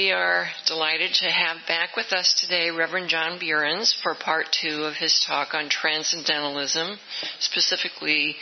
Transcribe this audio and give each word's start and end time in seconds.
We 0.00 0.12
are 0.12 0.48
delighted 0.66 1.12
to 1.16 1.30
have 1.30 1.58
back 1.68 1.94
with 1.94 2.10
us 2.14 2.32
today 2.40 2.70
Reverend 2.70 3.10
John 3.10 3.38
Buehrens 3.38 3.94
for 4.02 4.14
part 4.14 4.46
two 4.50 4.84
of 4.84 4.94
his 4.94 5.22
talk 5.26 5.52
on 5.52 5.68
transcendentalism, 5.68 6.98
specifically 7.38 8.36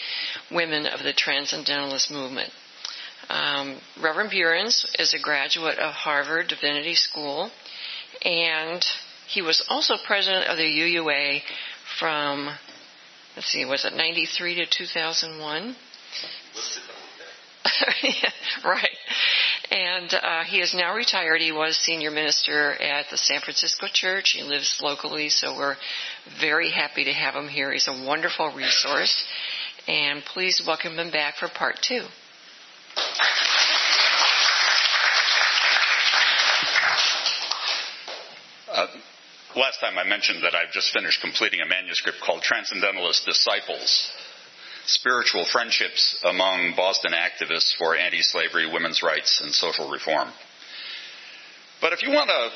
women 0.52 0.86
of 0.86 1.02
the 1.02 1.12
transcendentalist 1.12 2.12
movement. 2.12 2.52
Um, 3.29 3.80
Reverend 4.00 4.30
Buehrens 4.30 4.86
is 5.00 5.14
a 5.14 5.18
graduate 5.18 5.80
of 5.80 5.94
Harvard 5.94 6.46
Divinity 6.46 6.94
School, 6.94 7.50
and 8.25 8.84
he 9.27 9.43
was 9.43 9.61
also 9.68 9.96
president 10.06 10.46
of 10.46 10.59
the 10.59 10.62
UUA 10.62 11.40
from, 11.98 12.50
let's 13.34 13.48
see, 13.48 13.64
was 13.64 13.84
it 13.84 13.95
93 13.95 14.54
to 14.54 14.66
2001? 14.66 15.77
yeah, 18.04 18.30
right. 18.64 18.96
And 19.71 20.14
uh, 20.14 20.45
he 20.45 20.61
is 20.61 20.75
now 20.75 20.95
retired. 20.95 21.43
He 21.43 21.53
was 21.53 21.77
senior 21.77 22.11
minister 22.11 22.73
at 22.73 23.07
the 23.11 23.18
San 23.18 23.41
Francisco 23.41 23.86
Church. 23.93 24.31
He 24.31 24.43
lives 24.43 24.81
locally, 24.82 25.29
so 25.29 25.54
we're 25.54 25.76
very 26.40 26.71
happy 26.71 27.04
to 27.04 27.13
have 27.13 27.35
him 27.35 27.49
here. 27.49 27.71
He's 27.73 27.86
a 27.86 28.07
wonderful 28.07 28.50
resource. 28.54 29.26
And 29.86 30.25
please 30.25 30.62
welcome 30.67 30.99
him 30.99 31.11
back 31.11 31.36
for 31.36 31.49
part 31.49 31.76
two. 31.82 32.05
Uh, 38.73 38.87
last 39.55 39.81
time 39.81 39.98
I 39.98 40.05
mentioned 40.05 40.42
that 40.45 40.55
I've 40.55 40.73
just 40.73 40.92
finished 40.92 41.20
completing 41.20 41.61
a 41.61 41.67
manuscript 41.67 42.19
called 42.25 42.42
Transcendentalist 42.42 43.27
Disciples 43.27 44.11
spiritual 44.88 45.44
friendships 45.44 46.19
among 46.24 46.74
Boston 46.77 47.12
activists 47.12 47.77
for 47.77 47.97
anti 47.97 48.22
slavery, 48.22 48.70
women's 48.70 49.02
rights, 49.02 49.41
and 49.42 49.52
social 49.52 49.91
reform. 49.91 50.28
But 51.80 51.92
if 51.92 52.02
you 52.02 52.11
want 52.11 52.30
to 52.30 52.48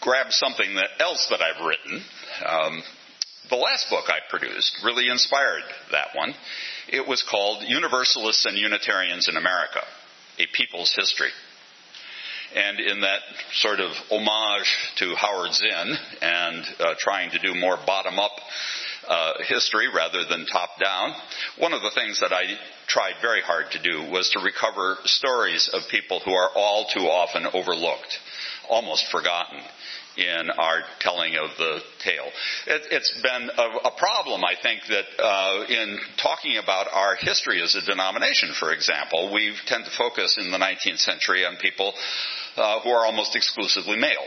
grab 0.00 0.26
something 0.30 0.74
that 0.74 0.88
else 1.00 1.28
that 1.30 1.40
I've 1.40 1.64
written, 1.64 2.02
um, 2.44 2.82
the 3.50 3.56
last 3.56 3.90
book 3.90 4.04
I 4.08 4.18
produced 4.30 4.80
really 4.84 5.08
inspired 5.08 5.62
that 5.92 6.08
one. 6.14 6.34
It 6.88 7.06
was 7.06 7.22
called 7.22 7.62
Universalists 7.66 8.46
and 8.46 8.56
Unitarians 8.56 9.28
in 9.28 9.36
America 9.36 9.82
A 10.38 10.46
People's 10.52 10.94
History. 10.94 11.30
And 12.54 12.80
in 12.80 13.00
that 13.00 13.20
sort 13.52 13.80
of 13.80 13.92
homage 14.10 14.76
to 14.96 15.14
Howard 15.14 15.52
Zinn 15.52 15.96
and 16.20 16.64
uh, 16.80 16.94
trying 16.98 17.30
to 17.30 17.38
do 17.38 17.54
more 17.54 17.78
bottom 17.86 18.18
up 18.18 18.32
uh, 19.06 19.34
history 19.46 19.88
rather 19.94 20.24
than 20.28 20.46
top 20.46 20.70
down. 20.82 21.14
One 21.58 21.72
of 21.72 21.82
the 21.82 21.90
things 21.94 22.20
that 22.20 22.32
I 22.32 22.44
tried 22.86 23.14
very 23.20 23.40
hard 23.40 23.70
to 23.72 23.82
do 23.82 24.10
was 24.10 24.30
to 24.30 24.40
recover 24.40 24.96
stories 25.04 25.68
of 25.72 25.82
people 25.90 26.20
who 26.20 26.32
are 26.32 26.50
all 26.54 26.86
too 26.92 27.06
often 27.06 27.46
overlooked, 27.46 28.18
almost 28.68 29.06
forgotten 29.10 29.60
in 30.16 30.50
our 30.50 30.82
telling 31.00 31.36
of 31.36 31.50
the 31.56 31.80
tale. 32.04 32.28
It, 32.66 32.92
has 32.92 33.22
been 33.22 33.50
a, 33.56 33.88
a, 33.88 33.90
problem, 33.96 34.44
I 34.44 34.54
think, 34.60 34.82
that 34.88 35.04
uh, 35.18 35.64
in 35.68 35.98
talking 36.22 36.58
about 36.58 36.88
our 36.92 37.16
history 37.16 37.62
as 37.62 37.74
a 37.74 37.80
denomination, 37.80 38.52
for 38.58 38.72
example, 38.72 39.32
we 39.32 39.54
tend 39.66 39.84
to 39.86 39.90
focus 39.96 40.36
in 40.38 40.50
the 40.50 40.58
19th 40.58 40.98
century 40.98 41.46
on 41.46 41.56
people 41.56 41.94
uh, 42.56 42.80
who 42.80 42.90
are 42.90 43.06
almost 43.06 43.34
exclusively 43.36 43.96
male. 43.96 44.26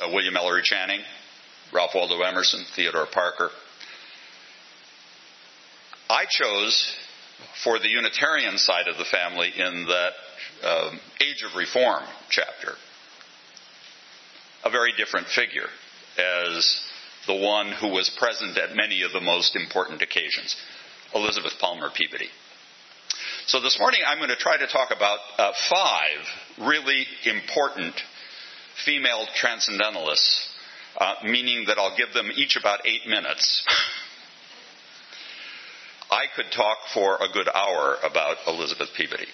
Uh, 0.00 0.08
William 0.12 0.36
Ellery 0.36 0.62
Channing, 0.62 1.00
Ralph 1.72 1.92
Waldo 1.94 2.20
Emerson, 2.20 2.64
Theodore 2.76 3.06
Parker. 3.06 3.50
I 6.10 6.26
chose 6.28 6.94
for 7.64 7.78
the 7.78 7.88
Unitarian 7.88 8.58
side 8.58 8.88
of 8.88 8.98
the 8.98 9.04
family 9.04 9.50
in 9.56 9.86
that 9.86 10.12
um, 10.64 11.00
Age 11.20 11.42
of 11.48 11.56
Reform 11.56 12.02
chapter 12.28 12.74
a 14.64 14.70
very 14.70 14.92
different 14.96 15.26
figure 15.26 15.68
as 16.18 16.80
the 17.26 17.34
one 17.34 17.72
who 17.72 17.88
was 17.88 18.10
present 18.10 18.56
at 18.58 18.76
many 18.76 19.02
of 19.02 19.12
the 19.12 19.20
most 19.20 19.56
important 19.56 20.02
occasions, 20.02 20.56
Elizabeth 21.14 21.54
Palmer 21.58 21.90
Peabody. 21.94 22.28
So 23.46 23.60
this 23.60 23.78
morning 23.78 24.00
I'm 24.06 24.18
going 24.18 24.28
to 24.28 24.36
try 24.36 24.56
to 24.56 24.66
talk 24.66 24.90
about 24.94 25.18
uh, 25.38 25.52
five 25.68 26.66
really 26.66 27.06
important 27.24 27.94
female 28.84 29.26
transcendentalists 29.34 30.48
uh, 30.96 31.14
meaning 31.24 31.64
that 31.66 31.78
I'll 31.78 31.96
give 31.96 32.12
them 32.12 32.30
each 32.34 32.56
about 32.56 32.86
eight 32.86 33.06
minutes. 33.06 33.64
I 36.10 36.26
could 36.36 36.52
talk 36.52 36.78
for 36.92 37.16
a 37.16 37.32
good 37.32 37.48
hour 37.48 37.96
about 38.02 38.36
Elizabeth 38.46 38.90
Peabody. 38.96 39.28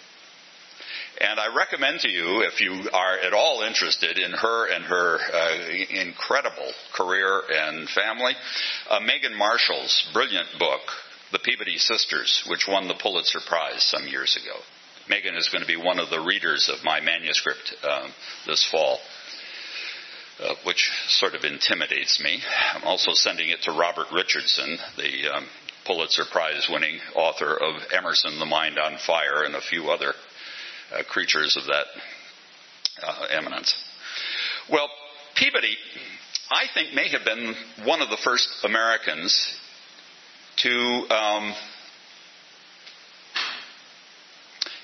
And 1.21 1.41
I 1.41 1.53
recommend 1.53 2.01
to 2.01 2.09
you, 2.09 2.43
if 2.43 2.61
you 2.61 2.89
are 2.93 3.19
at 3.19 3.33
all 3.33 3.63
interested 3.63 4.19
in 4.19 4.31
her 4.31 4.73
and 4.73 4.85
her 4.85 5.19
uh, 5.19 5.55
incredible 5.91 6.73
career 6.95 7.43
and 7.51 7.89
family, 7.89 8.35
uh, 8.89 9.01
Megan 9.01 9.37
Marshall's 9.37 10.09
brilliant 10.13 10.47
book, 10.61 10.83
The 11.33 11.41
Peabody 11.41 11.79
Sisters, 11.79 12.45
which 12.47 12.69
won 12.69 12.87
the 12.87 12.95
Pulitzer 12.95 13.41
Prize 13.45 13.83
some 13.83 14.07
years 14.07 14.37
ago. 14.37 14.61
Megan 15.09 15.35
is 15.35 15.49
going 15.49 15.63
to 15.63 15.67
be 15.67 15.77
one 15.77 15.99
of 15.99 16.11
the 16.11 16.21
readers 16.21 16.71
of 16.73 16.85
my 16.85 17.01
manuscript 17.01 17.75
um, 17.83 18.13
this 18.47 18.65
fall 18.71 19.01
uh, 20.41 20.55
which 20.65 20.91
sort 21.09 21.35
of 21.35 21.45
intimidates 21.45 22.21
me. 22.23 22.41
I'm 22.75 22.85
also 22.85 23.13
sending 23.13 23.49
it 23.51 23.63
to 23.63 23.73
Robert 23.73 24.07
Richardson, 24.13 24.79
the 24.97 25.35
um, 25.35 25.47
Pulitzer 25.85 26.25
Prize 26.31 26.69
winning 26.71 26.99
author 27.15 27.55
of 27.55 27.75
Emerson, 27.93 28.39
The 28.39 28.47
Mind 28.47 28.79
on 28.79 28.99
Fire, 28.99 29.43
and 29.45 29.55
a 29.55 29.61
few 29.61 29.91
other 29.91 30.13
uh, 30.93 31.03
creatures 31.09 31.57
of 31.57 31.65
that 31.67 31.87
uh, 33.03 33.27
eminence. 33.31 33.75
Well, 34.71 34.89
Peabody, 35.35 35.77
I 36.51 36.65
think, 36.73 36.95
may 36.95 37.09
have 37.09 37.25
been 37.25 37.55
one 37.85 38.03
of 38.03 38.11
the 38.11 38.19
first 38.23 38.49
Americans 38.65 39.55
to 40.59 40.71
um, 40.71 41.55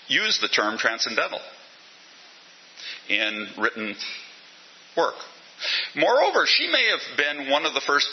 use 0.09 0.41
the 0.41 0.49
term 0.49 0.79
transcendental 0.79 1.41
in 3.09 3.47
written 3.59 3.95
work. 4.97 5.15
Moreover, 5.95 6.47
she 6.47 6.69
may 6.69 6.89
have 6.91 7.17
been 7.17 7.51
one 7.51 7.67
of 7.67 7.75
the 7.75 7.81
first 7.81 8.09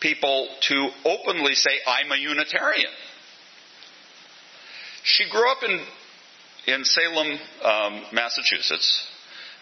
people 0.00 0.48
to 0.60 0.90
openly 1.04 1.54
say, 1.54 1.70
I'm 1.86 2.10
a 2.12 2.16
Unitarian. 2.16 2.90
She 5.02 5.28
grew 5.30 5.50
up 5.50 5.62
in, 5.62 6.74
in 6.74 6.84
Salem, 6.84 7.38
um, 7.64 8.02
Massachusetts, 8.12 9.06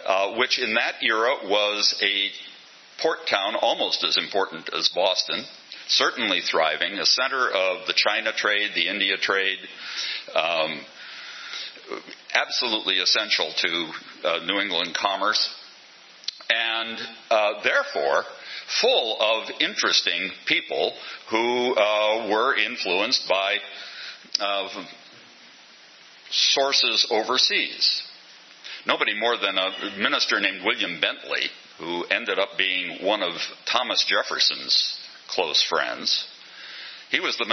uh, 0.05 0.35
which 0.37 0.59
in 0.59 0.75
that 0.75 0.95
era 1.03 1.37
was 1.45 2.01
a 2.03 2.31
port 3.01 3.21
town 3.29 3.55
almost 3.61 4.05
as 4.05 4.17
important 4.17 4.71
as 4.75 4.89
Boston, 4.95 5.45
certainly 5.89 6.41
thriving, 6.41 6.95
a 6.95 7.07
center 7.07 7.49
of 7.49 7.87
the 7.87 7.95
China 7.95 8.33
trade, 8.33 8.71
the 8.75 8.89
India 8.89 9.17
trade, 9.17 9.59
um, 10.35 10.81
absolutely 12.35 12.99
essential 12.99 13.53
to 13.57 13.93
uh, 14.25 14.39
New 14.45 14.59
England 14.59 14.97
commerce 15.01 15.55
and 16.87 16.99
uh, 17.31 17.63
therefore 17.63 18.25
full 18.81 19.17
of 19.21 19.51
interesting 19.61 20.31
people 20.47 20.93
who 21.31 21.75
uh, 21.75 22.29
were 22.31 22.57
influenced 22.57 23.29
by 23.29 23.57
uh, 24.41 24.69
sources 26.31 27.07
overseas. 27.11 28.03
Nobody 28.87 29.19
more 29.19 29.37
than 29.37 29.57
a 29.59 29.99
minister 29.99 30.41
named 30.41 30.65
William 30.65 31.01
Bentley, 31.01 31.49
who 31.79 32.05
ended 32.05 32.39
up 32.39 32.51
being 32.59 33.05
one 33.05 33.23
of 33.23 33.35
Thomas 33.71 34.05
Jefferson's 34.09 34.99
close 35.29 35.63
friends. 35.63 36.27
He 37.11 37.21
was 37.21 37.37
the, 37.37 37.45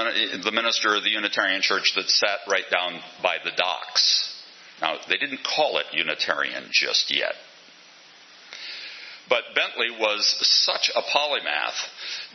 the 0.43 0.51
minister 0.51 0.95
of 0.95 1.03
the 1.03 1.11
Unitarian 1.11 1.61
Church 1.61 1.93
that 1.95 2.09
sat 2.09 2.39
right 2.49 2.65
down 2.71 2.99
by 3.21 3.37
the 3.43 3.51
docks. 3.55 4.31
Now, 4.81 4.97
they 5.07 5.17
didn't 5.17 5.41
call 5.43 5.77
it 5.77 5.85
Unitarian 5.93 6.65
just 6.71 7.11
yet. 7.15 7.33
But 9.29 9.55
Bentley 9.55 9.89
was 9.99 10.35
such 10.41 10.91
a 10.93 11.01
polymath 11.01 11.79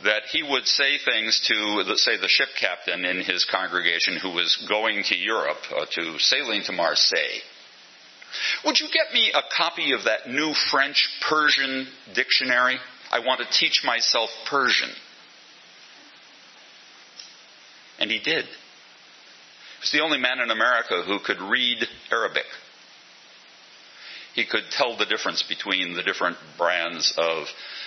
that 0.05 0.23
he 0.31 0.43
would 0.43 0.67
say 0.67 0.99
things 0.99 1.41
to, 1.47 1.95
say, 1.97 2.17
the 2.17 2.29
ship 2.29 2.49
captain 2.59 3.05
in 3.05 3.21
his 3.21 3.45
congregation 3.45 4.17
who 4.17 4.31
was 4.31 4.57
going 4.69 5.05
to 5.05 5.17
Europe, 5.17 5.59
uh, 5.77 5.85
to 5.93 6.19
sailing 6.19 6.63
to 6.65 6.73
Marseille. 6.73 7.41
Would 8.65 8.81
you 8.81 8.89
get 8.89 9.13
me 9.13 9.33
a 9.35 9.43
copy 9.57 9.93
of 9.93 10.05
that 10.05 10.29
new 10.29 10.55
French 10.71 11.09
Persian 11.29 11.87
dictionary? 12.15 12.79
I 13.11 13.21
want 13.21 13.41
to 13.41 13.59
teach 13.59 13.83
myself 13.85 14.31
Persian. 14.47 14.91
And 17.99 18.11
he 18.11 18.19
did. 18.19 18.45
He 18.45 19.81
was 19.83 19.93
the 19.93 20.01
only 20.01 20.19
man 20.19 20.41
in 20.41 20.51
America 20.51 21.03
who 21.07 21.19
could 21.19 21.41
read 21.41 21.87
Arabic 22.11 22.45
he 24.39 24.47
could 24.47 24.71
tell 24.71 24.97
the 24.97 25.05
difference 25.05 25.43
between 25.43 25.95
the 25.95 26.03
different 26.05 26.37
brands 26.57 27.13
of 27.19 27.47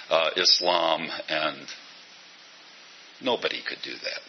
uh, 0.10 0.32
Islam, 0.36 1.08
and 1.30 1.58
nobody 3.22 3.62
could 3.66 3.82
do 3.82 3.94
that. 3.94 4.20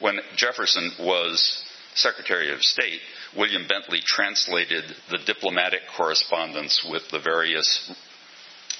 When 0.00 0.20
Jefferson 0.36 0.90
was 0.98 1.62
Secretary 1.94 2.50
of 2.50 2.62
State, 2.62 3.00
William 3.36 3.68
Bentley 3.68 4.00
translated 4.06 4.84
the 5.10 5.18
diplomatic 5.26 5.80
correspondence 5.94 6.82
with 6.90 7.02
the 7.10 7.20
various 7.20 7.92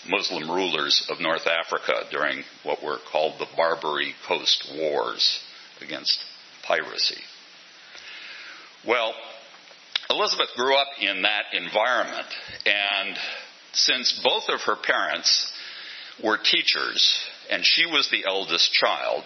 Muslim 0.09 0.51
rulers 0.51 1.07
of 1.11 1.21
North 1.21 1.47
Africa 1.47 2.05
during 2.11 2.45
what 2.63 2.83
were 2.83 2.99
called 3.13 3.39
the 3.39 3.49
Barbary 3.59 4.15
Coast 4.27 4.73
Wars 4.75 5.39
against 5.83 6.19
piracy. 6.67 7.21
Well, 8.87 9.13
Elizabeth 10.11 10.49
grew 10.57 10.75
up 10.75 10.89
in 11.01 11.23
that 11.23 11.53
environment, 11.53 12.27
and 12.65 13.19
since 13.73 14.21
both 14.25 14.49
of 14.49 14.63
her 14.63 14.77
parents 14.77 15.53
were 16.23 16.39
teachers 16.39 17.19
and 17.51 17.65
she 17.65 17.85
was 17.87 18.09
the 18.11 18.25
eldest 18.27 18.73
child, 18.73 19.25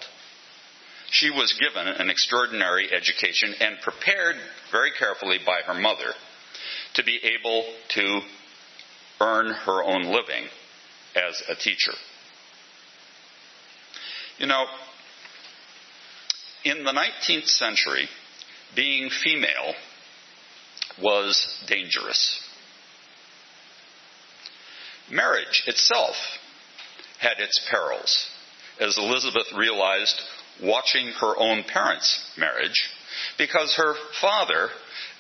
she 1.11 1.31
was 1.31 1.59
given 1.61 1.87
an 1.87 2.11
extraordinary 2.11 2.89
education 2.93 3.55
and 3.61 3.81
prepared 3.81 4.37
very 4.71 4.91
carefully 4.99 5.39
by 5.45 5.61
her 5.67 5.79
mother 5.79 6.13
to 6.95 7.05
be 7.05 7.21
able 7.39 7.65
to 7.91 8.21
earn 9.21 9.53
her 9.53 9.85
own 9.85 10.05
living 10.05 10.47
as 11.15 11.43
a 11.49 11.55
teacher. 11.55 11.93
You 14.39 14.47
know, 14.47 14.65
in 16.65 16.85
the 16.85 16.93
19th 16.93 17.49
century, 17.49 18.09
being 18.75 19.11
female 19.11 19.75
was 21.01 21.65
dangerous. 21.67 22.41
Marriage 25.11 25.65
itself 25.67 26.17
had 27.19 27.39
its 27.39 27.61
perils, 27.71 28.29
as 28.81 28.99
Elizabeth 28.99 29.47
realized 29.57 30.21
watching 30.63 31.09
her 31.21 31.37
own 31.39 31.65
parents' 31.65 32.33
marriage, 32.37 32.91
because 33.39 33.75
her 33.77 33.95
father, 34.21 34.69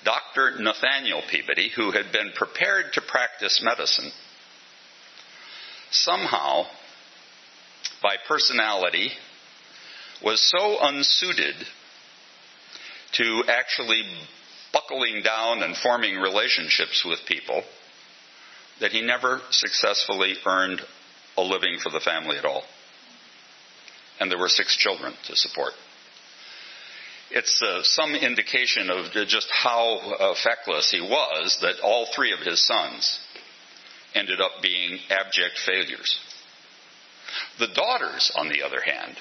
Dr. 0.05 0.59
Nathaniel 0.59 1.23
Peabody, 1.31 1.71
who 1.75 1.91
had 1.91 2.13
been 2.13 2.33
prepared 2.35 2.93
to 2.95 3.01
practice 3.01 3.61
medicine, 3.63 4.11
somehow, 5.91 6.65
by 8.03 8.17
personality, 8.27 9.11
was 10.25 10.41
so 10.41 10.79
unsuited 10.81 11.55
to 13.13 13.45
actually 13.49 14.03
buckling 14.89 15.23
down 15.23 15.63
and 15.63 15.77
forming 15.77 16.17
relationships 16.17 17.05
with 17.05 17.19
people 17.27 17.63
that 18.81 18.93
he 18.93 19.03
never 19.03 19.41
successfully 19.51 20.35
earned 20.47 20.81
a 21.37 21.43
living 21.43 21.79
for 21.83 21.91
the 21.91 22.01
family 22.01 22.37
at 22.37 22.45
all. 22.45 22.63
And 24.21 24.31
there 24.31 24.39
were 24.39 24.49
six 24.49 24.77
children 24.77 25.15
to 25.27 25.37
support. 25.37 25.73
It's 27.31 27.63
uh, 27.63 27.83
some 27.83 28.15
indication 28.15 28.91
of 28.91 29.13
just 29.27 29.49
how 29.51 29.99
uh, 29.99 30.35
feckless 30.43 30.91
he 30.91 31.01
was 31.01 31.59
that 31.63 31.81
all 31.83 32.07
three 32.15 32.33
of 32.33 32.41
his 32.41 32.65
sons 32.67 33.21
ended 34.15 34.41
up 34.41 34.63
being 34.63 34.99
abject 35.09 35.59
failures. 35.65 36.19
The 37.59 37.69
daughters, 37.69 38.31
on 38.37 38.49
the 38.49 38.63
other 38.63 38.81
hand, 38.83 39.17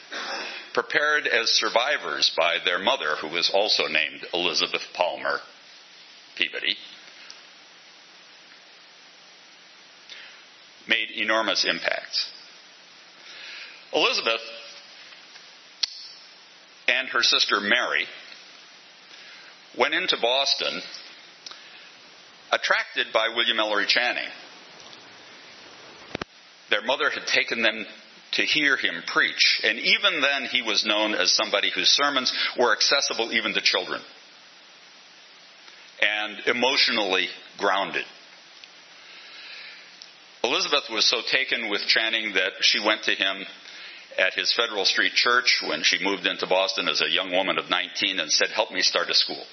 prepared 0.74 1.28
as 1.28 1.50
survivors 1.50 2.32
by 2.38 2.58
their 2.64 2.80
mother, 2.80 3.16
who 3.20 3.28
was 3.28 3.52
also 3.54 3.88
named 3.88 4.26
Elizabeth 4.34 4.82
Palmer 4.94 5.40
Peabody, 6.38 6.76
made 10.88 11.12
enormous 11.16 11.66
impacts. 11.66 12.32
Elizabeth 13.94 14.42
and 16.88 17.10
her 17.10 17.22
sister 17.22 17.60
Mary 17.60 18.06
went 19.78 19.94
into 19.94 20.18
Boston 20.22 20.82
attracted 22.52 23.08
by 23.14 23.30
William 23.36 23.60
Ellery 23.60 23.86
Channing. 23.88 24.28
Their 26.70 26.82
mother 26.82 27.10
had 27.10 27.28
taken 27.28 27.62
them 27.62 27.86
to 28.34 28.44
hear 28.44 28.78
him 28.78 29.04
preach, 29.08 29.62
and 29.64 29.78
even 29.78 30.22
then 30.22 30.46
he 30.46 30.62
was 30.62 30.86
known 30.86 31.14
as 31.14 31.32
somebody 31.32 31.70
whose 31.74 31.90
sermons 31.90 32.34
were 32.58 32.72
accessible 32.72 33.32
even 33.32 33.54
to 33.54 33.62
children 33.62 34.02
and 36.02 36.40
emotionally 36.48 37.28
grounded. 37.58 38.06
Elizabeth 40.44 40.84
was 40.90 41.08
so 41.08 41.22
taken 41.32 41.70
with 41.70 41.82
Channing 41.82 42.34
that 42.34 42.54
she 42.62 42.80
went 42.84 43.04
to 43.04 43.12
him 43.12 43.46
at 44.18 44.34
his 44.34 44.54
Federal 44.54 44.86
Street 44.86 45.14
church 45.14 45.62
when 45.68 45.84
she 45.84 46.04
moved 46.04 46.26
into 46.26 46.48
Boston 46.48 46.88
as 46.88 47.02
a 47.02 47.10
young 47.10 47.32
woman 47.32 47.58
of 47.58 47.70
19 47.70 48.20
and 48.20 48.32
said, 48.32 48.50
Help 48.50 48.72
me 48.72 48.82
start 48.82 49.10
a 49.10 49.14
school. 49.14 49.44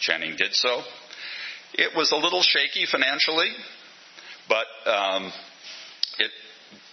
Channing 0.00 0.36
did 0.36 0.54
so. 0.54 0.82
It 1.74 1.94
was 1.94 2.12
a 2.12 2.16
little 2.16 2.42
shaky 2.42 2.86
financially, 2.86 3.50
but 4.48 4.90
um, 4.90 5.30
it 6.18 6.30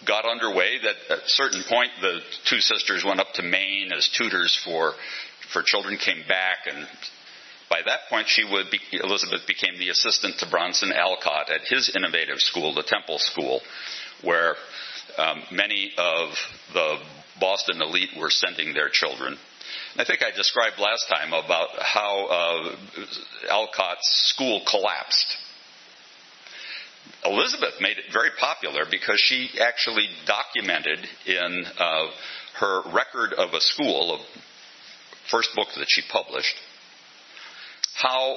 got 0.06 0.24
underway 0.24 0.78
that 0.82 0.96
at 1.10 1.24
a 1.24 1.28
certain 1.28 1.62
point 1.68 1.90
the 2.00 2.20
two 2.44 2.60
sisters 2.60 3.04
went 3.04 3.20
up 3.20 3.32
to 3.34 3.42
Maine 3.42 3.92
as 3.92 4.08
tutors 4.08 4.56
for 4.64 4.92
for 5.52 5.62
children 5.62 5.96
came 5.96 6.22
back 6.28 6.66
and 6.66 6.86
by 7.68 7.80
that 7.84 8.08
point, 8.08 8.28
she 8.28 8.44
would 8.44 8.70
be, 8.70 8.78
Elizabeth 8.92 9.46
became 9.46 9.78
the 9.78 9.88
assistant 9.88 10.38
to 10.38 10.48
Bronson 10.48 10.92
Alcott 10.92 11.50
at 11.50 11.62
his 11.62 11.94
innovative 11.94 12.38
school, 12.38 12.74
the 12.74 12.84
Temple 12.84 13.18
School, 13.18 13.60
where 14.22 14.54
um, 15.18 15.42
many 15.50 15.92
of 15.98 16.30
the 16.72 16.98
Boston 17.40 17.82
elite 17.82 18.10
were 18.16 18.30
sending 18.30 18.72
their 18.72 18.88
children. 18.88 19.36
I 19.96 20.04
think 20.04 20.22
I 20.22 20.30
described 20.30 20.78
last 20.78 21.06
time 21.08 21.32
about 21.32 21.68
how 21.80 22.26
uh, 22.26 22.76
Alcott's 23.50 24.32
school 24.34 24.62
collapsed. 24.68 25.36
Elizabeth 27.24 27.74
made 27.80 27.98
it 27.98 28.12
very 28.12 28.30
popular 28.38 28.84
because 28.90 29.20
she 29.20 29.50
actually 29.60 30.08
documented 30.26 30.98
in 31.26 31.64
uh, 31.78 32.06
her 32.58 32.82
record 32.92 33.32
of 33.32 33.52
a 33.52 33.60
school, 33.60 34.14
a 34.14 35.30
first 35.30 35.50
book 35.54 35.68
that 35.76 35.86
she 35.88 36.02
published, 36.10 36.56
how 37.94 38.36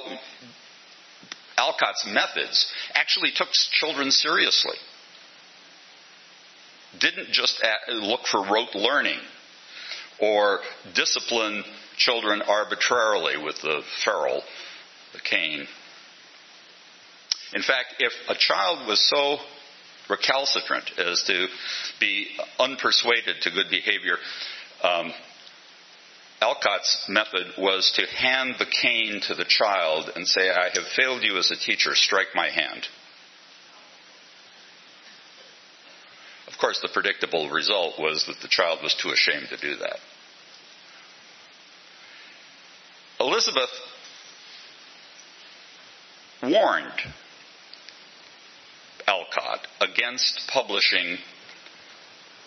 Alcott's 1.56 2.06
methods 2.06 2.72
actually 2.94 3.30
took 3.34 3.48
children 3.52 4.10
seriously. 4.10 4.76
Didn't 6.98 7.28
just 7.30 7.62
look 7.88 8.26
for 8.26 8.40
rote 8.40 8.74
learning 8.74 9.20
or 10.20 10.60
discipline 10.94 11.64
children 11.96 12.42
arbitrarily 12.42 13.36
with 13.42 13.60
the 13.62 13.82
ferule, 14.04 14.42
the 15.12 15.20
cane. 15.20 15.66
In 17.54 17.62
fact, 17.62 17.96
if 17.98 18.12
a 18.28 18.34
child 18.34 18.86
was 18.86 19.00
so 19.08 19.38
recalcitrant 20.08 20.90
as 20.98 21.22
to 21.24 21.46
be 21.98 22.28
unpersuaded 22.58 23.40
to 23.42 23.50
good 23.50 23.70
behavior, 23.70 24.16
um, 24.82 25.12
Alcott's 26.40 27.04
method 27.08 27.52
was 27.58 27.92
to 27.96 28.06
hand 28.06 28.54
the 28.58 28.66
cane 28.66 29.20
to 29.28 29.34
the 29.34 29.44
child 29.44 30.10
and 30.14 30.26
say, 30.26 30.48
I 30.48 30.70
have 30.72 30.86
failed 30.96 31.22
you 31.22 31.36
as 31.36 31.50
a 31.50 31.56
teacher, 31.56 31.94
strike 31.94 32.28
my 32.34 32.48
hand. 32.48 32.86
Of 36.46 36.58
course, 36.58 36.80
the 36.80 36.88
predictable 36.88 37.50
result 37.50 37.98
was 37.98 38.24
that 38.26 38.40
the 38.40 38.48
child 38.48 38.80
was 38.82 38.94
too 38.94 39.10
ashamed 39.10 39.48
to 39.50 39.56
do 39.56 39.76
that. 39.76 39.98
Elizabeth 43.20 43.70
warned 46.42 47.00
Against 49.80 50.48
publishing 50.52 51.18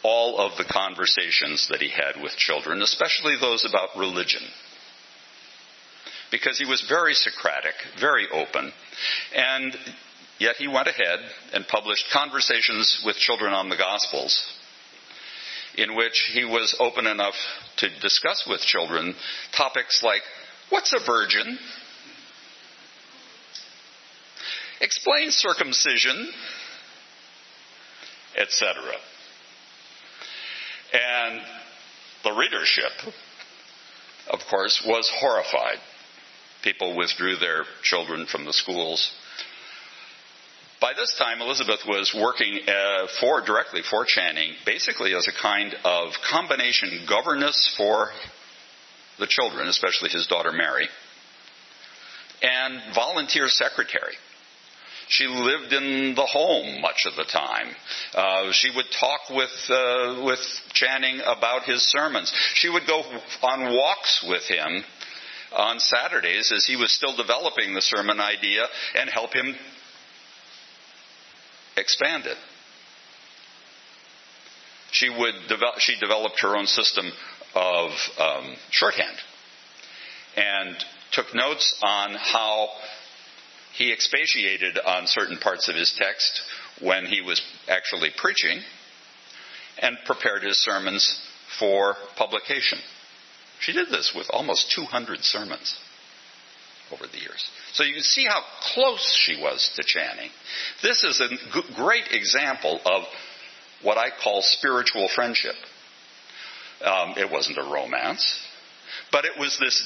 all 0.04 0.38
of 0.38 0.58
the 0.58 0.66
conversations 0.66 1.68
that 1.70 1.82
he 1.82 1.90
had 1.90 2.22
with 2.22 2.36
children, 2.36 2.82
especially 2.82 3.36
those 3.40 3.66
about 3.68 3.98
religion. 3.98 4.42
Because 6.30 6.58
he 6.58 6.66
was 6.66 6.86
very 6.90 7.14
Socratic, 7.14 7.74
very 8.00 8.28
open, 8.32 8.72
and 9.34 9.76
yet 10.40 10.56
he 10.58 10.68
went 10.68 10.88
ahead 10.88 11.20
and 11.54 11.68
published 11.68 12.06
Conversations 12.12 13.02
with 13.06 13.16
Children 13.16 13.54
on 13.54 13.70
the 13.70 13.78
Gospels, 13.78 14.52
in 15.78 15.96
which 15.96 16.30
he 16.34 16.44
was 16.44 16.76
open 16.80 17.08
enough 17.08 17.36
to 17.78 18.00
discuss 18.00 18.46
with 18.48 18.62
children 18.62 19.16
topics 19.56 20.04
like 20.04 20.22
what's 20.70 20.94
a 20.94 21.06
virgin? 21.06 21.58
Explain 24.82 25.32
circumcision, 25.32 26.30
etc. 28.38 28.82
And 30.94 31.42
the 32.24 32.32
readership, 32.32 32.92
of 34.30 34.40
course, 34.50 34.84
was 34.86 35.12
horrified. 35.20 35.80
People 36.64 36.96
withdrew 36.96 37.36
their 37.38 37.64
children 37.82 38.26
from 38.26 38.46
the 38.46 38.54
schools. 38.54 39.12
By 40.80 40.94
this 40.94 41.16
time, 41.18 41.42
Elizabeth 41.42 41.80
was 41.88 42.14
working 42.14 42.60
uh, 42.68 43.08
for 43.20 43.42
directly 43.42 43.82
for 43.90 44.06
Channing, 44.06 44.54
basically 44.66 45.16
as 45.16 45.28
a 45.28 45.42
kind 45.42 45.74
of 45.84 46.12
combination 46.30 47.06
governess 47.08 47.74
for 47.78 48.10
the 49.18 49.28
children, 49.28 49.68
especially 49.68 50.10
his 50.10 50.28
daughter 50.28 50.52
Mary, 50.52 50.88
and 52.42 52.94
volunteer 52.94 53.48
secretary. 53.48 54.16
She 55.08 55.26
lived 55.28 55.74
in 55.74 56.16
the 56.16 56.26
home 56.26 56.82
much 56.82 57.06
of 57.06 57.16
the 57.16 57.26
time. 57.26 57.68
Uh, 58.14 58.52
she 58.52 58.70
would 58.76 58.86
talk 59.00 59.22
with 59.30 59.50
uh, 59.70 60.22
with 60.26 60.40
Channing 60.74 61.22
about 61.26 61.64
his 61.64 61.82
sermons. 61.84 62.32
She 62.54 62.70
would 62.70 62.88
go 62.88 63.04
on 63.42 63.76
walks 63.76 64.26
with 64.28 64.44
him 64.44 64.84
on 65.56 65.80
Saturdays 65.80 66.52
as 66.56 66.66
he 66.66 66.76
was 66.76 66.92
still 66.92 67.16
developing 67.16 67.74
the 67.74 67.82
sermon 67.82 68.20
idea 68.20 68.66
and 68.96 69.10
help 69.10 69.34
him 69.34 69.56
expand 71.78 72.26
it. 72.26 72.38
She 74.92 75.10
would 75.10 75.34
develop, 75.50 75.80
she 75.80 76.00
developed 76.00 76.40
her 76.42 76.56
own 76.56 76.68
system 76.68 77.12
of 77.56 77.92
um, 78.20 78.56
shorthand 78.70 79.18
and 80.36 80.76
took 81.12 81.34
notes 81.34 81.76
on 81.84 82.14
how 82.14 82.70
he 83.74 83.92
expatiated 83.92 84.80
on 84.86 85.08
certain 85.08 85.38
parts 85.38 85.68
of 85.68 85.76
his 85.76 85.94
text 85.98 86.42
when 86.82 87.06
he 87.06 87.22
was 87.22 87.42
actually 87.68 88.10
preaching 88.16 88.62
and 89.80 89.98
prepared 90.06 90.44
his 90.44 90.58
sermons 90.58 91.20
for 91.60 91.96
publication. 92.16 92.80
She 93.60 93.74
did 93.74 93.90
this 93.90 94.14
with 94.16 94.28
almost 94.30 94.72
200 94.76 95.24
sermons 95.24 95.78
over 96.92 97.06
the 97.08 97.18
years. 97.18 97.50
So 97.74 97.84
you 97.84 97.94
can 97.94 98.04
see 98.04 98.26
how 98.26 98.42
close 98.74 99.16
she 99.18 99.42
was 99.42 99.72
to 99.76 99.84
Channing. 99.84 100.30
This 100.82 101.04
is 101.04 101.22
a 101.22 101.74
great 101.76 102.12
example 102.12 102.80
of 102.86 103.04
what 103.82 103.98
I 103.98 104.10
call 104.24 104.42
spiritual 104.42 105.10
friendship. 105.14 105.56
Um, 106.84 107.16
it 107.18 107.32
wasn't 107.32 107.58
a 107.58 107.64
romance, 107.64 108.40
but 109.12 109.26
it 109.26 109.40
was 109.40 109.58
this 109.60 109.82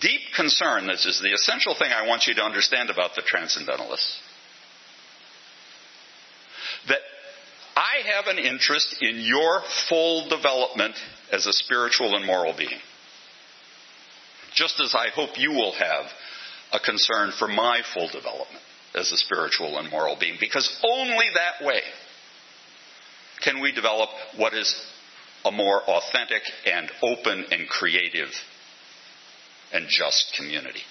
deep 0.00 0.20
concern. 0.34 0.86
This 0.86 1.06
is 1.06 1.20
the 1.20 1.32
essential 1.32 1.74
thing 1.74 1.90
I 1.92 2.06
want 2.06 2.26
you 2.26 2.34
to 2.34 2.42
understand 2.42 2.90
about 2.90 3.14
the 3.14 3.22
transcendentalists. 3.22 4.18
That 6.88 7.00
I 7.76 8.02
have 8.14 8.26
an 8.26 8.38
interest 8.38 8.96
in 9.00 9.20
your 9.20 9.62
full 9.88 10.28
development 10.28 10.94
as 11.32 11.46
a 11.46 11.52
spiritual 11.52 12.16
and 12.16 12.24
moral 12.24 12.54
being. 12.56 12.80
Just 14.54 14.80
as 14.80 14.94
I 14.94 15.08
hope 15.10 15.38
you 15.38 15.50
will 15.50 15.72
have 15.72 16.06
a 16.72 16.80
concern 16.80 17.32
for 17.38 17.48
my 17.48 17.82
full 17.94 18.08
development 18.08 18.62
as 18.94 19.12
a 19.12 19.16
spiritual 19.16 19.78
and 19.78 19.90
moral 19.90 20.16
being. 20.18 20.36
Because 20.40 20.80
only 20.84 21.26
that 21.34 21.66
way 21.66 21.82
can 23.42 23.60
we 23.60 23.72
develop 23.72 24.08
what 24.36 24.54
is 24.54 24.74
a 25.44 25.52
more 25.52 25.82
authentic 25.82 26.42
and 26.64 26.90
open 27.02 27.44
and 27.52 27.68
creative 27.68 28.30
and 29.72 29.86
just 29.88 30.34
community. 30.36 30.82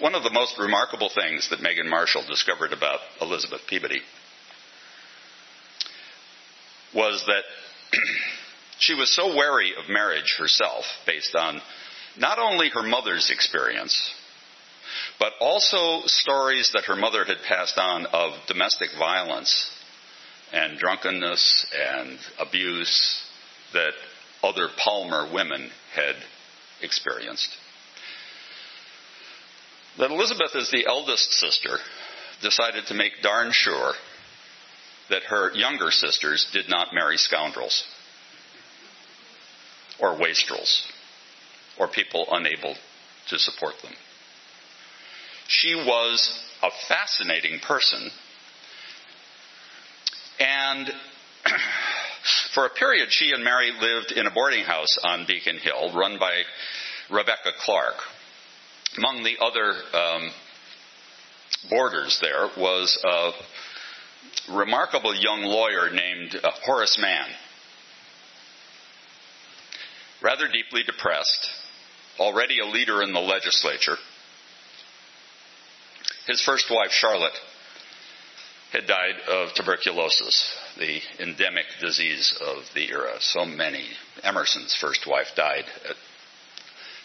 One 0.00 0.14
of 0.14 0.22
the 0.22 0.30
most 0.30 0.58
remarkable 0.58 1.10
things 1.12 1.50
that 1.50 1.60
Megan 1.60 1.88
Marshall 1.88 2.24
discovered 2.26 2.72
about 2.72 3.00
Elizabeth 3.20 3.62
Peabody 3.66 4.00
was 6.94 7.24
that 7.26 7.42
she 8.78 8.94
was 8.94 9.14
so 9.14 9.34
wary 9.36 9.72
of 9.76 9.88
marriage 9.88 10.36
herself 10.38 10.84
based 11.04 11.34
on 11.34 11.60
not 12.16 12.38
only 12.38 12.68
her 12.68 12.82
mother's 12.82 13.30
experience, 13.30 14.14
but 15.18 15.32
also 15.40 16.06
stories 16.06 16.70
that 16.74 16.84
her 16.84 16.96
mother 16.96 17.24
had 17.24 17.38
passed 17.46 17.78
on 17.78 18.06
of 18.06 18.32
domestic 18.46 18.90
violence 18.98 19.70
and 20.52 20.78
drunkenness 20.78 21.66
and 21.74 22.18
abuse 22.38 23.22
that 23.72 23.92
other 24.42 24.68
Palmer 24.76 25.32
women 25.32 25.70
had 25.94 26.16
experienced. 26.82 27.48
That 29.98 30.10
Elizabeth, 30.10 30.54
as 30.54 30.70
the 30.70 30.86
eldest 30.86 31.32
sister, 31.32 31.78
decided 32.40 32.86
to 32.86 32.94
make 32.94 33.20
darn 33.22 33.50
sure 33.52 33.94
that 35.10 35.24
her 35.24 35.52
younger 35.54 35.90
sisters 35.90 36.48
did 36.52 36.68
not 36.68 36.94
marry 36.94 37.16
scoundrels 37.16 37.84
or 39.98 40.18
wastrels 40.18 40.86
or 41.78 41.88
people 41.88 42.26
unable 42.30 42.76
to 43.28 43.38
support 43.38 43.74
them. 43.82 43.92
She 45.48 45.74
was 45.74 46.38
a 46.62 46.70
fascinating 46.88 47.58
person 47.60 48.10
and 50.38 50.90
for 52.54 52.66
a 52.66 52.70
period, 52.70 53.08
she 53.10 53.32
and 53.32 53.44
Mary 53.44 53.72
lived 53.80 54.12
in 54.12 54.26
a 54.26 54.30
boarding 54.30 54.64
house 54.64 54.96
on 55.04 55.26
Beacon 55.26 55.58
Hill 55.58 55.92
run 55.94 56.18
by 56.18 56.42
Rebecca 57.10 57.50
Clark. 57.60 57.94
Among 58.96 59.22
the 59.22 59.36
other 59.40 59.74
um, 59.96 60.30
boarders 61.70 62.18
there 62.20 62.48
was 62.56 62.98
a 63.04 63.30
remarkable 64.52 65.14
young 65.14 65.42
lawyer 65.42 65.90
named 65.90 66.36
uh, 66.42 66.50
Horace 66.64 66.98
Mann. 67.00 67.28
Rather 70.22 70.48
deeply 70.48 70.82
depressed, 70.82 71.48
already 72.18 72.58
a 72.60 72.66
leader 72.66 73.02
in 73.02 73.12
the 73.12 73.20
legislature. 73.20 73.96
His 76.26 76.42
first 76.42 76.70
wife, 76.70 76.90
Charlotte, 76.90 77.38
had 78.72 78.86
died 78.86 79.14
of 79.28 79.54
tuberculosis, 79.54 80.54
the 80.76 81.00
endemic 81.20 81.64
disease 81.80 82.38
of 82.40 82.64
the 82.74 82.90
era. 82.90 83.14
So 83.20 83.44
many. 83.44 83.84
Emerson's 84.22 84.74
first 84.74 85.06
wife 85.06 85.28
died. 85.34 85.64
At, 85.88 85.96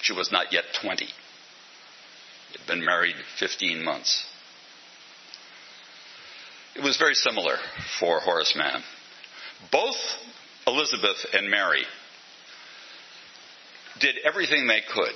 she 0.02 0.14
was 0.14 0.32
not 0.32 0.52
yet 0.52 0.66
20. 0.82 1.06
Had 1.06 2.68
been 2.68 2.84
married 2.84 3.16
15 3.40 3.84
months. 3.84 4.26
It 6.76 6.84
was 6.84 6.98
very 6.98 7.14
similar 7.14 7.58
for 8.00 8.20
Horace 8.20 8.56
Mann. 8.58 8.84
Both 9.72 9.96
Elizabeth 10.68 11.26
and 11.34 11.50
Mary 11.50 11.84
did 14.00 14.16
everything 14.26 14.68
they 14.68 14.82
could 14.94 15.14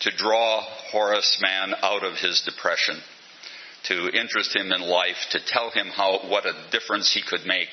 to 0.00 0.16
draw 0.16 0.62
Horace 0.90 1.38
Mann 1.40 1.74
out 1.82 2.02
of 2.02 2.14
his 2.14 2.42
depression 2.42 2.96
to 3.88 4.08
interest 4.10 4.54
him 4.54 4.72
in 4.72 4.80
life, 4.80 5.16
to 5.30 5.40
tell 5.46 5.70
him 5.70 5.88
how 5.88 6.28
what 6.28 6.46
a 6.46 6.54
difference 6.70 7.12
he 7.12 7.22
could 7.22 7.46
make 7.46 7.68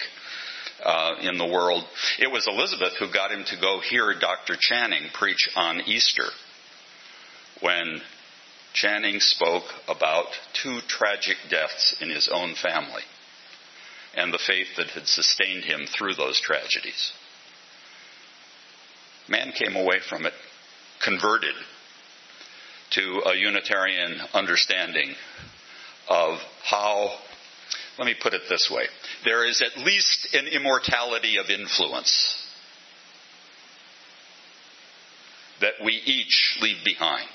uh, 0.84 1.15
in 1.22 1.38
the 1.38 1.48
world. 1.48 1.84
It 2.20 2.32
was 2.32 2.48
Elizabeth 2.48 2.93
who 3.00 3.12
got 3.12 3.32
him 3.32 3.43
to 3.46 3.60
go 3.60 3.79
hear 3.79 4.13
Dr. 4.20 4.55
Channing 4.60 5.10
preach 5.13 5.50
on 5.55 5.82
Easter 5.82 6.27
when 7.62 8.01
Channing 8.74 9.20
spoke 9.20 9.63
about 9.88 10.25
two 10.62 10.79
tragic 10.88 11.38
deaths 11.50 11.96
in 12.01 12.10
his 12.10 12.29
own 12.32 12.55
family 12.55 13.03
and 14.15 14.34
the 14.34 14.39
faith 14.46 14.67
that 14.77 14.88
had 14.88 15.08
sustained 15.08 15.63
him 15.63 15.88
through 15.88 16.15
those 16.15 16.39
tragedies. 16.39 17.13
Mann 19.27 19.51
came 19.51 19.75
away 19.75 20.00
from 20.08 20.25
it 20.25 20.34
converted 21.03 21.55
to 22.91 23.22
a 23.25 23.36
Unitarian 23.36 24.20
understanding 24.34 25.15
of 26.10 26.39
how, 26.63 27.10
let 27.98 28.05
me 28.05 28.15
put 28.22 28.33
it 28.33 28.43
this 28.50 28.69
way, 28.72 28.86
there 29.25 29.48
is 29.48 29.62
at 29.62 29.83
least 29.83 30.33
an 30.33 30.48
immortality 30.48 31.38
of 31.38 31.50
influence 31.50 32.39
that 35.62 35.74
we 35.83 35.93
each 35.93 36.57
leave 36.62 36.83
behind. 36.83 37.29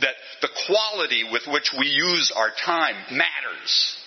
That 0.00 0.14
the 0.40 0.48
quality 0.66 1.24
with 1.30 1.42
which 1.46 1.72
we 1.78 1.86
use 1.86 2.32
our 2.34 2.50
time 2.64 2.96
matters. 3.10 3.98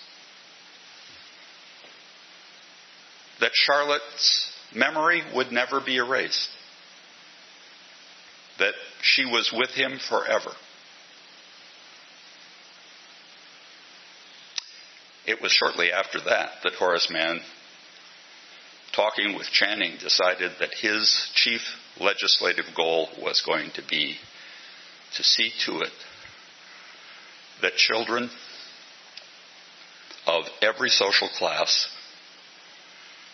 That 3.40 3.52
Charlotte's 3.54 4.52
memory 4.74 5.22
would 5.34 5.52
never 5.52 5.80
be 5.80 5.96
erased. 5.96 6.48
That 8.58 8.74
she 9.02 9.24
was 9.24 9.52
with 9.52 9.70
him 9.70 9.98
forever. 10.08 10.50
It 15.30 15.40
was 15.40 15.52
shortly 15.52 15.92
after 15.92 16.18
that 16.22 16.54
that 16.64 16.74
Horace 16.74 17.08
Mann, 17.08 17.40
talking 18.90 19.36
with 19.36 19.46
Channing, 19.48 19.96
decided 20.00 20.50
that 20.58 20.74
his 20.74 21.30
chief 21.34 21.60
legislative 22.00 22.64
goal 22.76 23.08
was 23.22 23.40
going 23.40 23.70
to 23.76 23.82
be 23.88 24.16
to 25.14 25.22
see 25.22 25.52
to 25.66 25.82
it 25.82 25.92
that 27.62 27.76
children 27.76 28.28
of 30.26 30.46
every 30.60 30.90
social 30.90 31.28
class 31.28 31.86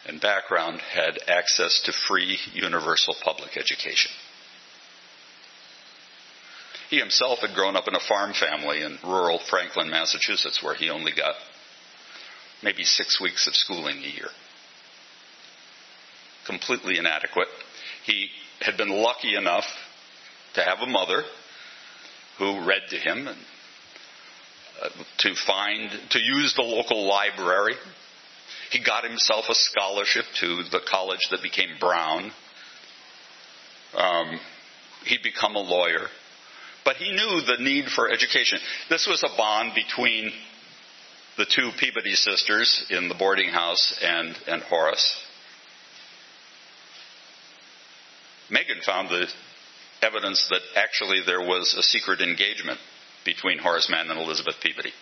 and 0.04 0.20
background 0.20 0.82
had 0.82 1.18
access 1.26 1.80
to 1.86 1.92
free 1.92 2.38
universal 2.52 3.16
public 3.24 3.56
education. 3.56 4.10
He 6.90 6.98
himself 6.98 7.38
had 7.38 7.54
grown 7.54 7.74
up 7.74 7.88
in 7.88 7.94
a 7.94 8.00
farm 8.00 8.34
family 8.34 8.82
in 8.82 8.98
rural 9.02 9.38
Franklin, 9.48 9.88
Massachusetts, 9.88 10.62
where 10.62 10.74
he 10.74 10.90
only 10.90 11.12
got 11.12 11.36
maybe 12.66 12.82
six 12.82 13.20
weeks 13.20 13.46
of 13.46 13.54
schooling 13.54 13.98
a 13.98 14.08
year. 14.08 14.28
Completely 16.46 16.98
inadequate. 16.98 17.46
He 18.04 18.28
had 18.60 18.76
been 18.76 18.90
lucky 18.90 19.36
enough 19.36 19.64
to 20.54 20.62
have 20.62 20.78
a 20.80 20.86
mother 20.86 21.22
who 22.38 22.66
read 22.66 22.82
to 22.90 22.96
him 22.96 23.28
and 23.28 23.38
uh, 24.82 24.88
to 25.18 25.34
find, 25.46 25.90
to 26.10 26.18
use 26.18 26.54
the 26.56 26.62
local 26.62 27.06
library. 27.06 27.74
He 28.72 28.82
got 28.82 29.04
himself 29.04 29.44
a 29.48 29.54
scholarship 29.54 30.24
to 30.40 30.64
the 30.64 30.80
college 30.90 31.28
that 31.30 31.42
became 31.42 31.70
Brown. 31.78 32.32
Um, 33.96 34.40
he'd 35.04 35.22
become 35.22 35.54
a 35.54 35.60
lawyer. 35.60 36.08
But 36.84 36.96
he 36.96 37.12
knew 37.12 37.42
the 37.42 37.62
need 37.62 37.86
for 37.86 38.10
education. 38.10 38.58
This 38.90 39.06
was 39.06 39.22
a 39.22 39.36
bond 39.36 39.72
between 39.74 40.32
the 41.36 41.46
two 41.46 41.70
Peabody 41.78 42.14
sisters 42.14 42.86
in 42.90 43.08
the 43.08 43.14
boarding 43.14 43.50
house 43.50 43.98
and, 44.02 44.36
and 44.46 44.62
Horace. 44.62 45.22
Megan 48.50 48.80
found 48.84 49.08
the 49.08 49.26
evidence 50.02 50.46
that 50.50 50.60
actually 50.76 51.20
there 51.26 51.40
was 51.40 51.74
a 51.74 51.82
secret 51.82 52.20
engagement 52.20 52.78
between 53.24 53.58
Horace 53.58 53.90
Mann 53.90 54.10
and 54.10 54.20
Elizabeth 54.20 54.54
Peabody. 54.62 54.92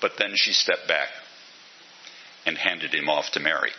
But 0.00 0.12
then 0.18 0.32
she 0.34 0.52
stepped 0.52 0.86
back 0.86 1.08
and 2.44 2.58
handed 2.58 2.92
him 2.92 3.08
off 3.08 3.30
to 3.32 3.40
Mary. 3.40 3.70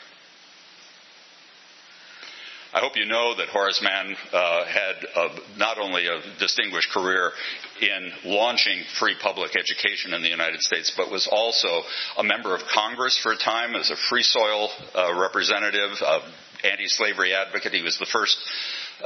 I 2.75 2.81
hope 2.81 2.97
you 2.97 3.05
know 3.05 3.33
that 3.37 3.47
Horace 3.47 3.81
Mann 3.81 4.17
uh, 4.33 4.65
had 4.65 4.95
a, 5.15 5.57
not 5.57 5.77
only 5.79 6.07
a 6.07 6.19
distinguished 6.39 6.91
career 6.91 7.31
in 7.79 8.11
launching 8.25 8.83
free 8.99 9.15
public 9.21 9.55
education 9.55 10.13
in 10.13 10.21
the 10.21 10.27
United 10.27 10.59
States, 10.59 10.91
but 10.97 11.09
was 11.09 11.25
also 11.31 11.83
a 12.17 12.23
member 12.23 12.53
of 12.53 12.63
Congress 12.67 13.17
for 13.17 13.31
a 13.31 13.37
time 13.37 13.75
as 13.75 13.91
a 13.91 13.95
free 13.95 14.23
soil 14.23 14.69
uh, 14.93 15.17
representative, 15.17 15.91
uh, 16.05 16.19
anti-slavery 16.65 17.33
advocate. 17.33 17.71
He 17.71 17.81
was 17.81 17.97
the 17.97 18.11
first 18.11 18.37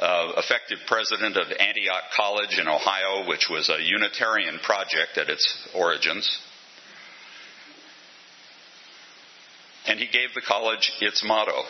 uh, 0.02 0.32
effective 0.38 0.80
president 0.88 1.38
of 1.38 1.46
Antioch 1.52 2.10
College 2.18 2.58
in 2.58 2.68
Ohio, 2.68 3.28
which 3.28 3.50
was 3.52 3.70
a 3.70 3.80
Unitarian 3.84 4.58
project 4.64 5.20
at 5.20 5.30
its 5.30 5.70
origins. 5.76 6.28
And 9.86 10.00
he 10.00 10.08
gave 10.08 10.34
the 10.34 10.42
college 10.42 10.92
its 11.02 11.24
motto 11.24 11.66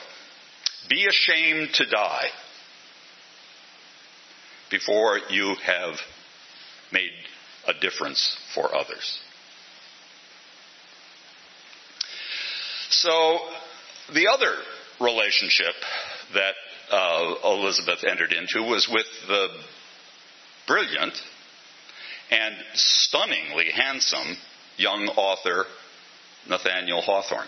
be 0.89 1.05
ashamed 1.05 1.69
to 1.75 1.85
die 1.85 2.29
before 4.71 5.19
you 5.29 5.55
have 5.63 5.95
made 6.91 7.11
a 7.67 7.73
difference 7.79 8.37
for 8.53 8.75
others. 8.75 9.19
So, 12.89 13.39
the 14.13 14.27
other 14.27 14.55
relationship 14.99 15.73
that 16.33 16.55
uh, 16.91 17.35
Elizabeth 17.43 18.03
entered 18.03 18.33
into 18.33 18.67
was 18.67 18.89
with 18.91 19.05
the 19.27 19.47
brilliant 20.67 21.13
and 22.31 22.55
stunningly 22.73 23.69
handsome 23.71 24.37
young 24.77 25.07
author 25.07 25.65
Nathaniel 26.47 27.01
Hawthorne 27.01 27.47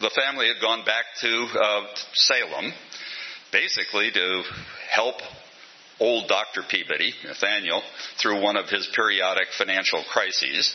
the 0.00 0.10
family 0.10 0.48
had 0.48 0.60
gone 0.60 0.84
back 0.84 1.04
to 1.20 1.28
uh, 1.28 1.86
Salem, 2.12 2.72
basically 3.52 4.10
to 4.10 4.42
help 4.90 5.16
old 5.98 6.28
Dr. 6.28 6.62
Peabody, 6.68 7.14
Nathaniel, 7.24 7.82
through 8.20 8.42
one 8.42 8.56
of 8.56 8.68
his 8.68 8.88
periodic 8.94 9.48
financial 9.56 10.04
crises. 10.12 10.74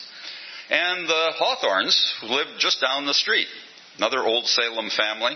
And 0.70 1.08
the 1.08 1.32
Hawthornes 1.38 1.96
lived 2.22 2.58
just 2.58 2.80
down 2.80 3.06
the 3.06 3.14
street. 3.14 3.46
Another 3.98 4.20
old 4.20 4.46
Salem 4.46 4.90
family. 4.90 5.34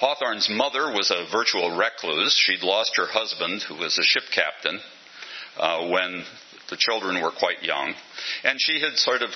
Hawthorne's 0.00 0.48
mother 0.50 0.90
was 0.90 1.12
a 1.12 1.30
virtual 1.30 1.76
recluse. 1.76 2.34
She'd 2.36 2.64
lost 2.64 2.92
her 2.96 3.06
husband, 3.06 3.62
who 3.62 3.76
was 3.76 3.98
a 3.98 4.02
ship 4.02 4.24
captain, 4.34 4.80
uh, 5.56 5.88
when 5.88 6.24
the 6.70 6.76
children 6.76 7.22
were 7.22 7.30
quite 7.30 7.62
young. 7.62 7.94
And 8.42 8.58
she 8.60 8.80
had 8.80 8.96
sort 8.96 9.22
of 9.22 9.30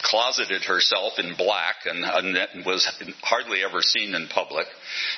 closeted 0.00 0.62
herself 0.62 1.18
in 1.18 1.34
black 1.36 1.76
and, 1.84 2.04
was 2.64 2.86
hardly 3.22 3.62
ever 3.64 3.82
seen 3.82 4.14
in 4.14 4.28
public. 4.28 4.66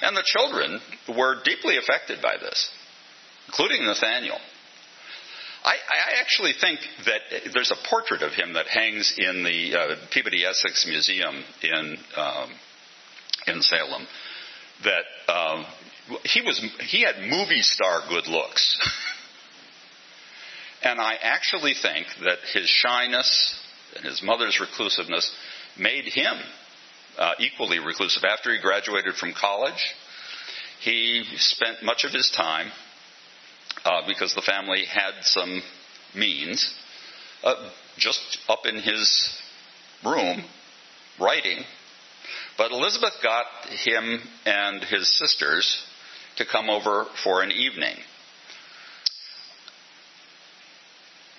And 0.03 0.17
the 0.17 0.25
children 0.25 0.81
were 1.09 1.43
deeply 1.45 1.77
affected 1.77 2.21
by 2.23 2.37
this, 2.39 2.71
including 3.47 3.85
Nathaniel. 3.87 4.39
I, 5.65 5.77
I, 5.77 6.21
actually 6.21 6.53
think 6.61 6.79
that 7.07 7.21
there's 7.55 7.71
a 7.71 7.89
portrait 7.89 8.21
of 8.21 8.33
him 8.33 8.53
that 8.53 8.67
hangs 8.67 9.15
in 9.17 9.45
the 9.45 9.75
uh, 9.75 9.97
Peabody 10.11 10.45
Essex 10.45 10.87
Museum 10.87 11.43
in 11.63 11.97
um, 12.17 12.51
in 13.47 13.63
Salem. 13.63 14.07
That 14.85 15.33
um, 15.33 15.65
he 16.25 16.43
was 16.43 16.63
he 16.81 17.03
had 17.03 17.19
movie 17.19 17.63
star 17.63 18.03
good 18.11 18.29
looks, 18.29 18.79
and 20.83 21.01
I 21.01 21.15
actually 21.23 21.73
think 21.73 22.09
that 22.25 22.41
his 22.53 22.69
shyness 22.69 23.59
and 23.97 24.05
his 24.05 24.23
mother's 24.23 24.61
reclusiveness 24.61 25.35
made 25.79 26.05
him 26.05 26.35
uh, 27.19 27.33
equally 27.39 27.79
reclusive. 27.79 28.25
After 28.25 28.53
he 28.53 28.61
graduated 28.61 29.15
from 29.15 29.33
college, 29.33 29.95
he 30.81 31.25
spent 31.37 31.83
much 31.83 32.05
of 32.05 32.13
his 32.13 32.31
time, 32.31 32.71
uh, 33.85 34.03
because 34.07 34.35
the 34.35 34.43
family 34.43 34.85
had 34.85 35.13
some 35.23 35.63
means, 36.15 36.75
uh, 37.43 37.71
just 37.97 38.39
up 38.49 38.67
in 38.67 38.77
his 38.77 39.41
room 40.05 40.45
writing. 41.21 41.59
But 42.57 42.73
Elizabeth 42.73 43.15
got 43.23 43.47
him 43.85 44.21
and 44.47 44.83
his 44.85 45.09
sisters 45.19 45.83
to 46.37 46.45
come 46.45 46.71
over 46.71 47.07
for 47.23 47.43
an 47.43 47.51
evening. 47.51 47.97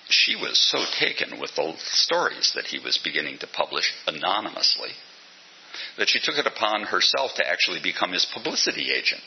She 0.09 0.35
was 0.35 0.59
so 0.71 0.83
taken 0.99 1.39
with 1.39 1.55
the 1.55 1.73
stories 1.77 2.53
that 2.55 2.65
he 2.65 2.79
was 2.79 2.99
beginning 3.03 3.39
to 3.39 3.47
publish 3.47 3.91
anonymously 4.07 4.91
that 5.97 6.09
she 6.09 6.19
took 6.19 6.37
it 6.37 6.47
upon 6.47 6.83
herself 6.83 7.31
to 7.35 7.47
actually 7.47 7.79
become 7.81 8.11
his 8.11 8.25
publicity 8.33 8.91
agent, 8.91 9.21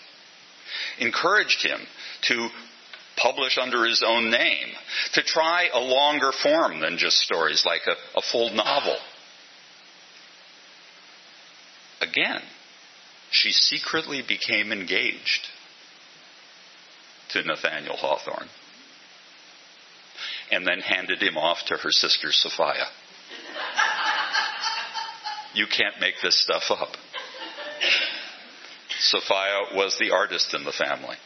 encouraged 0.98 1.62
him 1.62 1.80
to 2.22 2.48
publish 3.16 3.58
under 3.58 3.84
his 3.84 4.02
own 4.06 4.30
name, 4.30 4.68
to 5.14 5.22
try 5.22 5.68
a 5.72 5.80
longer 5.80 6.30
form 6.42 6.80
than 6.80 6.96
just 6.96 7.18
stories 7.18 7.64
like 7.66 7.82
a, 7.86 8.18
a 8.18 8.22
full 8.22 8.50
novel. 8.54 8.96
Again, 12.00 12.40
she 13.30 13.50
secretly 13.50 14.22
became 14.26 14.72
engaged 14.72 15.48
to 17.30 17.42
Nathaniel 17.42 17.96
Hawthorne 17.96 18.48
and 20.50 20.66
then 20.66 20.80
handed 20.80 21.22
him 21.22 21.36
off 21.36 21.58
to 21.66 21.76
her 21.76 21.90
sister 21.90 22.28
Sophia. 22.32 22.86
you 25.54 25.66
can't 25.66 26.00
make 26.00 26.14
this 26.22 26.42
stuff 26.42 26.64
up. 26.70 26.96
Sophia 28.98 29.76
was 29.76 29.96
the 29.98 30.10
artist 30.10 30.54
in 30.54 30.64
the 30.64 30.72
family, 30.72 31.16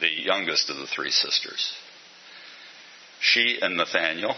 the 0.00 0.08
youngest 0.08 0.70
of 0.70 0.76
the 0.76 0.86
three 0.86 1.10
sisters. 1.10 1.74
She 3.20 3.58
and 3.60 3.76
Nathaniel 3.76 4.34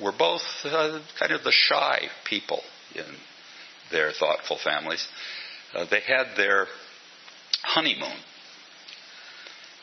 were 0.00 0.12
both 0.12 0.42
uh, 0.64 1.00
kind 1.18 1.32
of 1.32 1.44
the 1.44 1.52
shy 1.52 2.08
people 2.24 2.62
in 2.94 3.04
their 3.90 4.10
thoughtful 4.12 4.58
families. 4.62 5.06
Uh, 5.74 5.84
they 5.90 6.00
had 6.00 6.34
their 6.36 6.66
honeymoon 7.62 8.16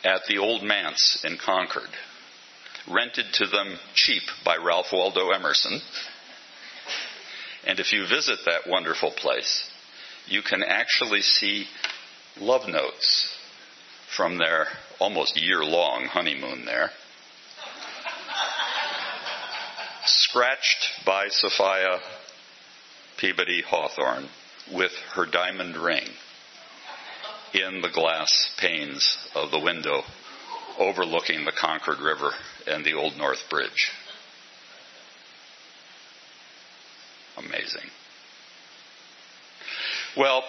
at 0.04 0.22
the 0.28 0.39
Old 0.39 0.63
Manse 0.63 1.24
in 1.24 1.38
Concord 1.38 1.89
rented 2.89 3.25
to 3.34 3.47
them 3.47 3.78
cheap 3.93 4.23
by 4.43 4.58
Ralph 4.58 4.91
Waldo 4.91 5.30
Emerson. 5.30 5.80
And 7.65 7.80
if 7.80 7.93
you 7.93 8.08
visit 8.08 8.39
that 8.45 8.67
wonderful 8.67 9.12
place, 9.12 9.69
you 10.28 10.41
can 10.41 10.63
actually 10.63 11.21
see 11.21 11.67
love 12.39 12.67
notes 12.67 13.36
from 14.15 14.38
their 14.38 14.67
almost 14.99 15.41
year 15.41 15.63
long 15.63 16.06
honeymoon 16.06 16.65
there. 16.65 16.89
Scratched 20.06 21.06
by 21.06 21.28
Sophia 21.30 21.99
Peabody 23.17 23.62
Hawthorne 23.62 24.30
with 24.73 24.91
her 25.13 25.25
diamond 25.25 25.75
ring 25.75 26.08
in 27.54 27.82
the 27.82 27.89
glass 27.89 28.49
panes 28.58 29.17
of 29.36 29.52
the 29.52 29.60
window 29.60 30.04
overlooking 30.80 31.43
the 31.43 31.52
Concord 31.52 31.99
River 31.99 32.32
and 32.67 32.86
the 32.86 32.93
Old 32.93 33.17
North 33.17 33.39
Bridge. 33.50 33.91
Amazing. 37.38 37.89
Well, 40.17 40.43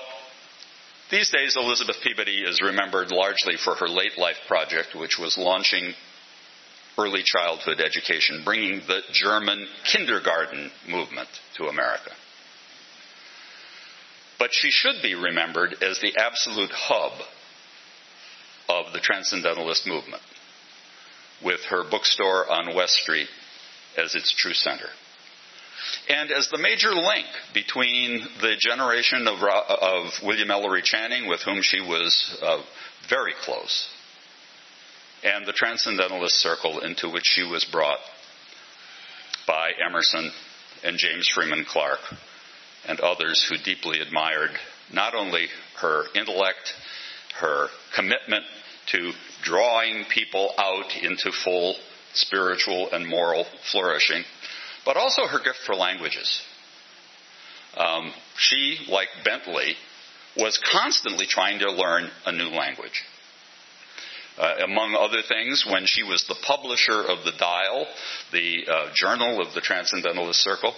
these 1.10 1.30
days, 1.30 1.56
Elizabeth 1.56 1.96
Peabody 2.02 2.42
is 2.42 2.60
remembered 2.62 3.10
largely 3.10 3.56
for 3.56 3.74
her 3.74 3.88
late 3.88 4.16
life 4.16 4.36
project, 4.46 4.94
which 4.94 5.18
was 5.18 5.36
launching 5.36 5.92
early 6.98 7.22
childhood 7.24 7.80
education, 7.80 8.42
bringing 8.44 8.80
the 8.86 9.00
German 9.12 9.66
kindergarten 9.84 10.70
movement 10.88 11.28
to 11.56 11.64
America. 11.64 12.10
But 14.38 14.50
she 14.52 14.70
should 14.70 15.02
be 15.02 15.14
remembered 15.14 15.74
as 15.82 15.98
the 16.00 16.16
absolute 16.16 16.70
hub 16.72 17.12
of 18.68 18.92
the 18.92 19.00
Transcendentalist 19.00 19.86
movement, 19.86 20.22
with 21.44 21.60
her 21.70 21.84
bookstore 21.88 22.50
on 22.50 22.74
West 22.74 22.94
Street 22.94 23.28
as 23.96 24.14
its 24.14 24.34
true 24.34 24.54
center. 24.54 24.88
And 26.08 26.30
as 26.30 26.48
the 26.48 26.58
major 26.58 26.90
link 26.90 27.26
between 27.54 28.20
the 28.40 28.56
generation 28.58 29.26
of, 29.26 29.42
of 29.42 30.12
William 30.22 30.50
Ellery 30.50 30.82
Channing, 30.82 31.28
with 31.28 31.40
whom 31.42 31.62
she 31.62 31.80
was 31.80 32.38
uh, 32.42 32.62
very 33.08 33.32
close, 33.42 33.88
and 35.22 35.46
the 35.46 35.52
Transcendentalist 35.52 36.36
circle 36.36 36.80
into 36.80 37.10
which 37.10 37.26
she 37.26 37.42
was 37.42 37.64
brought 37.64 37.98
by 39.46 39.72
Emerson 39.86 40.30
and 40.84 40.96
James 40.96 41.28
Freeman 41.34 41.64
Clarke 41.68 42.00
and 42.86 43.00
others 43.00 43.44
who 43.48 43.56
deeply 43.58 44.00
admired 44.00 44.50
not 44.92 45.14
only 45.14 45.48
her 45.80 46.04
intellect, 46.14 46.72
her 47.38 47.68
commitment 47.94 48.44
to 48.92 49.12
drawing 49.42 50.04
people 50.12 50.52
out 50.58 50.96
into 51.02 51.32
full 51.32 51.76
spiritual 52.12 52.90
and 52.92 53.06
moral 53.06 53.46
flourishing, 53.70 54.24
but 54.84 54.96
also 54.96 55.26
her 55.26 55.38
gift 55.42 55.60
for 55.64 55.74
languages. 55.74 56.42
Um, 57.76 58.12
she, 58.36 58.78
like 58.88 59.08
Bentley, 59.24 59.74
was 60.36 60.60
constantly 60.72 61.26
trying 61.26 61.60
to 61.60 61.70
learn 61.70 62.10
a 62.26 62.32
new 62.32 62.48
language. 62.48 63.04
Uh, 64.38 64.54
among 64.64 64.94
other 64.94 65.20
things, 65.28 65.66
when 65.70 65.84
she 65.84 66.02
was 66.02 66.24
the 66.26 66.38
publisher 66.46 66.98
of 67.02 67.24
the 67.24 67.32
Dial, 67.38 67.86
the 68.32 68.64
uh, 68.66 68.88
journal 68.94 69.40
of 69.40 69.52
the 69.54 69.60
Transcendentalist 69.60 70.40
Circle, 70.40 70.72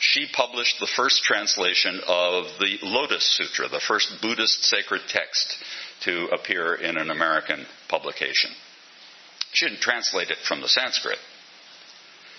she 0.00 0.26
published 0.34 0.80
the 0.80 0.90
first 0.96 1.22
translation 1.22 2.00
of 2.08 2.46
the 2.58 2.78
Lotus 2.82 3.24
Sutra, 3.36 3.68
the 3.68 3.80
first 3.86 4.10
Buddhist 4.20 4.64
sacred 4.64 5.02
text 5.08 5.56
to 6.02 6.28
appear 6.28 6.74
in 6.74 6.96
an 6.96 7.10
American 7.10 7.66
publication. 7.88 8.50
She 9.52 9.66
didn't 9.66 9.80
translate 9.80 10.30
it 10.30 10.38
from 10.38 10.60
the 10.60 10.68
Sanskrit. 10.68 11.18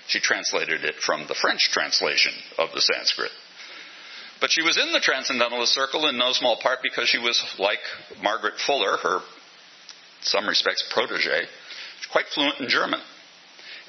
She 0.07 0.19
translated 0.19 0.83
it 0.83 0.95
from 0.95 1.25
the 1.27 1.35
French 1.35 1.71
translation 1.71 2.33
of 2.59 2.69
the 2.73 2.81
Sanskrit. 2.81 3.31
But 4.41 4.51
she 4.51 4.61
was 4.61 4.77
in 4.77 4.91
the 4.91 4.99
Transcendentalist 4.99 5.73
Circle 5.73 6.07
in 6.07 6.17
no 6.17 6.33
small 6.33 6.57
part 6.61 6.79
because 6.83 7.07
she 7.07 7.17
was 7.17 7.41
like 7.57 7.79
Margaret 8.21 8.55
Fuller, 8.59 8.97
her 8.97 9.15
in 9.17 9.21
some 10.21 10.47
respects 10.47 10.83
protege, 10.91 11.45
quite 12.11 12.25
fluent 12.27 12.59
in 12.59 12.69
German. 12.69 12.99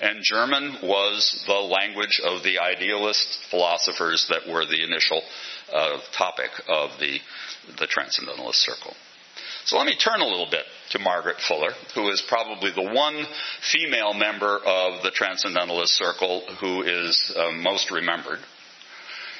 And 0.01 0.23
German 0.23 0.77
was 0.83 1.43
the 1.47 1.55
language 1.55 2.21
of 2.23 2.43
the 2.43 2.59
idealist 2.59 3.39
philosophers 3.51 4.27
that 4.29 4.47
were 4.47 4.67
the 4.67 4.85
initial 4.85 5.23
uh, 5.73 5.99
topic 6.17 6.51
of 6.69 6.91
the, 7.01 7.19
the 7.79 7.87
Transcendentalist 7.87 8.61
Circle. 8.61 8.95
So 9.67 9.79
let 9.79 9.87
me 9.87 9.97
turn 9.97 10.21
a 10.21 10.25
little 10.25 10.47
bit 10.49 10.65
to 10.91 11.01
Margaret 11.01 11.41
Fuller, 11.41 11.73
who 11.97 12.09
is 12.11 12.23
probably 12.29 12.71
the 12.71 12.95
one 12.95 13.27
female 13.73 14.15
member 14.15 14.59
of 14.65 15.03
the 15.03 15.11
Transcendentalist 15.11 15.93
Circle 15.93 16.43
who 16.61 16.83
is 16.83 17.35
uh, 17.37 17.51
most 17.51 17.91
remembered. 17.91 18.39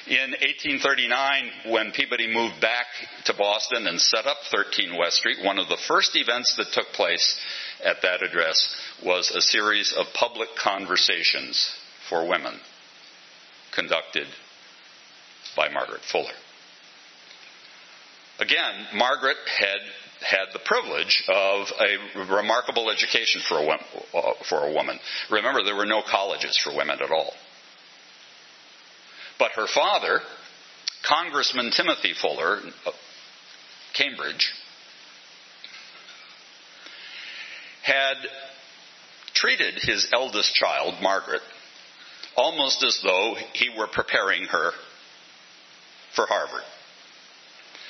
In 0.07 0.31
1839, 0.31 1.71
when 1.71 1.93
Peabody 1.93 2.33
moved 2.33 2.59
back 2.59 2.87
to 3.25 3.33
Boston 3.35 3.87
and 3.87 4.01
set 4.01 4.25
up 4.25 4.35
13 4.51 4.97
West 4.97 5.15
Street, 5.15 5.37
one 5.45 5.59
of 5.59 5.69
the 5.69 5.79
first 5.87 6.13
events 6.17 6.55
that 6.57 6.73
took 6.73 6.87
place 6.87 7.39
at 7.81 8.01
that 8.01 8.21
address 8.21 8.75
was 9.05 9.31
a 9.31 9.41
series 9.41 9.93
of 9.97 10.07
public 10.13 10.49
conversations 10.61 11.73
for 12.09 12.27
women 12.27 12.59
conducted 13.73 14.27
by 15.55 15.69
Margaret 15.69 16.01
Fuller. 16.11 16.35
Again, 18.39 18.87
Margaret 18.93 19.37
had 19.57 19.79
had 20.21 20.47
the 20.53 20.59
privilege 20.59 21.23
of 21.27 21.67
a 21.79 22.33
remarkable 22.33 22.89
education 22.89 23.41
for 23.47 23.59
a, 23.59 24.17
uh, 24.17 24.33
for 24.49 24.67
a 24.67 24.73
woman. 24.73 24.99
Remember, 25.29 25.63
there 25.63 25.75
were 25.75 25.85
no 25.85 26.01
colleges 26.01 26.57
for 26.57 26.75
women 26.75 26.99
at 27.01 27.11
all. 27.11 27.33
But 29.39 29.51
her 29.51 29.67
father, 29.67 30.21
Congressman 31.07 31.71
Timothy 31.71 32.13
Fuller, 32.13 32.59
of 32.85 32.93
Cambridge, 33.93 34.51
had 37.83 38.17
treated 39.33 39.75
his 39.75 40.09
eldest 40.11 40.53
child, 40.55 40.95
Margaret, 41.01 41.41
almost 42.35 42.83
as 42.83 42.99
though 43.03 43.35
he 43.53 43.69
were 43.77 43.87
preparing 43.87 44.43
her 44.45 44.71
for 46.15 46.25
Harvard. 46.25 46.63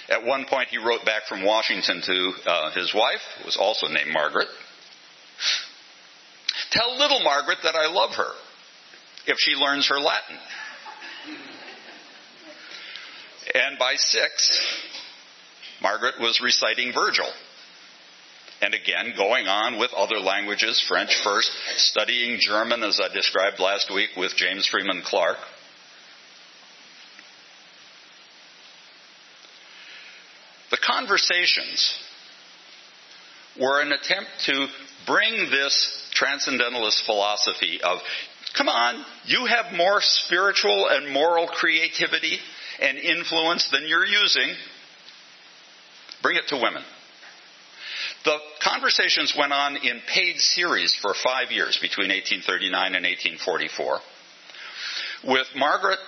At 0.09 0.23
one 0.23 0.45
point, 0.45 0.69
he 0.69 0.77
wrote 0.77 1.03
back 1.05 1.23
from 1.27 1.43
Washington 1.43 2.01
to 2.01 2.31
uh, 2.45 2.71
his 2.71 2.93
wife, 2.93 3.21
who 3.39 3.45
was 3.45 3.57
also 3.57 3.87
named 3.87 4.11
Margaret. 4.13 4.47
Tell 6.71 6.97
little 6.97 7.21
Margaret 7.23 7.57
that 7.63 7.75
I 7.75 7.87
love 7.91 8.11
her 8.15 8.31
if 9.25 9.37
she 9.39 9.51
learns 9.51 9.87
her 9.89 9.99
Latin. 9.99 10.37
And 13.53 13.79
by 13.79 13.95
six, 13.95 14.59
Margaret 15.81 16.15
was 16.19 16.41
reciting 16.41 16.93
Virgil. 16.93 17.27
And 18.61 18.73
again, 18.73 19.13
going 19.15 19.47
on 19.47 19.77
with 19.77 19.91
other 19.95 20.19
languages, 20.19 20.83
French 20.87 21.15
first, 21.23 21.51
studying 21.75 22.39
German, 22.39 22.81
as 22.83 22.99
I 22.99 23.13
described 23.13 23.59
last 23.59 23.93
week 23.93 24.09
with 24.17 24.35
James 24.35 24.67
Freeman 24.67 25.03
Clarke. 25.05 25.37
The 30.69 30.77
conversations 30.77 31.97
were 33.59 33.81
an 33.81 33.91
attempt 33.91 34.29
to 34.45 34.67
bring 35.05 35.49
this 35.49 36.09
transcendentalist 36.13 37.05
philosophy 37.05 37.79
of, 37.81 37.99
come 38.55 38.67
on, 38.67 39.03
you 39.25 39.45
have 39.45 39.73
more 39.73 40.01
spiritual 40.01 40.87
and 40.89 41.11
moral 41.11 41.47
creativity 41.47 42.39
and 42.79 42.97
influence 42.97 43.69
than 43.71 43.87
you're 43.87 44.05
using. 44.05 44.53
Bring 46.21 46.37
it 46.37 46.47
to 46.49 46.55
women. 46.55 46.83
The 48.25 48.37
conversations 48.61 49.33
went 49.37 49.53
on 49.53 49.77
in 49.77 50.01
paid 50.13 50.37
series 50.39 50.93
for 50.93 51.13
five 51.13 51.51
years 51.51 51.77
between 51.81 52.09
1839 52.09 52.95
and 52.95 53.05
1844, 53.05 53.99
with 55.23 55.47
Margaret 55.55 55.99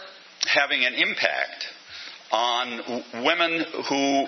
having 0.46 0.84
an 0.84 0.96
impact 0.96 1.66
on 2.32 3.04
women 3.24 3.66
who 3.88 4.26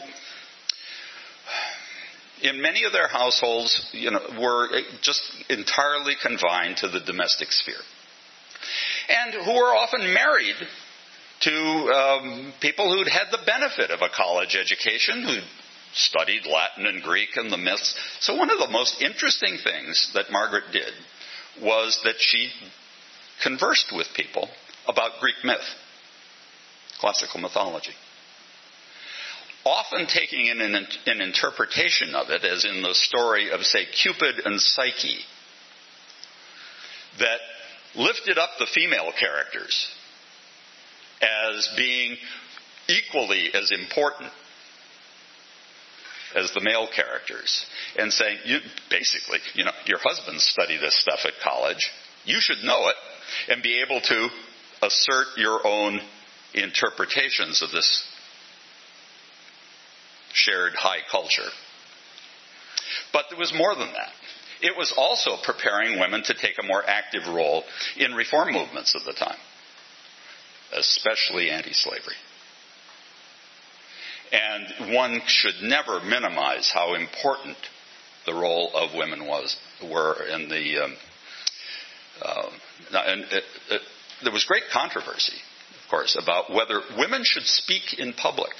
in 2.41 2.62
many 2.62 2.84
of 2.86 2.91
their 2.91 3.08
households, 3.08 3.89
you 3.91 4.12
know, 4.12 4.21
were 4.39 4.67
just 5.01 5.21
entirely 5.49 6.15
confined 6.21 6.77
to 6.77 6.89
the 6.89 6.99
domestic 6.99 7.51
sphere. 7.51 7.82
And 9.10 9.34
who 9.34 9.54
were 9.54 9.75
often 9.75 10.13
married 10.13 10.56
to 11.41 11.54
um, 11.54 12.54
people 12.62 12.91
who'd 12.91 13.08
had 13.08 13.32
the 13.32 13.39
benefit 13.45 13.91
of 13.91 14.01
a 14.01 14.10
college 14.15 14.56
education, 14.56 15.23
who'd 15.23 15.43
studied 15.93 16.45
Latin 16.45 16.86
and 16.86 17.04
Greek 17.04 17.30
and 17.36 17.51
the 17.51 17.58
myths. 17.58 17.95
So 18.21 18.36
one 18.36 18.49
of 18.49 18.60
the 18.60 18.69
most 18.69 19.01
interesting 19.01 19.58
things 19.63 20.12
that 20.13 20.32
Margaret 20.32 20.65
did 20.71 20.93
was 21.62 21.99
that 22.04 22.15
she 22.19 22.49
conversed 23.43 23.91
with 23.91 24.08
people 24.15 24.49
about 24.88 25.19
Greek 25.19 25.36
myth, 25.43 25.67
classical 26.99 27.41
mythology. 27.41 27.93
Often 29.65 30.08
taking 30.08 30.47
in 30.47 30.60
an, 30.60 30.88
an 31.06 31.21
interpretation 31.21 32.15
of 32.15 32.30
it, 32.30 32.43
as 32.43 32.65
in 32.65 32.82
the 32.82 32.95
story 32.95 33.52
of, 33.52 33.62
say, 33.62 33.86
Cupid 33.86 34.41
and 34.45 34.60
Psyche, 34.60 35.19
that 37.19 37.39
lifted 37.95 38.38
up 38.38 38.50
the 38.58 38.67
female 38.74 39.12
characters 39.17 39.88
as 41.21 41.69
being 41.78 42.17
equally 42.88 43.54
as 43.54 43.71
important 43.71 44.32
as 46.36 46.52
the 46.54 46.62
male 46.62 46.88
characters 46.93 47.65
and 47.97 48.12
saying, 48.12 48.38
you, 48.45 48.60
basically, 48.89 49.39
you 49.54 49.65
know, 49.65 49.71
your 49.86 50.00
husbands 50.00 50.43
study 50.43 50.78
this 50.78 51.00
stuff 51.00 51.19
at 51.26 51.34
college. 51.43 51.91
You 52.26 52.39
should 52.39 52.63
know 52.63 52.88
it 52.88 52.95
and 53.50 53.62
be 53.62 53.84
able 53.86 54.02
to 54.02 54.30
assert 54.82 55.28
your 55.38 55.65
own 55.65 56.00
interpretations 56.54 57.62
of 57.62 57.71
this 57.71 58.08
shared 60.33 60.73
high 60.75 60.99
culture. 61.09 61.49
But 63.13 63.25
there 63.29 63.39
was 63.39 63.53
more 63.53 63.75
than 63.75 63.93
that. 63.93 64.11
It 64.61 64.77
was 64.77 64.93
also 64.95 65.37
preparing 65.43 65.99
women 65.99 66.23
to 66.23 66.33
take 66.33 66.57
a 66.59 66.65
more 66.65 66.83
active 66.85 67.27
role 67.27 67.63
in 67.97 68.13
reform 68.13 68.53
movements 68.53 68.95
of 68.95 69.03
the 69.05 69.13
time 69.13 69.37
especially 70.73 71.49
anti 71.49 71.73
slavery. 71.73 72.15
And 74.31 74.95
one 74.95 75.21
should 75.25 75.61
never 75.61 75.99
minimize 75.99 76.71
how 76.73 76.93
important 76.95 77.57
the 78.25 78.33
role 78.33 78.71
of 78.73 78.93
women 78.93 79.25
was 79.25 79.57
were 79.83 80.23
in 80.27 80.47
the 80.47 80.85
um, 80.85 80.97
Uh, 82.21 82.51
and 82.93 83.21
it, 83.31 83.43
it, 83.71 83.81
there 84.23 84.31
was 84.31 84.45
great 84.45 84.63
controversy, 84.71 85.37
of 85.83 85.89
course, 85.89 86.15
about 86.21 86.51
whether 86.51 86.81
women 86.95 87.23
should 87.23 87.45
speak 87.45 87.97
in 87.97 88.13
public, 88.13 88.51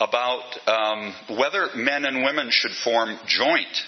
about 0.00 0.68
um, 0.68 1.14
whether 1.38 1.68
men 1.76 2.06
and 2.06 2.24
women 2.24 2.48
should 2.50 2.72
form 2.72 3.18
joint 3.26 3.84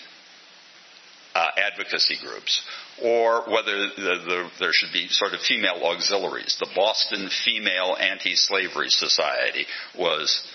uh, 1.34 1.46
advocacy 1.56 2.16
groups, 2.22 2.62
or 3.02 3.50
whether 3.50 3.88
the, 3.88 3.94
the, 3.96 4.50
there 4.60 4.72
should 4.72 4.92
be 4.92 5.08
sort 5.08 5.32
of 5.32 5.40
female 5.40 5.80
auxiliaries. 5.82 6.56
The 6.60 6.68
Boston 6.76 7.30
Female 7.44 7.96
Anti 7.98 8.34
Slavery 8.34 8.90
Society 8.90 9.64
was 9.98 10.46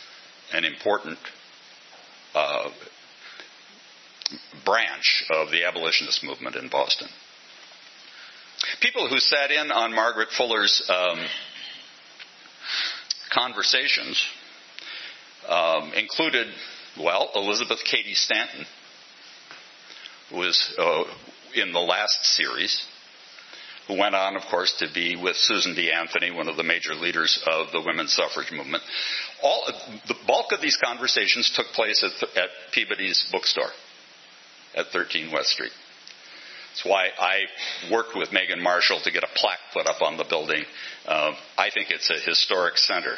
an 0.54 0.63
important 0.63 1.17
uh, 2.36 2.70
branch 4.63 5.26
of 5.32 5.50
the 5.50 5.65
abolitionist 5.65 6.24
movement 6.24 6.56
in 6.56 6.70
Boston. 6.70 7.08
People 8.82 9.08
who 9.08 9.20
sat 9.20 9.50
in 9.50 9.72
on 9.72 9.96
Margaret 9.96 10.30
Fuller's 10.30 10.88
um, 10.89 11.20
conversations 13.34 14.24
um, 15.48 15.94
included, 15.94 16.48
well, 17.00 17.30
Elizabeth 17.36 17.80
Cady 17.84 18.14
Stanton, 18.14 18.66
who 20.30 20.38
was 20.38 20.76
uh, 20.78 21.04
in 21.56 21.72
the 21.72 21.80
last 21.80 22.26
series, 22.36 22.86
who 23.88 23.98
went 23.98 24.16
on, 24.16 24.36
of 24.36 24.44
course, 24.52 24.74
to 24.80 24.88
be 24.94 25.16
with 25.16 25.36
Susan 25.38 25.74
B. 25.74 25.92
Anthony, 25.92 26.32
one 26.32 26.50
of 26.50 26.58
the 26.58 26.64
major 26.64 26.94
leaders 26.94 27.42
of 27.48 27.72
the 27.72 27.82
women's 27.82 28.14
suffrage 28.14 28.52
movement. 28.52 28.84
All, 29.42 29.64
the 30.08 30.16
bulk 30.28 30.52
of 30.52 30.62
these 30.62 30.78
conversations 30.78 31.52
took 31.56 31.68
place 31.68 32.04
at, 32.04 32.38
at 32.38 32.50
Peabody's 32.74 33.26
bookstore 33.32 33.72
at 34.76 34.88
13 34.88 35.32
West 35.32 35.50
Street. 35.50 35.72
That's 36.72 36.86
why 36.86 37.08
I 37.18 37.46
worked 37.92 38.16
with 38.16 38.32
Megan 38.34 38.62
Marshall 38.62 39.00
to 39.04 39.12
get 39.12 39.24
a 39.24 39.30
plaque 39.36 39.60
put 39.74 39.88
up 39.88 40.02
on 40.02 40.18
the 40.18 40.26
building. 40.26 40.64
Uh, 41.08 41.34
I 41.58 41.70
think 41.72 41.90
it's 41.90 42.10
a 42.10 42.20
historic 42.20 42.78
center 42.78 43.16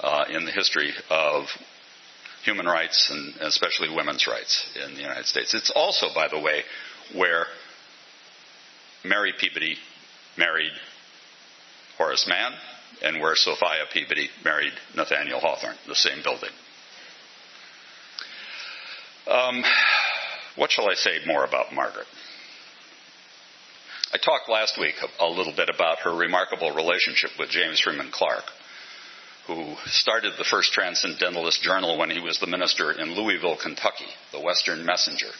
uh, 0.00 0.24
in 0.30 0.44
the 0.44 0.50
history 0.50 0.92
of 1.10 1.46
human 2.44 2.66
rights 2.66 3.10
and 3.10 3.34
especially 3.40 3.94
women's 3.94 4.26
rights 4.26 4.66
in 4.84 4.94
the 4.94 5.00
United 5.00 5.26
States. 5.26 5.54
It's 5.54 5.70
also, 5.74 6.06
by 6.14 6.28
the 6.28 6.38
way, 6.38 6.62
where 7.14 7.46
Mary 9.04 9.32
Peabody 9.38 9.76
married 10.36 10.72
Horace 11.98 12.26
Mann 12.28 12.52
and 13.02 13.20
where 13.20 13.34
Sophia 13.34 13.84
Peabody 13.92 14.28
married 14.44 14.72
Nathaniel 14.94 15.40
Hawthorne, 15.40 15.76
the 15.86 15.94
same 15.94 16.22
building. 16.22 16.50
Um, 19.26 19.64
what 20.56 20.70
shall 20.70 20.88
I 20.88 20.94
say 20.94 21.18
more 21.26 21.44
about 21.44 21.74
Margaret? 21.74 22.06
I 24.14 24.18
talked 24.18 24.48
last 24.48 24.78
week 24.78 24.94
a 25.20 25.26
little 25.26 25.52
bit 25.54 25.68
about 25.68 25.98
her 26.00 26.14
remarkable 26.14 26.72
relationship 26.72 27.30
with 27.38 27.50
James 27.50 27.80
Freeman 27.80 28.10
Clarke, 28.12 28.50
who 29.46 29.74
started 29.86 30.32
the 30.36 30.44
first 30.44 30.72
Transcendentalist 30.72 31.62
Journal 31.62 31.98
when 31.98 32.10
he 32.10 32.20
was 32.20 32.38
the 32.38 32.46
minister 32.46 32.92
in 32.92 33.14
Louisville, 33.14 33.56
Kentucky, 33.60 34.08
the 34.32 34.40
Western 34.40 34.84
Messenger, 34.84 35.30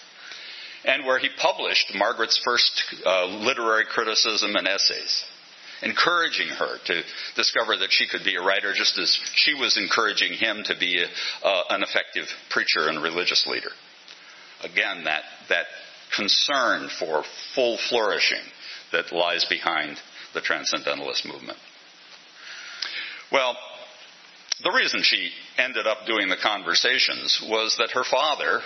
and 0.85 1.05
where 1.05 1.19
he 1.19 1.29
published 1.39 1.93
Margaret's 1.95 2.41
first 2.45 2.85
uh, 3.05 3.27
literary 3.27 3.85
criticism 3.85 4.55
and 4.55 4.69
essays, 4.69 5.25
encouraging 5.83 6.49
her 6.49 6.79
to 6.87 7.03
discover 7.35 7.77
that 7.77 7.91
she 7.91 8.07
could 8.07 8.23
be 8.25 8.37
a 8.37 8.43
writer 8.43 8.73
just 8.73 8.97
as 8.99 9.19
she 9.35 9.55
was 9.55 9.77
encouraging 9.77 10.35
him 10.35 10.63
to 10.65 10.79
be 10.79 11.03
a, 11.03 11.47
uh, 11.47 11.63
an 11.71 11.83
effective 11.83 12.27
preacher 12.51 12.89
and 12.89 13.03
religious 13.03 13.47
leader. 13.47 13.71
Again, 14.63 15.05
that, 15.05 15.23
that 15.49 15.67
concern 16.15 16.89
for 16.99 17.25
full 17.55 17.79
flourishing 17.89 18.43
that 18.93 19.13
lies 19.13 19.45
behind 19.47 19.99
the 20.33 20.41
Transcendentalist 20.41 21.27
movement. 21.27 21.59
Well, 23.33 23.57
the 24.63 24.71
reason 24.71 25.03
she 25.03 25.31
ended 25.59 25.87
up 25.87 26.07
doing 26.07 26.29
the 26.29 26.37
conversations 26.37 27.43
was 27.47 27.77
that 27.79 27.91
her 27.93 28.05
father, 28.05 28.61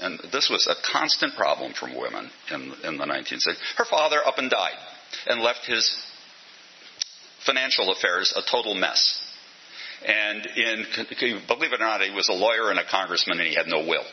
and 0.00 0.18
this 0.32 0.48
was 0.48 0.66
a 0.66 0.74
constant 0.92 1.34
problem 1.34 1.74
from 1.74 1.94
women 1.94 2.30
in, 2.50 2.72
in 2.84 2.96
the 2.96 3.04
1960s, 3.04 3.58
her 3.76 3.84
father 3.84 4.18
up 4.24 4.38
and 4.38 4.50
died 4.50 4.78
and 5.26 5.42
left 5.42 5.66
his 5.66 5.94
financial 7.44 7.92
affairs 7.92 8.32
a 8.36 8.42
total 8.50 8.74
mess. 8.74 9.20
And 10.04 10.46
in, 10.46 10.86
believe 11.46 11.72
it 11.72 11.80
or 11.80 11.84
not, 11.84 12.00
he 12.00 12.10
was 12.10 12.28
a 12.28 12.32
lawyer 12.32 12.70
and 12.70 12.78
a 12.78 12.84
congressman 12.84 13.38
and 13.38 13.48
he 13.48 13.54
had 13.54 13.66
no 13.66 13.86
will. 13.86 14.04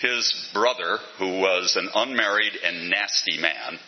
his 0.00 0.50
brother, 0.54 0.98
who 1.18 1.40
was 1.40 1.76
an 1.76 1.88
unmarried 1.94 2.52
and 2.64 2.90
nasty 2.90 3.40
man, 3.40 3.78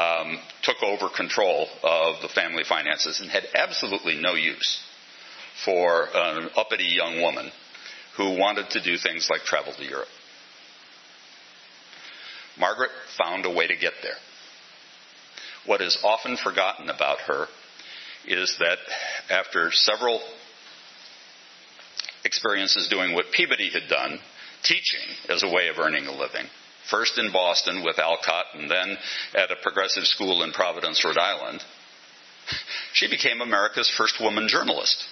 um, 0.00 0.38
took 0.62 0.82
over 0.82 1.10
control 1.14 1.68
of 1.82 2.22
the 2.22 2.28
family 2.28 2.64
finances 2.66 3.20
and 3.20 3.30
had 3.30 3.44
absolutely 3.54 4.18
no 4.18 4.32
use 4.32 4.82
for 5.64 6.08
an 6.14 6.48
uppity 6.56 6.86
young 6.96 7.20
woman 7.20 7.50
who 8.16 8.38
wanted 8.38 8.70
to 8.70 8.82
do 8.82 8.96
things 8.96 9.28
like 9.28 9.42
travel 9.42 9.74
to 9.74 9.84
Europe. 9.84 10.08
Margaret 12.58 12.90
found 13.18 13.44
a 13.44 13.50
way 13.50 13.66
to 13.66 13.76
get 13.76 13.92
there. 14.02 14.16
What 15.66 15.82
is 15.82 15.98
often 16.02 16.38
forgotten 16.38 16.88
about 16.88 17.18
her 17.26 17.46
is 18.26 18.56
that 18.58 18.78
after 19.30 19.70
several 19.70 20.20
experiences 22.24 22.88
doing 22.88 23.14
what 23.14 23.32
Peabody 23.32 23.70
had 23.70 23.88
done, 23.88 24.18
teaching 24.62 25.00
as 25.28 25.42
a 25.42 25.48
way 25.48 25.68
of 25.68 25.78
earning 25.78 26.06
a 26.06 26.12
living. 26.12 26.46
First 26.88 27.18
in 27.18 27.32
Boston 27.32 27.82
with 27.84 27.98
Alcott 27.98 28.46
and 28.54 28.70
then 28.70 28.96
at 29.34 29.50
a 29.50 29.56
progressive 29.62 30.04
school 30.04 30.42
in 30.42 30.52
Providence, 30.52 31.04
Rhode 31.04 31.18
Island. 31.18 31.62
She 32.92 33.08
became 33.08 33.40
America's 33.40 33.88
first 33.88 34.20
woman 34.20 34.48
journalist, 34.48 35.04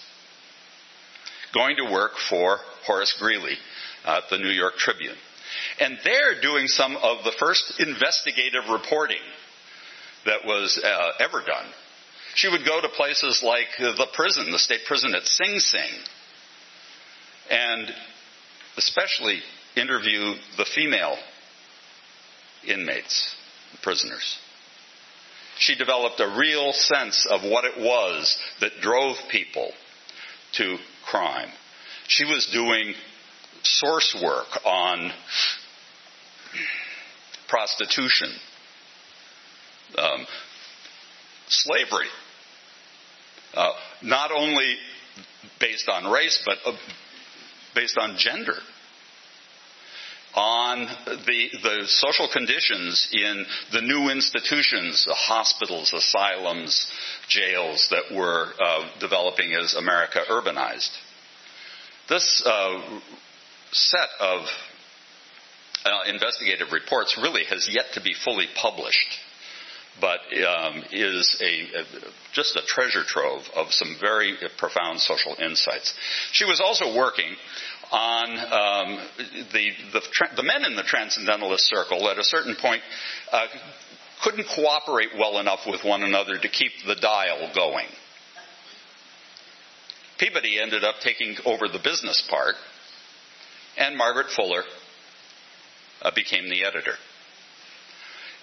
going 1.55 1.77
to 1.77 1.93
work 1.93 2.13
for 2.29 2.59
Horace 2.85 3.15
Greeley 3.21 3.57
at 4.05 4.25
the 4.31 4.39
New 4.39 4.51
York 4.51 4.75
Tribune. 4.79 5.15
And 5.79 5.97
there 6.03 6.41
doing 6.41 6.67
some 6.67 6.97
of 6.97 7.23
the 7.23 7.33
first 7.39 7.81
investigative 7.81 8.69
reporting 8.71 9.23
that 10.27 10.45
was 10.45 10.81
uh, 10.83 11.11
ever 11.21 11.41
done. 11.41 11.67
She 12.35 12.49
would 12.49 12.65
go 12.65 12.81
to 12.81 12.89
places 12.89 13.43
like 13.43 13.67
the 13.79 14.07
prison, 14.13 14.51
the 14.51 14.59
state 14.59 14.81
prison 14.87 15.15
at 15.15 15.25
Sing 15.25 15.59
Sing, 15.59 15.91
and 17.51 17.93
especially 18.77 19.41
interview 19.77 20.35
the 20.57 20.67
female 20.75 21.17
inmates, 22.66 23.35
prisoners. 23.83 24.38
She 25.59 25.75
developed 25.75 26.21
a 26.21 26.37
real 26.38 26.73
sense 26.73 27.27
of 27.27 27.42
what 27.42 27.64
it 27.64 27.79
was 27.79 28.38
that 28.61 28.81
drove 28.81 29.16
people 29.31 29.73
to 30.53 30.77
crime. 31.05 31.51
She 32.07 32.25
was 32.25 32.49
doing 32.53 32.94
source 33.62 34.16
work 34.23 34.64
on 34.64 35.11
prostitution, 37.49 38.31
um, 39.97 40.27
slavery, 41.49 42.09
uh, 43.55 43.73
not 44.03 44.31
only 44.31 44.77
based 45.61 45.88
on 45.88 46.11
race, 46.11 46.42
but 46.47 46.59
uh, 46.64 46.77
based 47.75 47.99
on 47.99 48.16
gender, 48.16 48.57
on 50.38 50.87
the, 51.27 51.48
the 51.62 51.83
social 51.87 52.29
conditions 52.33 53.09
in 53.12 53.44
the 53.72 53.83
new 53.83 54.09
institutions, 54.09 55.05
the 55.05 55.14
hospitals, 55.14 55.92
asylums, 55.92 56.88
jails 57.29 57.88
that 57.90 58.16
were 58.16 58.53
uh, 58.61 58.88
developing 59.01 59.53
as 59.55 59.74
America 59.74 60.20
urbanized. 60.31 60.90
This 62.09 62.42
uh, 62.46 63.01
set 63.72 64.09
of 64.20 64.42
uh, 65.85 66.09
investigative 66.09 66.68
reports 66.72 67.18
really 67.20 67.44
has 67.44 67.68
yet 67.68 67.87
to 67.94 68.01
be 68.01 68.14
fully 68.14 68.46
published 68.55 69.18
but 70.01 70.21
um, 70.47 70.85
is 70.93 71.37
a, 71.41 71.81
a, 71.81 71.85
just 72.33 72.57
a 72.57 72.63
treasure 72.67 73.05
trove 73.05 73.43
of 73.55 73.73
some 73.73 73.97
very 74.01 74.37
profound 74.57 75.01
social 75.01 75.35
insights. 75.41 75.95
She 76.33 76.45
was 76.45 76.61
also 76.61 76.97
working 76.97 77.35
on 77.91 78.31
um, 78.31 79.09
the, 79.53 79.71
the, 79.93 80.03
the, 80.37 80.43
men 80.43 80.65
in 80.65 80.77
the 80.77 80.83
transcendentalist 80.83 81.67
circle 81.67 82.09
at 82.11 82.19
a 82.19 82.25
certain 82.25 82.55
point 82.55 82.83
uh, 83.33 83.47
couldn't 84.23 84.47
cooperate 84.55 85.11
well 85.19 85.39
enough 85.39 85.61
with 85.67 85.85
one 85.85 86.03
another 86.03 86.39
to 86.39 86.49
keep 86.49 86.73
the 86.87 86.97
dial 86.97 87.51
going. 87.55 87.87
Peabody 90.19 90.61
ended 90.61 90.85
up 90.85 90.97
taking 91.03 91.37
over 91.47 91.69
the 91.69 91.79
business 91.79 92.27
part, 92.29 92.57
and 93.79 93.97
Margaret 93.97 94.27
Fuller 94.35 94.65
uh, 96.03 96.11
became 96.15 96.51
the 96.51 96.65
editor 96.65 96.95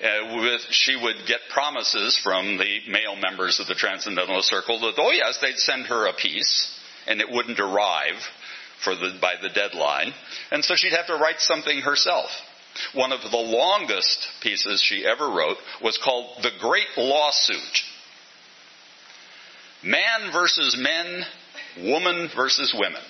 uh, 0.03 0.35
with, 0.35 0.61
she 0.71 0.95
would 0.95 1.15
get 1.27 1.39
promises 1.49 2.19
from 2.21 2.57
the 2.57 2.79
male 2.89 3.15
members 3.15 3.59
of 3.59 3.67
the 3.67 3.75
Transcendentalist 3.75 4.49
Circle 4.49 4.79
that, 4.81 4.95
oh 4.97 5.11
yes, 5.11 5.37
they'd 5.41 5.57
send 5.57 5.85
her 5.87 6.07
a 6.07 6.13
piece 6.13 6.77
and 7.07 7.21
it 7.21 7.29
wouldn't 7.29 7.59
arrive 7.59 8.19
for 8.83 8.95
the, 8.95 9.17
by 9.21 9.35
the 9.41 9.49
deadline, 9.49 10.13
and 10.51 10.63
so 10.63 10.75
she'd 10.75 10.93
have 10.93 11.07
to 11.07 11.15
write 11.15 11.39
something 11.39 11.79
herself. 11.79 12.29
One 12.93 13.13
of 13.13 13.21
the 13.21 13.37
longest 13.37 14.27
pieces 14.41 14.81
she 14.81 15.05
ever 15.05 15.29
wrote 15.29 15.57
was 15.81 15.97
called 15.97 16.43
The 16.43 16.51
Great 16.59 16.87
Lawsuit. 16.97 17.83
Man 19.83 20.31
versus 20.33 20.77
men, 20.77 21.23
woman 21.89 22.29
versus 22.35 22.75
women. 22.77 23.01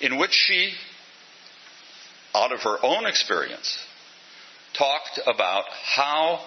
In 0.00 0.18
which 0.18 0.32
she, 0.32 0.72
out 2.34 2.52
of 2.52 2.60
her 2.62 2.76
own 2.82 3.06
experience, 3.06 3.78
talked 4.76 5.20
about 5.26 5.64
how 5.84 6.44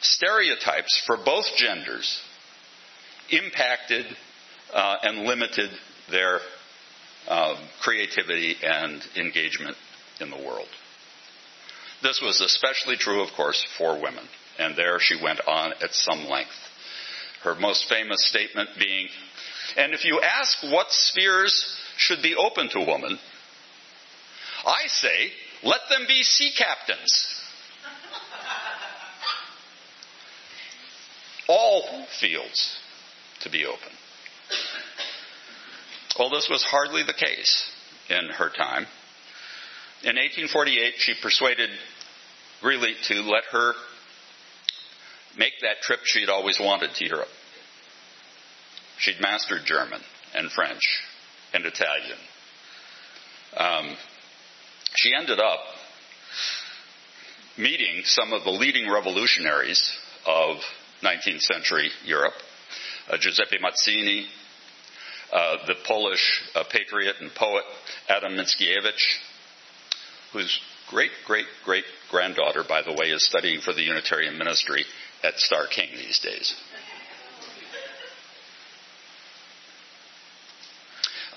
stereotypes 0.00 1.02
for 1.06 1.16
both 1.16 1.46
genders 1.56 2.20
impacted 3.30 4.06
uh, 4.72 4.96
and 5.02 5.26
limited 5.26 5.70
their 6.10 6.40
uh, 7.28 7.56
creativity 7.82 8.56
and 8.62 9.02
engagement 9.16 9.76
in 10.20 10.30
the 10.30 10.36
world. 10.36 10.68
This 12.02 12.20
was 12.22 12.40
especially 12.40 12.96
true, 12.96 13.22
of 13.22 13.32
course, 13.34 13.66
for 13.78 14.00
women, 14.00 14.24
and 14.58 14.76
there 14.76 14.98
she 15.00 15.20
went 15.20 15.40
on 15.46 15.72
at 15.82 15.92
some 15.92 16.26
length. 16.26 16.50
Her 17.42 17.54
most 17.54 17.88
famous 17.88 18.28
statement 18.28 18.70
being, 18.78 19.08
and 19.76 19.92
if 19.92 20.04
you 20.04 20.20
ask 20.20 20.62
what 20.62 20.90
spheres 20.90 21.76
should 21.96 22.22
be 22.22 22.34
open 22.34 22.68
to 22.70 22.80
women, 22.80 23.18
I 24.66 24.88
say, 24.88 25.30
let 25.62 25.82
them 25.88 26.06
be 26.08 26.22
sea 26.24 26.50
captains. 26.56 27.40
All 31.48 32.06
fields 32.20 32.76
to 33.42 33.50
be 33.50 33.64
open. 33.64 33.92
Well, 36.18 36.30
this 36.30 36.48
was 36.50 36.64
hardly 36.64 37.04
the 37.04 37.12
case 37.12 37.70
in 38.08 38.28
her 38.30 38.48
time. 38.50 38.86
In 40.02 40.16
1848, 40.16 40.94
she 40.98 41.14
persuaded 41.22 41.70
Greeley 42.60 42.94
to 43.08 43.14
let 43.22 43.44
her 43.52 43.74
make 45.36 45.52
that 45.62 45.82
trip 45.82 46.00
she'd 46.04 46.28
always 46.28 46.58
wanted 46.58 46.94
to 46.94 47.06
Europe. 47.06 47.28
She'd 48.98 49.20
mastered 49.20 49.64
German 49.64 50.00
and 50.34 50.50
French 50.50 50.82
and 51.52 51.64
Italian. 51.64 52.18
Um, 53.56 53.96
she 54.96 55.12
ended 55.14 55.38
up 55.38 55.60
meeting 57.56 58.02
some 58.04 58.32
of 58.32 58.44
the 58.44 58.50
leading 58.50 58.90
revolutionaries 58.90 59.90
of 60.26 60.56
19th 61.02 61.42
century 61.42 61.90
Europe, 62.04 62.34
uh, 63.10 63.16
Giuseppe 63.18 63.58
Mazzini, 63.58 64.26
uh, 65.32 65.56
the 65.66 65.74
Polish 65.86 66.42
uh, 66.54 66.64
patriot 66.70 67.16
and 67.20 67.30
poet 67.34 67.64
Adam 68.08 68.32
Mickiewicz, 68.32 69.02
whose 70.32 70.60
great 70.88 71.10
great 71.26 71.46
great 71.64 71.84
granddaughter, 72.10 72.62
by 72.68 72.82
the 72.82 72.92
way, 72.92 73.10
is 73.10 73.26
studying 73.26 73.60
for 73.60 73.72
the 73.72 73.82
Unitarian 73.82 74.38
ministry 74.38 74.84
at 75.22 75.34
Starr 75.36 75.66
King 75.66 75.88
these 75.96 76.20
days. 76.20 76.54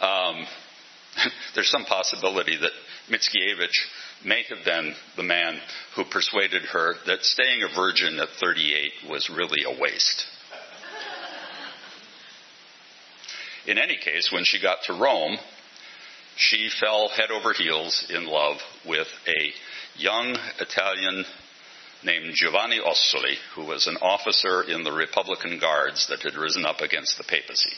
Um, 0.01 0.45
there's 1.55 1.69
some 1.69 1.85
possibility 1.85 2.57
that 2.57 2.71
Mickiewicz 3.09 4.25
may 4.25 4.43
have 4.49 4.65
been 4.65 4.93
the 5.15 5.23
man 5.23 5.59
who 5.95 6.03
persuaded 6.05 6.63
her 6.63 6.95
that 7.05 7.23
staying 7.23 7.63
a 7.63 7.75
virgin 7.75 8.19
at 8.19 8.29
38 8.39 9.09
was 9.09 9.29
really 9.29 9.63
a 9.65 9.81
waste. 9.81 10.25
In 13.67 13.77
any 13.77 13.97
case, 13.97 14.31
when 14.31 14.45
she 14.45 14.61
got 14.61 14.79
to 14.85 14.93
Rome, 14.93 15.37
she 16.35 16.69
fell 16.79 17.09
head 17.09 17.31
over 17.31 17.53
heels 17.53 18.05
in 18.09 18.25
love 18.25 18.57
with 18.87 19.07
a 19.27 19.53
young 19.99 20.35
Italian 20.59 21.25
named 22.03 22.33
Giovanni 22.33 22.79
Ossoli, 22.79 23.35
who 23.55 23.65
was 23.65 23.87
an 23.87 23.97
officer 24.01 24.63
in 24.63 24.83
the 24.83 24.91
Republican 24.91 25.59
Guards 25.59 26.07
that 26.07 26.21
had 26.21 26.35
risen 26.35 26.65
up 26.65 26.79
against 26.79 27.17
the 27.17 27.25
papacy. 27.25 27.75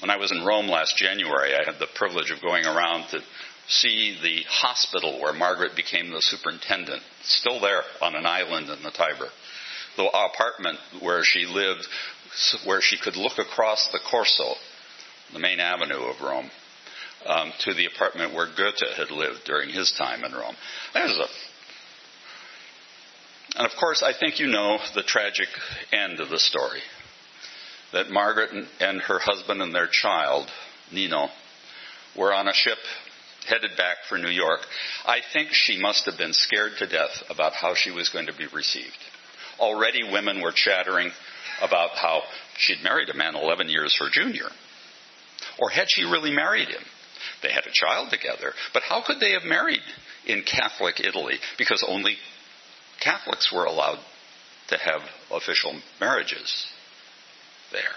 When 0.00 0.10
I 0.10 0.16
was 0.16 0.30
in 0.30 0.44
Rome 0.44 0.68
last 0.68 0.96
January, 0.96 1.54
I 1.54 1.64
had 1.64 1.78
the 1.78 1.88
privilege 1.94 2.30
of 2.30 2.42
going 2.42 2.66
around 2.66 3.08
to 3.10 3.20
see 3.68 4.18
the 4.22 4.42
hospital 4.48 5.20
where 5.20 5.32
Margaret 5.32 5.74
became 5.74 6.10
the 6.10 6.20
superintendent, 6.20 7.02
still 7.22 7.60
there 7.60 7.82
on 8.02 8.14
an 8.14 8.26
island 8.26 8.68
in 8.68 8.82
the 8.82 8.90
Tiber. 8.90 9.28
The 9.96 10.04
apartment 10.04 10.78
where 11.00 11.24
she 11.24 11.46
lived, 11.46 11.86
where 12.66 12.82
she 12.82 12.98
could 12.98 13.16
look 13.16 13.38
across 13.38 13.88
the 13.90 13.98
Corso, 13.98 14.54
the 15.32 15.38
main 15.38 15.60
avenue 15.60 16.04
of 16.04 16.20
Rome, 16.20 16.50
um, 17.24 17.52
to 17.60 17.72
the 17.72 17.86
apartment 17.86 18.34
where 18.34 18.46
Goethe 18.54 18.96
had 18.96 19.10
lived 19.10 19.44
during 19.46 19.70
his 19.70 19.92
time 19.92 20.24
in 20.24 20.32
Rome. 20.32 20.56
A 20.94 20.98
and 23.56 23.66
of 23.66 23.72
course, 23.80 24.02
I 24.02 24.12
think 24.12 24.38
you 24.38 24.48
know 24.48 24.78
the 24.94 25.02
tragic 25.02 25.48
end 25.90 26.20
of 26.20 26.28
the 26.28 26.38
story 26.38 26.82
that 27.92 28.10
Margaret 28.10 28.50
and 28.80 29.00
her 29.02 29.18
husband 29.18 29.62
and 29.62 29.74
their 29.74 29.88
child, 29.88 30.50
Nino, 30.92 31.28
were 32.16 32.32
on 32.32 32.48
a 32.48 32.52
ship 32.52 32.78
headed 33.46 33.76
back 33.76 33.98
for 34.08 34.18
New 34.18 34.30
York. 34.30 34.60
I 35.04 35.20
think 35.32 35.50
she 35.52 35.78
must 35.80 36.06
have 36.06 36.18
been 36.18 36.32
scared 36.32 36.72
to 36.78 36.86
death 36.86 37.22
about 37.30 37.52
how 37.52 37.74
she 37.74 37.90
was 37.90 38.08
going 38.08 38.26
to 38.26 38.36
be 38.36 38.46
received. 38.46 38.96
Already 39.58 40.02
women 40.02 40.40
were 40.42 40.52
chattering 40.52 41.10
about 41.62 41.90
how 41.90 42.22
she'd 42.58 42.82
married 42.82 43.08
a 43.08 43.14
man 43.14 43.36
11 43.36 43.68
years 43.68 43.96
her 44.00 44.08
junior. 44.10 44.48
Or 45.58 45.70
had 45.70 45.86
she 45.88 46.02
really 46.02 46.34
married 46.34 46.68
him? 46.68 46.82
They 47.42 47.50
had 47.50 47.66
a 47.66 47.72
child 47.72 48.10
together, 48.10 48.52
but 48.72 48.82
how 48.82 49.02
could 49.06 49.20
they 49.20 49.32
have 49.32 49.44
married 49.44 49.80
in 50.26 50.42
Catholic 50.42 51.00
Italy? 51.00 51.36
Because 51.58 51.84
only 51.86 52.16
Catholics 53.00 53.52
were 53.52 53.64
allowed 53.64 53.98
to 54.68 54.78
have 54.78 55.02
official 55.30 55.80
marriages 56.00 56.66
there. 57.76 57.94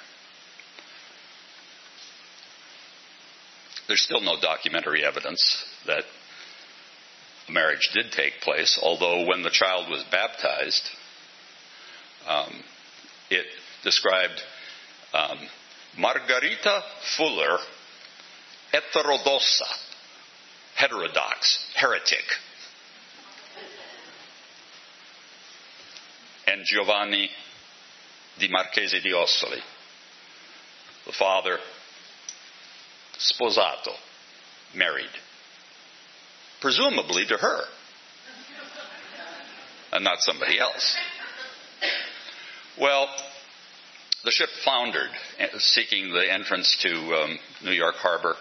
There's 3.88 4.02
still 4.02 4.22
no 4.22 4.36
documentary 4.40 5.04
evidence 5.04 5.64
that 5.88 6.04
a 7.48 7.52
marriage 7.52 7.90
did 7.94 8.12
take 8.12 8.34
place, 8.42 8.80
although 8.84 9.26
when 9.26 9.42
the 9.42 9.50
child 9.50 9.90
was 9.90 10.04
baptized, 10.12 10.84
um, 12.28 12.54
it 13.32 13.46
described 13.84 14.40
um, 15.14 15.40
Margarita 15.98 16.84
Fuller, 17.18 17.58
heterodoxa, 18.72 19.66
heterodox, 20.76 21.66
heretic. 21.76 22.26
And 26.46 26.62
Giovanni 26.66 27.32
di 28.40 28.48
Marchese 28.48 29.02
di 29.02 29.12
Ossoli, 29.12 29.60
the 31.06 31.12
father, 31.12 31.58
sposato, 33.18 33.94
married, 34.76 35.10
presumably 36.62 37.26
to 37.26 37.36
her, 37.36 37.62
and 39.92 40.04
not 40.04 40.20
somebody 40.20 40.60
else. 40.60 40.98
Well, 42.80 43.08
the 44.24 44.32
ship 44.32 44.50
floundered, 44.64 45.10
seeking 45.58 46.12
the 46.12 46.32
entrance 46.32 46.78
to 46.82 46.90
um, 46.92 47.40
New 47.64 47.72
York 47.72 47.96
Harbor. 47.96 48.36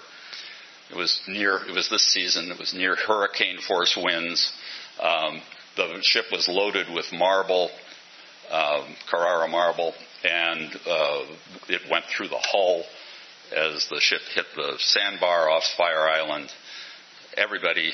It 0.90 0.96
was 0.96 1.20
near. 1.28 1.60
It 1.68 1.74
was 1.74 1.88
this 1.88 2.06
season. 2.12 2.50
It 2.50 2.58
was 2.58 2.72
near 2.74 2.96
hurricane 2.96 3.58
force 3.66 3.96
winds. 4.00 4.52
Um, 5.00 5.42
the 5.76 6.00
ship 6.02 6.26
was 6.32 6.48
loaded 6.48 6.86
with 6.92 7.06
marble 7.12 7.70
um, 8.50 8.96
Carrara 9.10 9.48
marble, 9.48 9.94
and 10.24 10.74
uh, 10.86 11.24
it 11.68 11.82
went 11.90 12.04
through 12.06 12.28
the 12.28 12.38
hull 12.38 12.84
as 13.54 13.88
the 13.88 14.00
ship 14.00 14.20
hit 14.34 14.46
the 14.54 14.74
sandbar 14.78 15.50
off 15.50 15.64
Fire 15.76 16.08
Island. 16.08 16.50
Everybody 17.36 17.92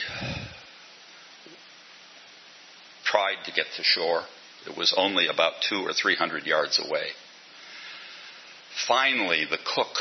tried 3.04 3.44
to 3.44 3.52
get 3.52 3.66
to 3.76 3.82
shore. 3.82 4.22
It 4.66 4.76
was 4.76 4.94
only 4.96 5.28
about 5.28 5.54
two 5.68 5.86
or 5.86 5.92
three 5.92 6.16
hundred 6.16 6.46
yards 6.46 6.80
away. 6.84 7.08
Finally, 8.88 9.44
the 9.48 9.58
cook 9.58 9.96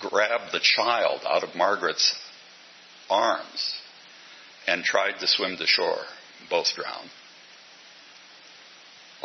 grabbed 0.00 0.52
the 0.52 0.60
child 0.60 1.20
out 1.26 1.42
of 1.42 1.56
Margaret's 1.56 2.14
arms 3.10 3.80
and 4.66 4.84
tried 4.84 5.18
to 5.20 5.26
swim 5.26 5.56
to 5.56 5.66
shore. 5.66 6.02
Both 6.50 6.74
drowned. 6.74 7.10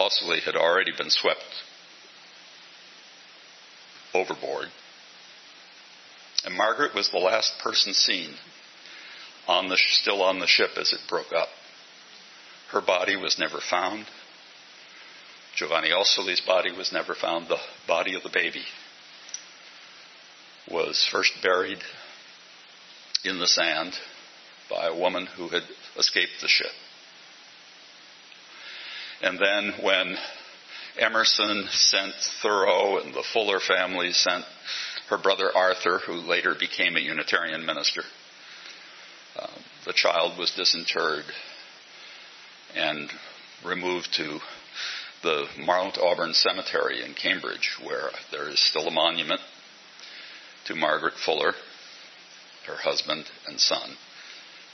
Ossoli 0.02 0.42
had 0.42 0.56
already 0.56 0.92
been 0.98 1.10
swept 1.10 1.46
overboard. 4.14 4.68
And 6.44 6.56
Margaret 6.56 6.96
was 6.96 7.10
the 7.10 7.20
last 7.20 7.54
person 7.64 7.94
seen 7.94 8.32
on 9.48 9.70
the, 9.70 9.78
still 9.78 10.24
on 10.24 10.40
the 10.40 10.48
ship 10.48 10.72
as 10.78 10.92
it 10.92 11.00
broke 11.08 11.32
up. 11.34 11.50
Her 12.72 12.82
body 12.82 13.16
was 13.16 13.38
never 13.38 13.60
found. 13.60 14.06
Giovanni 15.56 15.90
Ossoli's 15.90 16.42
body 16.42 16.72
was 16.72 16.92
never 16.92 17.14
found. 17.14 17.48
The 17.48 17.60
body 17.88 18.16
of 18.16 18.24
the 18.24 18.30
baby 18.30 18.64
was 20.70 21.08
first 21.12 21.34
buried 21.44 21.80
in 23.24 23.40
the 23.40 23.48
sand 23.48 23.94
by 24.70 24.88
a 24.88 24.98
woman 24.98 25.28
who 25.28 25.50
had 25.50 25.64
escaped 25.98 26.42
the 26.42 26.48
ship. 26.48 26.72
And 29.22 29.38
then 29.38 29.74
when 29.84 30.18
Emerson 30.98 31.68
sent 31.70 32.14
Thoreau 32.42 33.00
and 33.00 33.14
the 33.14 33.24
Fuller 33.34 33.60
family 33.60 34.12
sent 34.12 34.46
her 35.10 35.18
brother 35.18 35.56
Arthur, 35.56 36.00
who 36.00 36.14
later 36.14 36.56
became 36.60 36.96
a 36.96 37.02
Unitarian 37.02 37.66
minister, 37.66 38.04
uh, 39.38 39.48
the 39.86 39.94
child 39.94 40.38
was 40.38 40.52
disinterred 40.52 41.26
and 42.76 43.10
removed 43.64 44.14
to 44.14 44.40
the 45.22 45.46
Mount 45.60 45.98
Auburn 45.98 46.34
Cemetery 46.34 47.04
in 47.04 47.14
Cambridge, 47.14 47.78
where 47.84 48.10
there 48.32 48.50
is 48.50 48.60
still 48.60 48.88
a 48.88 48.92
monument 48.92 49.42
to 50.66 50.76
Margaret 50.76 51.14
Fuller, 51.24 51.54
her 52.66 52.76
husband 52.76 53.26
and 53.48 53.60
son. 53.60 53.92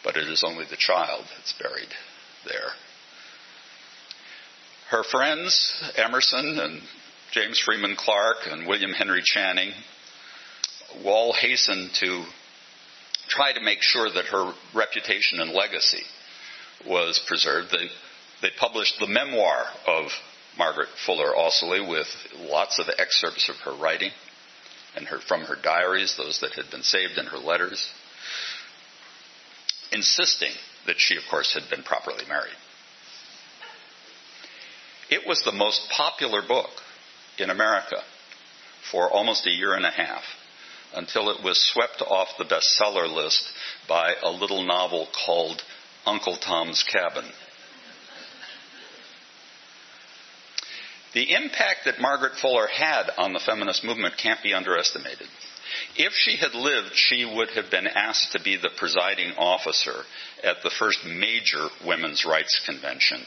But 0.03 0.15
it 0.15 0.29
is 0.29 0.43
only 0.45 0.65
the 0.69 0.77
child 0.77 1.25
that's 1.35 1.53
buried 1.53 1.89
there. 2.45 2.71
Her 4.89 5.03
friends, 5.03 5.73
Emerson 5.97 6.59
and 6.59 6.81
James 7.31 7.59
Freeman 7.59 7.97
Clarke 7.97 8.47
and 8.49 8.65
William 8.65 8.93
Henry 8.93 9.21
Channing, 9.21 9.73
all 11.03 11.33
hastened 11.33 11.91
to 11.95 12.23
try 13.27 13.51
to 13.51 13.59
make 13.59 13.81
sure 13.81 14.09
that 14.09 14.27
her 14.27 14.53
reputation 14.73 15.41
and 15.41 15.51
legacy 15.51 16.03
was 16.87 17.19
preserved. 17.27 17.69
They, 17.71 17.89
they 18.41 18.53
published 18.57 18.97
the 18.97 19.07
memoir 19.07 19.65
of 19.87 20.05
Margaret 20.57 20.87
Fuller 21.05 21.33
Ossoli 21.35 21.85
with 21.85 22.07
lots 22.49 22.79
of 22.79 22.87
excerpts 22.97 23.49
of 23.49 23.57
her 23.57 23.73
writing 23.73 24.11
and 24.95 25.05
her, 25.07 25.19
from 25.19 25.41
her 25.41 25.57
diaries, 25.61 26.15
those 26.15 26.39
that 26.39 26.53
had 26.53 26.71
been 26.71 26.83
saved 26.83 27.17
in 27.17 27.25
her 27.25 27.39
letters, 27.39 27.91
insisting 29.91 30.53
that 30.85 30.97
she, 30.97 31.17
of 31.17 31.23
course, 31.29 31.53
had 31.53 31.69
been 31.69 31.83
properly 31.83 32.23
married. 32.29 32.55
It 35.09 35.25
was 35.25 35.41
the 35.41 35.53
most 35.53 35.89
popular 35.89 36.41
book 36.41 36.69
in 37.37 37.49
America 37.49 38.03
for 38.91 39.09
almost 39.09 39.47
a 39.47 39.51
year 39.51 39.73
and 39.73 39.85
a 39.85 39.91
half 39.91 40.23
until 40.93 41.29
it 41.29 41.43
was 41.43 41.61
swept 41.71 42.01
off 42.01 42.37
the 42.37 42.45
bestseller 42.45 43.13
list 43.13 43.43
by 43.87 44.13
a 44.21 44.29
little 44.29 44.63
novel 44.63 45.07
called 45.25 45.63
Uncle 46.05 46.37
Tom's 46.37 46.83
Cabin. 46.83 47.25
The 51.13 51.33
impact 51.33 51.85
that 51.85 51.99
Margaret 51.99 52.37
Fuller 52.41 52.67
had 52.67 53.09
on 53.17 53.33
the 53.33 53.39
feminist 53.39 53.83
movement 53.83 54.17
can't 54.17 54.43
be 54.43 54.53
underestimated. 54.53 55.27
If 55.95 56.13
she 56.13 56.37
had 56.37 56.53
lived, 56.53 56.91
she 56.95 57.25
would 57.25 57.49
have 57.51 57.71
been 57.71 57.87
asked 57.87 58.33
to 58.33 58.41
be 58.41 58.57
the 58.57 58.69
presiding 58.75 59.33
officer 59.37 60.03
at 60.43 60.57
the 60.63 60.69
first 60.69 61.05
major 61.05 61.67
women's 61.85 62.25
rights 62.25 62.61
convention 62.65 63.25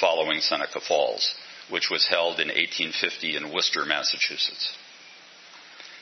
following 0.00 0.40
Seneca 0.40 0.80
Falls, 0.80 1.34
which 1.68 1.90
was 1.90 2.08
held 2.08 2.40
in 2.40 2.48
1850 2.48 3.36
in 3.36 3.52
Worcester, 3.52 3.84
Massachusetts. 3.84 4.76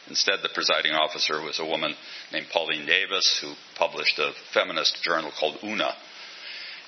Instead, 0.09 0.39
the 0.43 0.49
presiding 0.55 0.93
officer 0.93 1.43
was 1.43 1.59
a 1.59 1.67
woman 1.67 1.95
named 2.33 2.47
Pauline 2.51 2.87
Davis 2.87 3.39
who 3.43 3.53
published 3.77 4.19
a 4.19 4.33
feminist 4.55 5.03
journal 5.03 5.31
called 5.39 5.59
Una. 5.63 5.95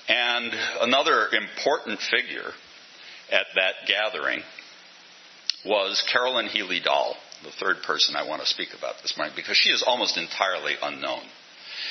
And 0.07 0.51
another 0.81 1.27
important 1.31 1.99
figure 1.99 2.51
at 3.31 3.45
that 3.55 3.87
gathering 3.87 4.41
was 5.63 6.03
Carolyn 6.11 6.47
Healey 6.47 6.79
Dall, 6.79 7.15
the 7.43 7.51
third 7.51 7.83
person 7.83 8.15
I 8.15 8.27
want 8.27 8.41
to 8.41 8.47
speak 8.47 8.69
about 8.77 8.95
this 9.03 9.15
morning, 9.15 9.35
because 9.35 9.57
she 9.57 9.69
is 9.69 9.83
almost 9.85 10.17
entirely 10.17 10.73
unknown. 10.81 11.21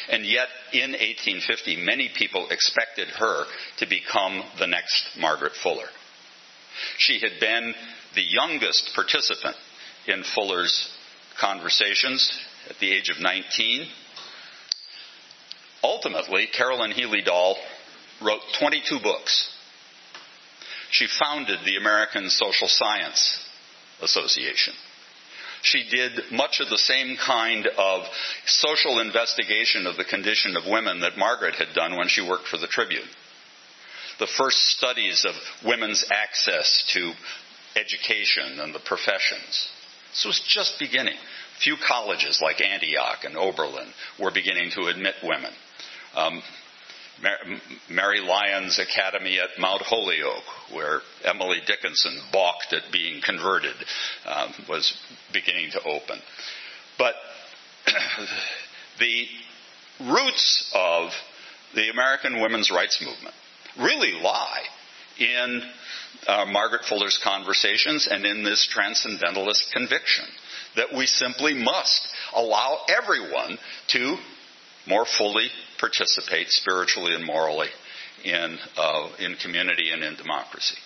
And 0.09 0.25
yet, 0.25 0.49
in 0.73 0.93
1850, 0.93 1.77
many 1.77 2.11
people 2.17 2.49
expected 2.51 3.09
her 3.09 3.45
to 3.79 3.87
become 3.87 4.43
the 4.59 4.67
next 4.67 5.11
Margaret 5.19 5.53
Fuller. 5.63 5.89
She 6.99 7.21
had 7.21 7.41
been 7.41 7.75
the 8.15 8.23
youngest 8.23 8.91
participant 8.95 9.57
in 10.07 10.25
Fuller's 10.35 10.91
conversations 11.41 12.39
at 12.69 12.79
the 12.79 12.93
age 12.93 13.09
of 13.09 13.21
19. 13.21 13.87
Ultimately, 15.83 16.47
Carolyn 16.47 16.91
Healey 16.91 17.23
Dall 17.23 17.57
wrote 18.23 18.41
22 18.59 19.01
books. 19.01 19.51
She 20.91 21.07
founded 21.07 21.61
the 21.65 21.77
American 21.77 22.29
Social 22.29 22.69
Science 22.69 23.47
Association. 24.03 24.75
She 25.63 25.89
did 25.91 26.33
much 26.33 26.61
of 26.61 26.71
the 26.71 26.79
same 26.79 27.17
kind 27.17 27.67
of 27.67 28.07
social 28.47 28.99
investigation 29.01 29.87
of 29.87 29.97
the 29.97 30.05
condition 30.05 30.57
of 30.57 30.67
women 30.67 31.01
that 31.01 31.19
Margaret 31.19 31.55
had 31.55 31.75
done 31.75 31.97
when 31.97 32.09
she 32.09 32.27
worked 32.27 32.49
for 32.49 32.57
the 32.57 32.67
Tribune. 32.67 33.09
The 34.19 34.27
first 34.27 34.59
studies 34.77 35.25
of 35.25 35.35
women's 35.65 36.05
access 36.11 36.85
to 36.93 37.13
education 37.77 38.61
and 38.61 38.75
the 38.75 38.81
professions. 38.81 39.69
This 40.11 40.25
was 40.25 40.41
just 40.47 40.79
beginning. 40.79 41.17
Few 41.63 41.77
colleges 41.87 42.41
like 42.43 42.61
Antioch 42.61 43.25
and 43.25 43.37
Oberlin 43.37 43.89
were 44.19 44.31
beginning 44.31 44.71
to 44.73 44.87
admit 44.87 45.15
women. 45.23 45.53
Um, 46.15 46.43
Mary 47.89 48.21
Lyons 48.21 48.79
Academy 48.79 49.39
at 49.39 49.59
Mount 49.59 49.83
Holyoke, 49.83 50.73
where 50.73 51.01
Emily 51.25 51.59
Dickinson 51.67 52.19
balked 52.33 52.73
at 52.73 52.93
being 52.93 53.21
converted, 53.23 53.75
um, 54.27 54.53
was 54.69 54.97
beginning 55.33 55.71
to 55.73 55.83
open. 55.83 56.19
But 56.99 57.15
the 58.99 59.27
roots 60.01 60.71
of 60.75 61.11
the 61.75 61.91
American 61.91 62.41
women's 62.41 62.71
rights 62.71 63.03
movement 63.05 63.35
really 63.79 64.13
lie 64.13 64.63
in 65.19 65.63
uh, 66.27 66.47
Margaret 66.47 66.85
Fuller's 66.89 67.21
conversations 67.23 68.09
and 68.11 68.25
in 68.25 68.43
this 68.43 68.67
transcendentalist 68.67 69.73
conviction 69.73 70.25
that 70.77 70.93
we 70.97 71.07
simply 71.07 71.55
must 71.55 72.09
allow 72.35 72.81
everyone 72.89 73.59
to 73.89 74.17
more 74.87 75.05
fully 75.05 75.49
participate 75.79 76.49
spiritually 76.51 77.15
and 77.15 77.25
morally 77.25 77.69
in, 78.25 78.59
uh, 78.77 79.09
in 79.19 79.35
community 79.37 79.91
and 79.91 80.03
in 80.03 80.15
democracy. 80.17 80.77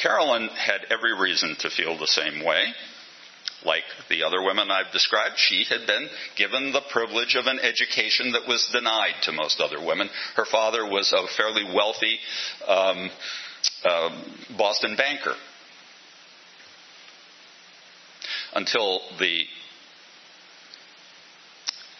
Carolyn 0.00 0.48
had 0.48 0.86
every 0.90 1.18
reason 1.18 1.56
to 1.60 1.70
feel 1.70 1.98
the 1.98 2.06
same 2.06 2.44
way. 2.44 2.64
Like 3.64 3.82
the 4.08 4.22
other 4.22 4.40
women 4.40 4.70
I've 4.70 4.92
described, 4.92 5.34
she 5.36 5.64
had 5.68 5.86
been 5.86 6.08
given 6.36 6.72
the 6.72 6.82
privilege 6.92 7.34
of 7.34 7.46
an 7.46 7.58
education 7.58 8.32
that 8.32 8.46
was 8.46 8.68
denied 8.72 9.14
to 9.22 9.32
most 9.32 9.60
other 9.60 9.84
women. 9.84 10.08
Her 10.36 10.44
father 10.44 10.84
was 10.84 11.12
a 11.12 11.26
fairly 11.36 11.64
wealthy 11.64 12.18
um, 12.68 13.10
uh, 13.84 14.22
Boston 14.56 14.94
banker. 14.96 15.34
Until 18.54 19.00
the 19.18 19.44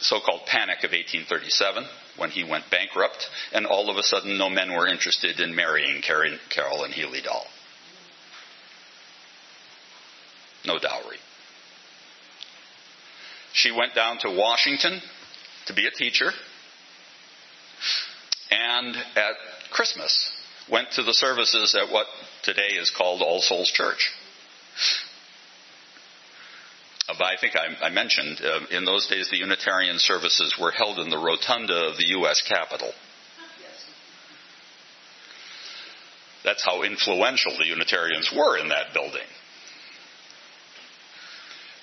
so-called 0.01 0.47
panic 0.47 0.79
of 0.79 0.93
1837 0.93 1.85
when 2.17 2.31
he 2.31 2.45
went 2.45 2.71
bankrupt, 2.71 3.29
and 3.53 3.67
all 3.67 3.91
of 3.91 3.97
a 3.97 4.03
sudden 4.03 4.39
no 4.39 4.49
men 4.49 4.73
were 4.73 4.89
interested 4.89 5.41
in 5.41 5.55
marrying 5.55 6.03
Carolyn 6.03 6.93
Healey 6.93 7.21
Dall. 7.23 7.47
No 10.67 10.79
dowry. 10.79 11.19
She 13.53 13.71
went 13.73 13.95
down 13.95 14.19
to 14.19 14.31
Washington 14.31 15.01
to 15.67 15.75
be 15.75 15.87
a 15.87 15.91
teacher, 15.91 16.31
and 18.51 18.97
at 19.17 19.35
Christmas 19.71 20.33
went 20.71 20.93
to 20.93 21.03
the 21.03 21.15
services 21.15 21.77
at 21.81 21.93
what 21.93 22.07
today 22.43 22.75
is 22.79 22.91
called 22.91 23.23
All 23.23 23.41
Souls 23.41 23.71
Church. 23.71 24.13
Uh, 27.09 27.15
but 27.19 27.25
I 27.25 27.37
think 27.41 27.55
I, 27.57 27.87
I 27.87 27.91
mentioned 27.91 28.41
uh, 28.43 28.61
in 28.71 28.85
those 28.85 29.07
days 29.07 29.29
the 29.31 29.39
Unitarian 29.39 29.99
services 29.99 30.57
were 30.61 30.71
held 30.71 30.99
in 30.99 31.09
the 31.09 31.19
rotunda 31.19 31.89
of 31.89 31.97
the 31.97 32.07
U.S. 32.19 32.43
Capitol. 32.47 32.93
That's 36.45 36.65
how 36.65 36.83
influential 36.83 37.53
the 37.59 37.67
Unitarians 37.67 38.33
were 38.35 38.59
in 38.59 38.69
that 38.69 38.95
building. 38.95 39.27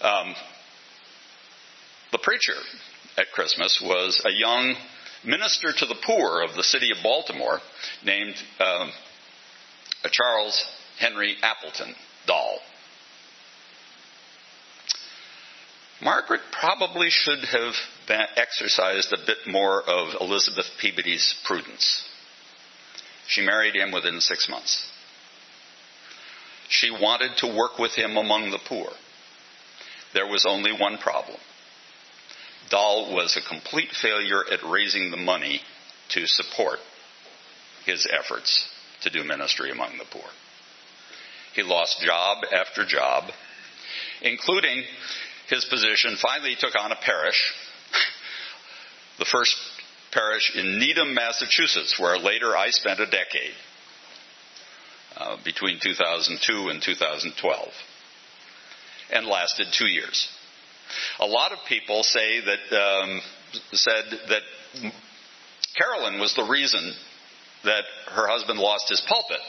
Um, 0.01 0.35
the 2.11 2.19
preacher 2.19 2.59
at 3.17 3.31
Christmas 3.33 3.81
was 3.83 4.21
a 4.25 4.31
young 4.31 4.75
minister 5.23 5.71
to 5.71 5.85
the 5.85 5.97
poor 6.05 6.43
of 6.43 6.55
the 6.55 6.63
city 6.63 6.91
of 6.91 7.03
Baltimore 7.03 7.59
named 8.03 8.35
um, 8.59 8.91
Charles 10.11 10.63
Henry 10.99 11.35
Appleton 11.41 11.95
Dall. 12.27 12.59
Margaret 16.05 16.41
probably 16.51 17.09
should 17.09 17.39
have 17.39 17.73
exercised 18.37 19.11
a 19.11 19.25
bit 19.25 19.39
more 19.47 19.81
of 19.81 20.21
Elizabeth 20.21 20.67
Peabody's 20.79 21.33
prudence. 21.45 22.07
She 23.27 23.43
married 23.43 23.75
him 23.75 23.91
within 23.91 24.21
six 24.21 24.47
months. 24.47 24.87
She 26.69 26.91
wanted 26.91 27.31
to 27.37 27.47
work 27.57 27.79
with 27.79 27.93
him 27.93 28.17
among 28.17 28.51
the 28.51 28.59
poor. 28.69 28.91
there 30.13 30.27
was 30.27 30.45
only 30.47 30.71
one 30.71 30.99
problem. 30.99 31.39
Dall 32.69 33.11
was 33.11 33.35
a 33.35 33.49
complete 33.49 33.89
failure 33.99 34.43
at 34.51 34.63
raising 34.63 35.09
the 35.09 35.17
money 35.17 35.59
to 36.09 36.27
support 36.27 36.77
his 37.87 38.07
efforts 38.11 38.69
to 39.01 39.09
do 39.09 39.23
ministry 39.23 39.71
among 39.71 39.97
the 39.97 40.05
poor. 40.11 40.29
He 41.55 41.63
lost 41.63 41.99
job 41.99 42.43
after 42.53 42.85
job, 42.85 43.31
including 44.21 44.83
his 45.49 45.65
position. 45.65 46.17
Finally, 46.21 46.51
he 46.51 46.55
took 46.55 46.73
on 46.79 46.91
a 46.91 46.95
parish, 46.95 47.53
the 49.19 49.25
first 49.25 49.55
parish 50.11 50.55
in 50.55 50.79
Needham, 50.79 51.13
Massachusetts, 51.13 51.99
where 51.99 52.17
later 52.17 52.55
I 52.55 52.69
spent 52.69 52.99
a 52.99 53.05
decade 53.05 53.55
uh, 55.17 55.37
between 55.43 55.79
2002 55.81 56.69
and 56.69 56.81
2012, 56.81 57.67
and 59.11 59.25
lasted 59.25 59.67
two 59.71 59.87
years. 59.87 60.29
A 61.19 61.25
lot 61.25 61.51
of 61.51 61.59
people 61.67 62.03
say 62.03 62.41
that 62.41 62.77
um, 62.77 63.21
said 63.71 64.03
that 64.29 64.41
Carolyn 65.77 66.19
was 66.19 66.33
the 66.35 66.47
reason 66.49 66.93
that 67.63 67.83
her 68.07 68.27
husband 68.27 68.59
lost 68.59 68.89
his 68.89 69.01
pulpit. 69.07 69.39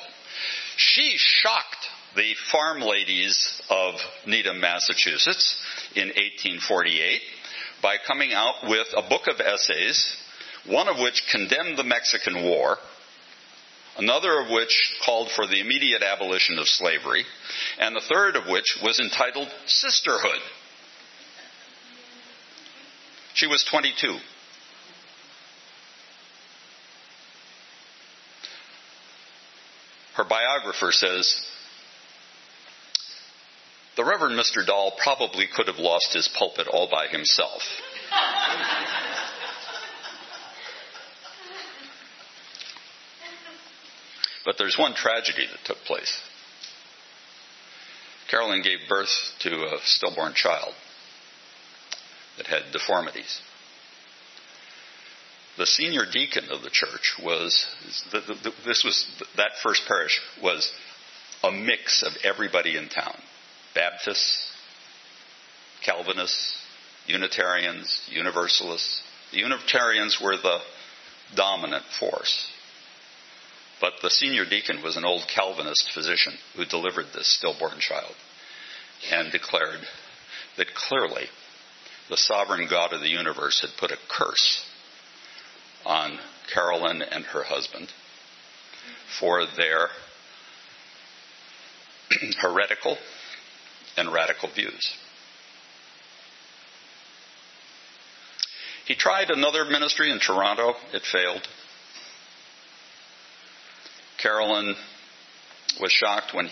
She 0.76 1.14
shocked 1.16 1.86
the 2.16 2.34
farm 2.50 2.80
ladies 2.80 3.60
of 3.68 3.94
Needham, 4.26 4.60
Massachusetts 4.60 5.56
in 5.96 6.08
1848 6.08 7.20
by 7.82 7.96
coming 8.06 8.32
out 8.32 8.54
with 8.64 8.86
a 8.96 9.08
book 9.08 9.26
of 9.28 9.40
essays, 9.40 10.16
one 10.66 10.88
of 10.88 10.98
which 10.98 11.26
condemned 11.30 11.78
the 11.78 11.84
Mexican 11.84 12.42
War, 12.42 12.76
another 13.98 14.40
of 14.40 14.50
which 14.50 14.94
called 15.04 15.30
for 15.34 15.46
the 15.46 15.60
immediate 15.60 16.02
abolition 16.02 16.58
of 16.58 16.68
slavery, 16.68 17.24
and 17.78 17.94
the 17.94 18.02
third 18.08 18.36
of 18.36 18.46
which 18.46 18.78
was 18.82 19.00
entitled 19.00 19.48
Sisterhood. 19.66 20.40
She 23.34 23.46
was 23.46 23.64
22. 23.70 24.18
Her 30.14 30.24
biographer 30.24 30.92
says 30.92 31.46
the 33.96 34.04
Reverend 34.04 34.38
Mr. 34.38 34.64
Dall 34.64 34.92
probably 35.02 35.46
could 35.46 35.68
have 35.68 35.78
lost 35.78 36.12
his 36.12 36.28
pulpit 36.28 36.68
all 36.68 36.88
by 36.90 37.06
himself. 37.08 37.62
but 44.44 44.56
there's 44.58 44.78
one 44.78 44.94
tragedy 44.94 45.46
that 45.50 45.64
took 45.64 45.78
place. 45.84 46.20
Carolyn 48.30 48.62
gave 48.62 48.78
birth 48.88 49.08
to 49.40 49.50
a 49.50 49.78
stillborn 49.84 50.34
child 50.34 50.72
that 52.36 52.46
had 52.46 52.62
deformities. 52.72 53.40
The 55.58 55.66
senior 55.66 56.04
deacon 56.10 56.44
of 56.50 56.62
the 56.62 56.70
church 56.70 57.14
was, 57.22 57.66
this 58.12 58.84
was, 58.84 59.06
that 59.36 59.52
first 59.62 59.82
parish 59.88 60.20
was 60.42 60.70
a 61.42 61.50
mix 61.50 62.02
of 62.02 62.12
everybody 62.22 62.76
in 62.76 62.88
town. 62.88 63.16
Baptists, 63.76 64.50
Calvinists, 65.84 66.56
Unitarians, 67.06 68.08
Universalists. 68.10 69.02
The 69.32 69.38
Unitarians 69.38 70.18
were 70.20 70.36
the 70.36 70.60
dominant 71.34 71.84
force. 72.00 72.50
But 73.80 73.92
the 74.00 74.08
senior 74.08 74.46
deacon 74.46 74.82
was 74.82 74.96
an 74.96 75.04
old 75.04 75.28
Calvinist 75.28 75.92
physician 75.92 76.32
who 76.56 76.64
delivered 76.64 77.06
this 77.12 77.28
stillborn 77.28 77.78
child 77.78 78.14
and 79.12 79.30
declared 79.30 79.80
that 80.56 80.74
clearly 80.74 81.26
the 82.08 82.16
sovereign 82.16 82.68
God 82.70 82.94
of 82.94 83.00
the 83.00 83.10
universe 83.10 83.60
had 83.60 83.76
put 83.78 83.90
a 83.90 83.98
curse 84.08 84.64
on 85.84 86.18
Carolyn 86.52 87.02
and 87.02 87.24
her 87.26 87.42
husband 87.42 87.88
for 89.20 89.44
their 89.44 89.90
heretical 92.40 92.96
and 93.96 94.12
radical 94.12 94.48
views. 94.54 94.94
He 98.86 98.94
tried 98.94 99.30
another 99.30 99.64
ministry 99.64 100.12
in 100.12 100.20
Toronto. 100.20 100.74
It 100.92 101.02
failed. 101.02 101.46
Carolyn 104.18 104.76
was 105.80 105.90
shocked 105.90 106.32
when 106.32 106.48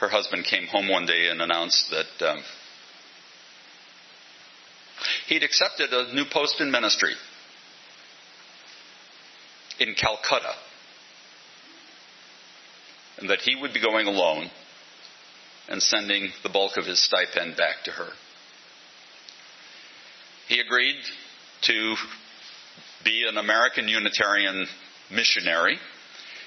her 0.00 0.08
husband 0.08 0.44
came 0.44 0.66
home 0.66 0.88
one 0.88 1.06
day 1.06 1.28
and 1.28 1.40
announced 1.40 1.90
that 1.90 2.30
um, 2.30 2.42
he'd 5.26 5.42
accepted 5.42 5.92
a 5.92 6.12
new 6.14 6.24
post 6.30 6.60
in 6.60 6.70
ministry 6.70 7.14
in 9.78 9.94
Calcutta 9.94 10.54
and 13.18 13.30
that 13.30 13.40
he 13.40 13.56
would 13.56 13.72
be 13.72 13.80
going 13.80 14.06
alone 14.06 14.50
and 15.68 15.82
sending 15.82 16.30
the 16.42 16.48
bulk 16.48 16.76
of 16.76 16.86
his 16.86 17.02
stipend 17.02 17.56
back 17.56 17.84
to 17.84 17.90
her. 17.90 18.08
He 20.48 20.60
agreed 20.60 20.96
to 21.62 21.96
be 23.04 23.26
an 23.28 23.38
American 23.38 23.88
Unitarian 23.88 24.66
missionary 25.10 25.78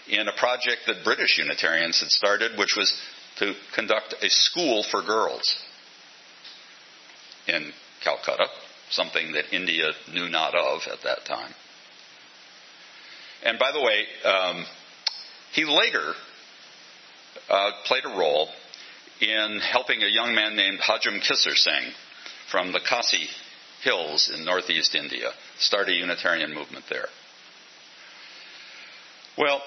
in 0.08 0.28
a 0.28 0.34
project 0.38 0.82
that 0.88 1.04
British 1.04 1.38
Unitarians 1.38 2.00
had 2.00 2.10
started, 2.10 2.58
which 2.58 2.76
was 2.78 2.94
to 3.40 3.54
conduct 3.76 4.16
a 4.22 4.30
school 4.30 4.84
for 4.90 5.02
girls 5.02 5.44
in 7.48 7.72
Calcutta, 8.04 8.46
something 8.90 9.34
that 9.34 9.54
India 9.56 9.92
knew 10.12 10.30
not 10.30 10.56
of 10.56 10.82
at 10.92 11.02
that 11.04 11.26
time. 11.26 11.54
And 13.44 13.60
by 13.60 13.72
the 13.72 13.82
way, 13.82 14.06
um, 14.26 14.66
he 15.54 15.66
later 15.66 16.14
uh, 17.50 17.72
played 17.86 18.06
a 18.06 18.18
role 18.18 18.50
in 19.22 19.60
helping 19.60 20.04
a 20.04 20.08
young 20.08 20.36
man 20.36 20.56
named 20.56 20.80
Hajom 20.80 21.22
Kissor 21.22 21.56
Singh 21.56 21.92
from 22.52 22.72
the 22.72 22.80
Khasi 22.80 23.28
Hills 23.84 24.32
in 24.34 24.46
northeast 24.46 24.96
India 24.96 25.32
start 25.60 25.90
a 25.90 25.94
Unitarian 25.94 26.54
movement 26.54 26.86
there. 26.90 27.08
Well, 29.38 29.62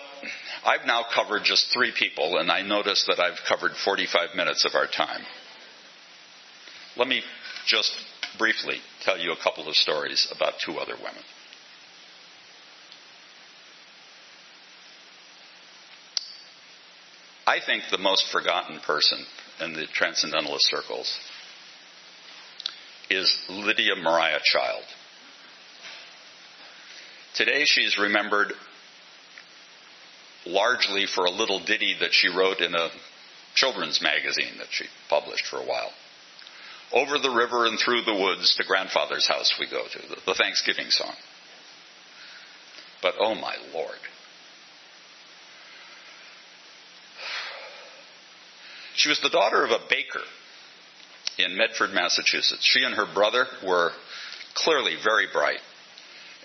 I've 0.64 0.86
now 0.86 1.04
covered 1.14 1.44
just 1.44 1.72
three 1.72 1.92
people, 1.96 2.38
and 2.38 2.50
I 2.50 2.62
notice 2.62 3.04
that 3.06 3.20
I've 3.20 3.38
covered 3.48 3.72
45 3.76 4.34
minutes 4.34 4.64
of 4.64 4.74
our 4.74 4.86
time. 4.86 5.22
Let 6.96 7.06
me 7.06 7.22
just 7.66 7.92
briefly 8.36 8.78
tell 9.02 9.18
you 9.18 9.32
a 9.32 9.42
couple 9.42 9.68
of 9.68 9.76
stories 9.76 10.26
about 10.34 10.54
two 10.64 10.78
other 10.78 10.96
women. 10.96 11.22
I 17.60 17.66
think 17.66 17.84
the 17.90 17.98
most 17.98 18.30
forgotten 18.32 18.80
person 18.80 19.18
in 19.60 19.74
the 19.74 19.86
Transcendentalist 19.92 20.66
circles 20.70 21.18
is 23.10 23.36
Lydia 23.50 23.96
Maria 23.96 24.38
Child. 24.42 24.82
Today 27.34 27.64
she's 27.66 27.98
remembered 27.98 28.52
largely 30.46 31.04
for 31.06 31.26
a 31.26 31.30
little 31.30 31.60
ditty 31.62 31.96
that 32.00 32.12
she 32.14 32.28
wrote 32.28 32.60
in 32.60 32.74
a 32.74 32.88
children's 33.54 34.00
magazine 34.00 34.56
that 34.58 34.68
she 34.70 34.86
published 35.10 35.46
for 35.46 35.58
a 35.58 35.66
while. 35.66 35.90
Over 36.92 37.18
the 37.18 37.30
river 37.30 37.66
and 37.66 37.78
through 37.78 38.02
the 38.02 38.14
woods 38.14 38.56
to 38.56 38.64
grandfather's 38.64 39.28
house 39.28 39.52
we 39.60 39.68
go 39.68 39.82
to, 39.86 40.16
the 40.24 40.34
Thanksgiving 40.34 40.88
song. 40.88 41.14
But 43.02 43.14
oh 43.20 43.34
my 43.34 43.56
lord. 43.74 43.98
She 49.00 49.08
was 49.08 49.20
the 49.20 49.30
daughter 49.30 49.64
of 49.64 49.70
a 49.70 49.80
baker 49.88 50.20
in 51.38 51.56
Medford, 51.56 51.94
Massachusetts. 51.94 52.62
She 52.62 52.84
and 52.84 52.94
her 52.94 53.06
brother 53.06 53.46
were 53.66 53.92
clearly 54.52 54.96
very 55.02 55.26
bright 55.32 55.60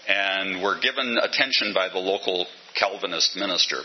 and 0.07 0.63
were 0.63 0.79
given 0.79 1.17
attention 1.21 1.73
by 1.73 1.89
the 1.89 1.99
local 1.99 2.47
Calvinist 2.73 3.35
minister 3.35 3.81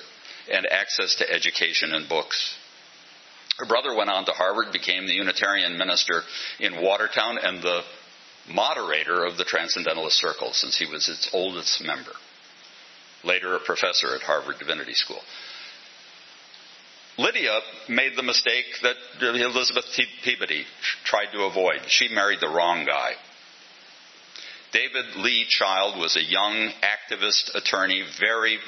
and 0.52 0.68
access 0.70 1.16
to 1.16 1.28
education 1.28 1.92
and 1.92 2.08
books. 2.08 2.54
Her 3.58 3.66
brother 3.66 3.92
went 3.96 4.08
on 4.08 4.24
to 4.26 4.32
Harvard, 4.32 4.72
became 4.72 5.04
the 5.04 5.14
Unitarian 5.14 5.76
minister 5.76 6.22
in 6.60 6.80
Watertown 6.80 7.38
and 7.42 7.60
the 7.60 7.82
moderator 8.48 9.24
of 9.24 9.36
the 9.36 9.44
Transcendentalist 9.44 10.16
Circle 10.16 10.52
since 10.52 10.78
he 10.78 10.86
was 10.86 11.08
its 11.08 11.28
oldest 11.32 11.82
member. 11.82 12.12
Later, 13.24 13.56
a 13.56 13.60
professor 13.60 14.14
at 14.14 14.22
Harvard 14.22 14.60
Divinity 14.60 14.94
School. 14.94 15.22
Lydia 17.20 17.60
made 17.88 18.16
the 18.16 18.22
mistake 18.22 18.64
that 18.82 18.96
Elizabeth 19.20 19.84
Peabody 20.24 20.64
tried 21.04 21.30
to 21.32 21.42
avoid. 21.42 21.80
She 21.88 22.08
married 22.08 22.40
the 22.40 22.48
wrong 22.48 22.86
guy. 22.86 23.12
David 24.72 25.16
Lee 25.16 25.44
Child 25.48 25.98
was 25.98 26.16
a 26.16 26.24
young 26.24 26.70
activist 26.82 27.54
attorney, 27.54 28.04
very 28.18 28.58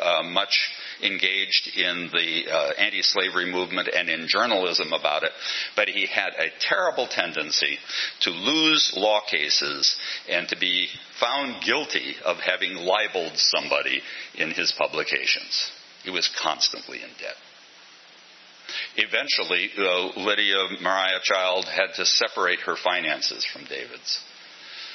uh, 0.00 0.22
much 0.22 0.70
engaged 1.02 1.70
in 1.76 2.08
the 2.12 2.44
uh, 2.48 2.72
anti 2.78 3.02
slavery 3.02 3.50
movement 3.50 3.88
and 3.88 4.08
in 4.08 4.28
journalism 4.28 4.92
about 4.92 5.24
it, 5.24 5.32
but 5.74 5.88
he 5.88 6.06
had 6.06 6.34
a 6.38 6.52
terrible 6.60 7.08
tendency 7.08 7.78
to 8.20 8.30
lose 8.30 8.92
law 8.96 9.20
cases 9.28 9.96
and 10.30 10.48
to 10.48 10.56
be 10.56 10.86
found 11.18 11.64
guilty 11.64 12.14
of 12.24 12.36
having 12.36 12.76
libeled 12.76 13.36
somebody 13.36 14.02
in 14.36 14.50
his 14.52 14.72
publications. 14.72 15.70
He 16.04 16.10
was 16.10 16.30
constantly 16.40 16.98
in 16.98 17.10
debt. 17.18 17.36
Eventually, 18.96 19.70
uh, 19.78 20.20
Lydia 20.20 20.68
Maria 20.80 21.18
Child 21.22 21.66
had 21.66 21.94
to 21.96 22.04
separate 22.04 22.60
her 22.60 22.76
finances 22.76 23.44
from 23.44 23.64
David's. 23.64 24.22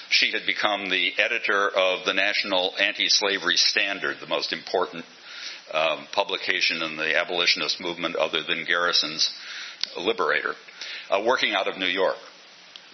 She 0.10 0.32
had 0.32 0.46
become 0.46 0.90
the 0.90 1.12
editor 1.18 1.70
of 1.70 2.06
the 2.06 2.14
National 2.14 2.74
Anti-Slavery 2.80 3.58
Standard, 3.58 4.18
the 4.22 4.28
most 4.28 4.54
important 4.54 5.04
um, 5.74 6.08
publication 6.14 6.82
in 6.82 6.96
the 6.96 7.18
abolitionist 7.18 7.82
movement 7.82 8.16
other 8.16 8.42
than 8.42 8.66
Garrison's 8.66 9.30
Liberator, 9.98 10.54
uh, 11.10 11.24
working 11.26 11.54
out 11.54 11.68
of 11.68 11.78
New 11.78 11.88
York. 11.88 12.16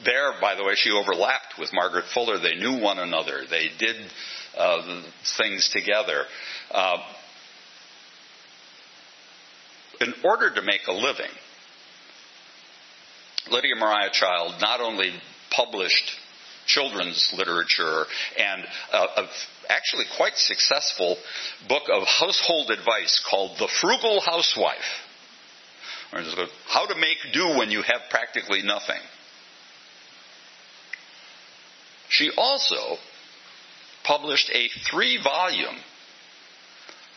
There, 0.04 0.34
by 0.42 0.56
the 0.56 0.64
way, 0.64 0.74
she 0.76 0.92
overlapped 0.92 1.60
with 1.60 1.72
Margaret 1.72 2.06
Fuller. 2.14 2.40
They 2.40 2.56
knew 2.56 2.82
one 2.82 2.98
another. 2.98 3.44
They 3.48 3.70
did 3.78 3.96
uh, 4.58 5.04
things 5.38 5.70
together. 5.72 6.24
Uh, 6.72 6.98
in 10.04 10.14
order 10.24 10.54
to 10.54 10.62
make 10.62 10.82
a 10.88 10.94
living, 10.94 11.32
Lydia 13.50 13.76
Maria 13.76 14.10
Child 14.12 14.62
not 14.62 14.80
only 14.82 15.12
published 15.52 16.12
children's 16.66 17.34
literature 17.38 18.06
and 18.38 18.64
a, 18.94 19.28
actually 19.70 20.06
quite 20.18 20.36
successful 20.36 21.18
book 21.68 21.84
of 21.92 22.04
household 22.08 22.70
advice 22.70 23.24
called 23.30 23.58
The 23.60 23.68
Frugal 23.82 24.22
Housewife. 24.22 24.78
How 26.68 26.86
to 26.86 26.96
make 26.96 27.18
do 27.34 27.58
when 27.58 27.72
you 27.72 27.82
have 27.82 28.02
practically 28.10 28.62
nothing. 28.62 29.02
She 32.10 32.30
also 32.38 32.98
published 34.04 34.52
a 34.54 34.70
three 34.90 35.20
volume 35.24 35.76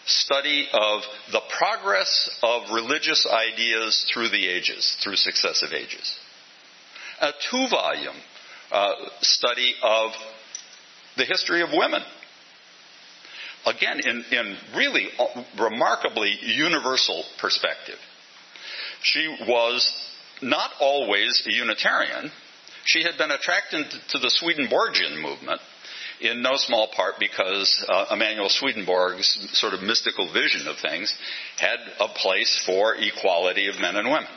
study 0.06 0.68
of 0.72 1.02
the 1.32 1.42
progress 1.58 2.30
of 2.42 2.70
religious 2.72 3.26
ideas 3.26 4.06
through 4.12 4.28
the 4.28 4.48
ages, 4.48 4.96
through 5.02 5.16
successive 5.16 5.72
ages. 5.72 6.16
A 7.20 7.32
two 7.50 7.66
volume 7.68 8.16
uh, 8.70 8.92
study 9.20 9.74
of 9.82 10.12
the 11.16 11.24
history 11.24 11.62
of 11.62 11.70
women. 11.72 12.02
Again, 13.64 14.00
in, 14.04 14.24
in 14.30 14.56
really 14.76 15.08
remarkably 15.58 16.38
universal 16.40 17.24
perspective. 17.40 17.98
She 19.02 19.26
was 19.48 19.92
not 20.40 20.70
always 20.80 21.42
a 21.46 21.52
Unitarian. 21.52 22.30
She 22.84 23.02
had 23.02 23.18
been 23.18 23.32
attracted 23.32 23.86
to 24.10 24.18
the 24.18 24.30
Swedenborgian 24.30 25.20
movement 25.20 25.60
in 26.20 26.42
no 26.42 26.56
small 26.56 26.88
part 26.94 27.14
because 27.18 27.84
uh, 27.88 28.06
Emanuel 28.10 28.48
Swedenborg's 28.48 29.50
sort 29.52 29.74
of 29.74 29.82
mystical 29.82 30.32
vision 30.32 30.66
of 30.66 30.76
things 30.78 31.16
had 31.58 31.78
a 32.00 32.08
place 32.08 32.62
for 32.64 32.94
equality 32.96 33.68
of 33.68 33.78
men 33.80 33.96
and 33.96 34.08
women. 34.08 34.28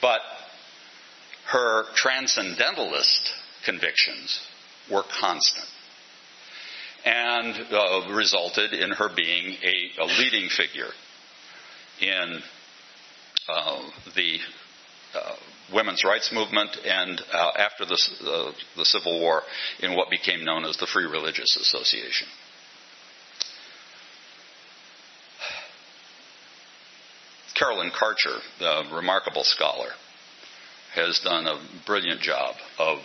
But 0.00 0.20
her 1.46 1.84
transcendentalist 1.94 3.32
convictions 3.64 4.40
were 4.90 5.04
constant 5.20 5.66
and 7.04 7.54
uh, 7.72 8.12
resulted 8.12 8.72
in 8.72 8.90
her 8.90 9.08
being 9.14 9.56
a, 9.62 10.02
a 10.02 10.04
leading 10.04 10.48
figure 10.48 10.90
in 12.00 12.40
uh, 13.48 13.82
the 14.14 14.38
uh, 15.14 15.36
women's 15.72 16.04
rights 16.04 16.32
movement 16.32 16.76
and 16.84 17.20
uh, 17.32 17.50
after 17.58 17.84
the, 17.84 17.98
uh, 18.24 18.52
the 18.76 18.84
Civil 18.84 19.20
War 19.20 19.42
in 19.80 19.94
what 19.94 20.10
became 20.10 20.44
known 20.44 20.64
as 20.64 20.76
the 20.76 20.86
Free 20.86 21.04
Religious 21.04 21.56
Association. 21.60 22.26
Carolyn 27.58 27.90
Karcher, 27.90 28.38
the 28.60 28.94
remarkable 28.94 29.42
scholar, 29.42 29.90
has 30.94 31.20
done 31.24 31.46
a 31.46 31.60
brilliant 31.86 32.20
job 32.20 32.54
of 32.78 32.98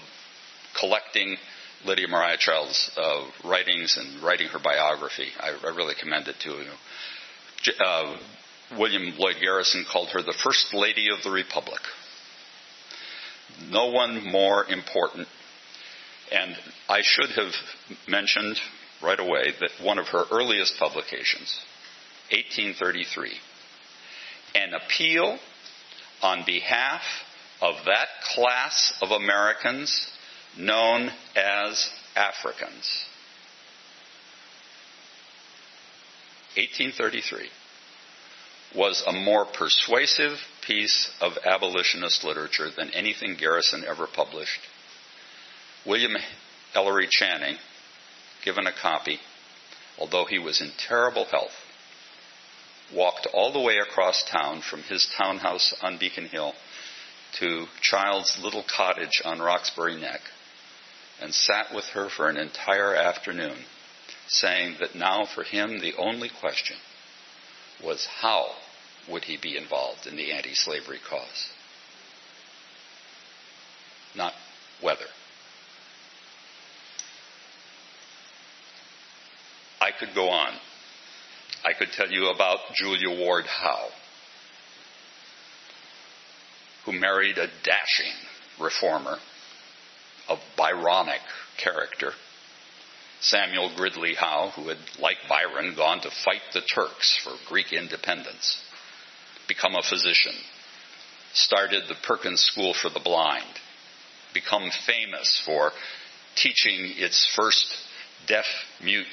collecting 0.80 1.38
Lydia 1.86 2.08
Maria 2.08 2.38
Child's 2.38 2.92
uh, 2.96 3.26
writings 3.44 3.98
and 3.98 4.24
writing 4.24 4.48
her 4.48 4.60
biography. 4.60 5.28
I, 5.40 5.50
I 5.50 5.76
really 5.76 5.96
commend 6.00 6.28
it 6.28 6.36
to 6.42 6.50
you. 6.50 7.74
Uh, 7.84 8.18
William 8.78 9.14
Lloyd 9.18 9.36
Garrison 9.42 9.86
called 9.92 10.10
her 10.10 10.22
the 10.22 10.36
First 10.44 10.74
Lady 10.74 11.10
of 11.10 11.24
the 11.24 11.32
Republic. 11.32 11.82
No 13.70 13.88
one 13.88 14.26
more 14.26 14.66
important. 14.66 15.28
And 16.32 16.56
I 16.90 17.02
should 17.04 17.30
have 17.32 17.54
mentioned 18.08 18.60
right 19.02 19.20
away 19.20 19.54
that 19.60 19.86
one 19.86 20.00
of 20.00 20.08
her 20.08 20.24
earliest 20.32 20.78
publications, 20.80 21.60
1833, 22.32 23.34
an 24.56 24.74
appeal 24.74 25.38
on 26.22 26.44
behalf 26.46 27.02
of 27.62 27.76
that 27.86 28.08
class 28.34 28.94
of 29.02 29.12
Americans 29.12 30.12
known 30.58 31.12
as 31.36 31.90
Africans. 32.16 33.06
1833 36.56 37.50
was 38.76 39.04
a 39.08 39.12
more 39.12 39.46
persuasive 39.46 40.38
piece 40.66 41.12
of 41.22 41.38
abolitionist 41.46 42.24
literature 42.24 42.70
than 42.76 42.90
anything 42.92 43.36
Garrison 43.36 43.84
ever 43.88 44.08
published. 44.08 44.62
William 45.86 46.16
Ellery 46.74 47.08
Channing, 47.10 47.58
given 48.44 48.66
a 48.66 48.72
copy, 48.72 49.20
although 49.98 50.26
he 50.26 50.40
was 50.40 50.62
in 50.62 50.72
terrible 50.78 51.26
health, 51.26 51.52
walked 52.94 53.28
all 53.34 53.52
the 53.52 53.60
way 53.60 53.78
across 53.78 54.24
town 54.24 54.62
from 54.62 54.82
his 54.84 55.12
townhouse 55.18 55.74
on 55.82 55.98
Beacon 55.98 56.28
Hill 56.28 56.54
to 57.40 57.66
Child's 57.82 58.40
little 58.42 58.64
cottage 58.64 59.22
on 59.26 59.40
Roxbury 59.40 60.00
Neck 60.00 60.22
and 61.22 61.34
sat 61.34 61.74
with 61.74 61.86
her 61.86 62.10
for 62.10 62.30
an 62.30 62.38
entire 62.38 62.96
afternoon, 62.96 63.58
saying 64.28 64.76
that 64.80 64.96
now 64.96 65.26
for 65.26 65.44
him 65.44 65.80
the 65.80 65.94
only 65.98 66.30
question 66.30 66.78
was 67.84 68.06
how 68.06 68.52
would 69.10 69.24
he 69.24 69.38
be 69.38 69.58
involved 69.58 70.08
in 70.08 70.16
the 70.16 70.32
anti 70.32 70.54
slavery 70.54 71.00
cause? 71.10 71.50
Not 74.16 74.34
whether. 74.82 75.06
I 79.82 79.92
could 79.92 80.16
go 80.16 80.30
on. 80.30 80.54
I 81.66 81.74
could 81.74 81.92
tell 81.92 82.10
you 82.10 82.28
about 82.28 82.60
Julia 82.76 83.20
Ward 83.20 83.46
Howe, 83.46 83.90
who 86.86 86.94
married 86.94 87.38
a 87.38 87.48
dashing 87.64 88.14
reformer 88.60 89.18
of 90.30 90.40
Byronic 90.58 91.22
character, 91.58 92.12
Samuel 93.20 93.72
Gridley 93.76 94.14
Howe, 94.14 94.52
who 94.56 94.68
had, 94.68 94.78
like 95.00 95.18
Byron, 95.30 95.76
gone 95.76 96.02
to 96.02 96.10
fight 96.10 96.42
the 96.54 96.62
Turks 96.62 97.18
for 97.24 97.34
Greek 97.48 97.72
independence 97.72 98.64
become 99.48 99.76
a 99.76 99.84
physician, 99.84 100.34
started 101.34 101.84
the 101.88 101.96
Perkins 102.04 102.42
School 102.42 102.74
for 102.74 102.90
the 102.90 103.00
Blind, 103.00 103.46
become 104.34 104.70
famous 104.86 105.42
for 105.46 105.72
teaching 106.36 106.94
its 106.98 107.32
first 107.36 107.76
deaf 108.28 108.46
mute 108.84 109.06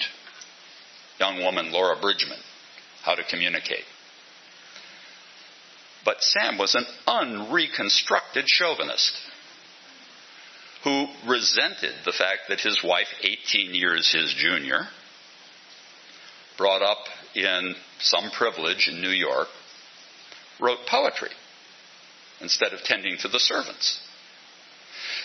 young 1.18 1.42
woman, 1.42 1.70
Laura 1.70 2.00
Bridgman, 2.00 2.38
how 3.02 3.14
to 3.14 3.22
communicate. 3.24 3.84
But 6.04 6.22
Sam 6.22 6.56
was 6.56 6.74
an 6.74 6.86
unreconstructed 7.06 8.44
chauvinist 8.48 9.12
who 10.82 11.06
resented 11.28 11.94
the 12.06 12.12
fact 12.12 12.48
that 12.48 12.60
his 12.60 12.82
wife, 12.82 13.08
18 13.20 13.74
years 13.74 14.10
his 14.10 14.34
junior, 14.34 14.88
brought 16.56 16.82
up 16.82 17.04
in 17.34 17.74
some 17.98 18.30
privilege 18.30 18.88
in 18.88 19.02
New 19.02 19.10
York, 19.10 19.48
wrote 20.60 20.78
poetry 20.88 21.30
instead 22.40 22.72
of 22.72 22.80
tending 22.82 23.16
to 23.18 23.28
the 23.28 23.38
servants. 23.38 24.00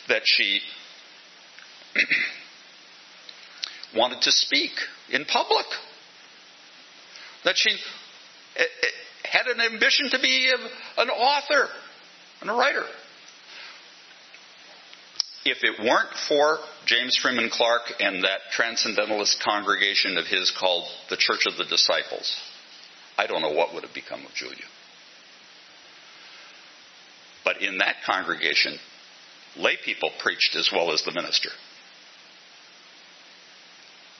That 0.07 0.21
she 0.25 0.61
wanted 3.95 4.21
to 4.21 4.31
speak 4.31 4.71
in 5.11 5.25
public. 5.25 5.65
That 7.43 7.57
she 7.57 7.71
eh, 7.71 8.63
eh, 8.63 8.65
had 9.23 9.47
an 9.47 9.61
ambition 9.61 10.09
to 10.11 10.19
be 10.19 10.51
an 10.97 11.09
author 11.09 11.69
and 12.41 12.49
a 12.49 12.53
writer. 12.53 12.85
if 15.45 15.59
it 15.61 15.79
weren't 15.79 16.13
for 16.27 16.57
James 16.87 17.17
Freeman 17.21 17.49
Clarke 17.51 17.93
and 17.99 18.23
that 18.23 18.39
transcendentalist 18.51 19.41
congregation 19.43 20.17
of 20.17 20.25
his 20.25 20.51
called 20.59 20.89
the 21.09 21.17
Church 21.17 21.45
of 21.47 21.55
the 21.57 21.65
Disciples, 21.65 22.35
I 23.17 23.27
don't 23.27 23.41
know 23.41 23.51
what 23.51 23.73
would 23.73 23.83
have 23.83 23.93
become 23.93 24.25
of 24.25 24.33
Julia. 24.33 24.65
But 27.55 27.67
in 27.67 27.77
that 27.79 27.95
congregation, 28.05 28.77
lay 29.57 29.77
people 29.83 30.11
preached 30.19 30.55
as 30.55 30.69
well 30.71 30.91
as 30.91 31.03
the 31.03 31.11
minister. 31.11 31.49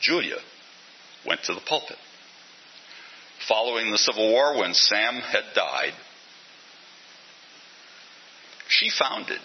Julia 0.02 0.38
went 1.26 1.44
to 1.44 1.54
the 1.54 1.62
pulpit. 1.62 1.98
Following 3.48 3.92
the 3.92 3.98
Civil 3.98 4.32
War, 4.32 4.58
when 4.60 4.74
Sam 4.74 5.16
had 5.16 5.44
died, 5.54 5.94
she 8.68 8.90
founded 8.90 9.40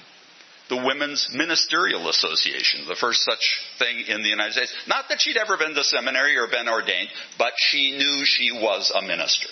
the 0.68 0.76
Women's 0.76 1.28
Ministerial 1.34 2.09
Association, 2.09 2.86
the 2.86 2.95
first 2.95 3.22
such 3.24 3.66
thing 3.78 4.05
in 4.07 4.22
the 4.22 4.28
United 4.28 4.53
States. 4.53 4.72
Not 4.86 5.07
that 5.09 5.20
she'd 5.20 5.36
ever 5.36 5.57
been 5.57 5.74
to 5.74 5.84
seminary 5.84 6.36
or 6.36 6.47
been 6.47 6.68
ordained, 6.68 7.09
but 7.38 7.53
she 7.57 7.91
knew 7.99 8.24
she 8.24 8.53
was 8.53 8.93
a 8.95 9.03
minister. 9.03 9.49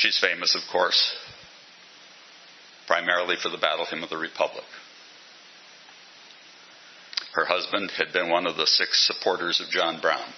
She's 0.00 0.18
famous, 0.18 0.54
of 0.54 0.62
course, 0.72 1.14
primarily 2.86 3.36
for 3.36 3.50
the 3.50 3.58
Battle 3.58 3.84
Hymn 3.84 4.02
of 4.02 4.10
the 4.10 4.16
Republic. 4.16 4.64
Her 7.34 7.44
husband 7.44 7.92
had 7.92 8.12
been 8.12 8.30
one 8.30 8.46
of 8.46 8.56
the 8.56 8.66
six 8.66 9.06
supporters 9.06 9.60
of 9.60 9.68
John 9.68 10.00
Brown. 10.00 10.28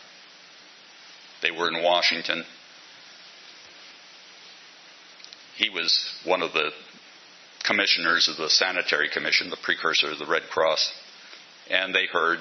They 1.43 1.51
were 1.51 1.69
in 1.69 1.83
Washington 1.83 2.45
he 5.57 5.71
was 5.71 6.13
one 6.25 6.43
of 6.43 6.53
the 6.53 6.71
commissioners 7.65 8.29
of 8.29 8.37
the 8.37 8.51
Sanitary 8.51 9.09
Commission, 9.09 9.51
the 9.51 9.57
precursor 9.57 10.11
of 10.11 10.19
the 10.19 10.27
Red 10.27 10.43
Cross, 10.51 10.93
and 11.71 11.95
they 11.95 12.07
heard 12.13 12.41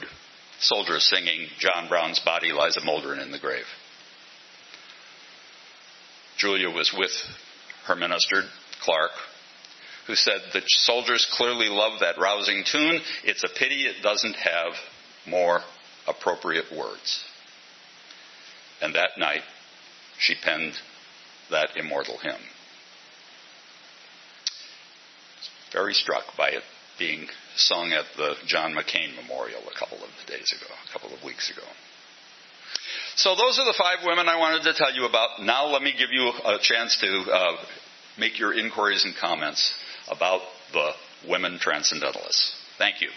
soldiers 0.59 1.07
singing, 1.07 1.47
John 1.59 1.87
Brown's 1.87 2.19
body 2.19 2.51
lies 2.51 2.77
a 2.77 2.81
mouldering 2.83 3.21
in 3.21 3.31
the 3.31 3.39
grave. 3.39 3.65
Julia 6.41 6.69
was 6.69 6.93
with 6.97 7.11
her 7.85 7.95
minister, 7.95 8.43
Clarke, 8.81 9.11
who 10.07 10.15
said, 10.15 10.41
The 10.53 10.63
soldiers 10.65 11.27
clearly 11.31 11.69
love 11.69 11.99
that 11.99 12.17
rousing 12.17 12.63
tune. 12.69 12.99
It's 13.23 13.43
a 13.43 13.59
pity 13.59 13.85
it 13.85 14.01
doesn't 14.01 14.35
have 14.35 14.73
more 15.27 15.61
appropriate 16.07 16.71
words. 16.75 17.23
And 18.81 18.95
that 18.95 19.11
night, 19.19 19.43
she 20.17 20.33
penned 20.41 20.73
that 21.51 21.77
immortal 21.77 22.17
hymn. 22.17 22.41
very 25.71 25.93
struck 25.93 26.23
by 26.37 26.49
it 26.49 26.63
being 26.99 27.27
sung 27.55 27.91
at 27.91 28.05
the 28.17 28.35
John 28.45 28.73
McCain 28.73 29.15
Memorial 29.15 29.61
a 29.61 29.79
couple 29.79 29.97
of 29.97 30.09
days 30.27 30.53
ago, 30.55 30.71
a 30.89 30.93
couple 30.93 31.15
of 31.15 31.23
weeks 31.23 31.49
ago. 31.49 31.65
So 33.15 33.35
those 33.35 33.59
are 33.59 33.65
the 33.65 33.75
five 33.77 34.05
women 34.05 34.27
I 34.27 34.37
wanted 34.37 34.63
to 34.63 34.73
tell 34.73 34.93
you 34.93 35.05
about. 35.05 35.41
Now 35.41 35.67
let 35.67 35.81
me 35.81 35.93
give 35.97 36.11
you 36.11 36.29
a 36.29 36.57
chance 36.61 36.97
to 37.01 37.07
uh, 37.07 37.57
make 38.17 38.39
your 38.39 38.53
inquiries 38.53 39.05
and 39.05 39.15
comments 39.15 39.73
about 40.09 40.41
the 40.73 40.91
women 41.27 41.59
transcendentalists. 41.59 42.55
Thank 42.77 43.01
you. 43.01 43.09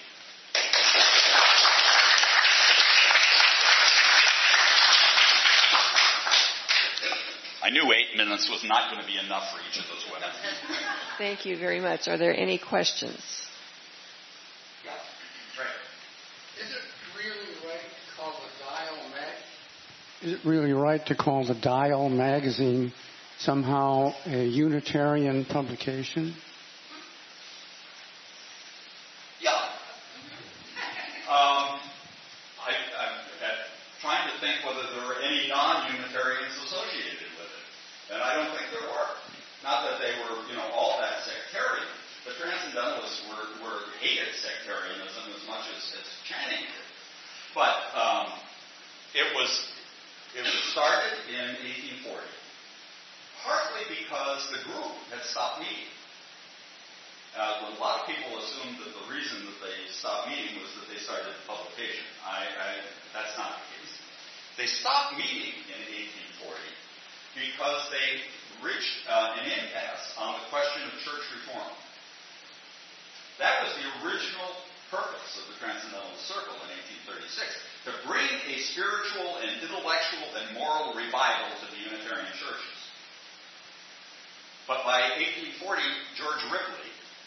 I 7.65 7.71
knew 7.71 7.91
eight 7.97 8.15
minutes 8.15 8.51
was 8.51 8.63
not 8.63 8.93
going 8.93 9.01
to 9.01 9.09
be 9.09 9.17
enough 9.17 9.51
for 9.51 9.59
each 9.65 9.81
of 9.81 9.89
those 9.89 10.05
women. 10.13 10.29
Thank 11.17 11.47
you 11.47 11.57
very 11.57 11.81
much. 11.81 12.09
Are 12.09 12.19
there 12.19 12.37
any 12.37 12.59
questions? 12.59 13.49
Yeah. 14.85 14.93
Right. 15.57 15.73
Is 16.61 16.69
it 16.69 16.85
really 17.17 17.57
right 17.65 17.81
to 17.81 18.21
call 18.21 18.33
the 18.37 18.53
Dial 18.61 19.01
mag? 19.17 19.33
Is 19.33 19.41
it 19.41 20.14
really 20.45 20.73
right 20.73 21.05
to 21.07 21.15
call 21.15 21.47
the 21.47 21.55
Dial 21.55 22.09
magazine 22.09 22.93
somehow 23.39 24.13
a 24.27 24.45
Unitarian 24.45 25.45
publication? 25.45 26.35
uh, 57.45 57.77
a 57.77 57.81
lot 57.81 58.01
of 58.01 58.05
people 58.09 58.33
assumed 58.41 58.81
that 58.81 58.93
the 58.97 59.07
reason 59.13 59.45
that 59.45 59.59
they 59.61 59.77
stopped 59.93 60.33
meeting 60.33 60.57
was 60.65 60.73
that 60.81 60.89
they 60.89 60.97
started 60.97 61.37
publication. 61.45 62.05
I, 62.25 62.49
I, 62.49 62.69
that's 63.13 63.37
not 63.37 63.61
the 63.61 63.65
case. 63.77 63.93
They 64.57 64.69
stopped 64.71 65.21
meeting 65.21 65.53
in 65.69 65.81
1840 66.41 66.57
because 67.37 67.83
they 67.93 68.25
reached 68.65 68.97
uh, 69.11 69.37
an 69.37 69.45
impasse 69.45 70.17
on 70.17 70.41
the 70.41 70.45
question 70.49 70.89
of 70.89 70.93
church 71.05 71.25
reform. 71.43 71.75
That 73.37 73.67
was 73.67 73.77
the 73.77 73.87
original 74.07 74.49
purpose 74.89 75.43
of 75.43 75.51
the 75.51 75.57
Transcendental 75.59 76.15
Circle 76.25 76.55
in 76.55 76.71
1836, 77.11 77.91
to 77.91 77.93
bring 78.07 78.31
a 78.47 78.63
spiritual 78.71 79.43
and 79.43 79.59
intellectual 79.59 80.29
and 80.39 80.55
moral 80.55 80.95
revival 80.95 81.51
to 81.61 81.67
the 81.75 81.81
Unitarian 81.83 82.31
churches. 82.39 82.79
But 84.71 84.87
by 84.87 85.03
1840, 85.59 85.83
George 86.15 86.41
Ripley, 86.49 86.94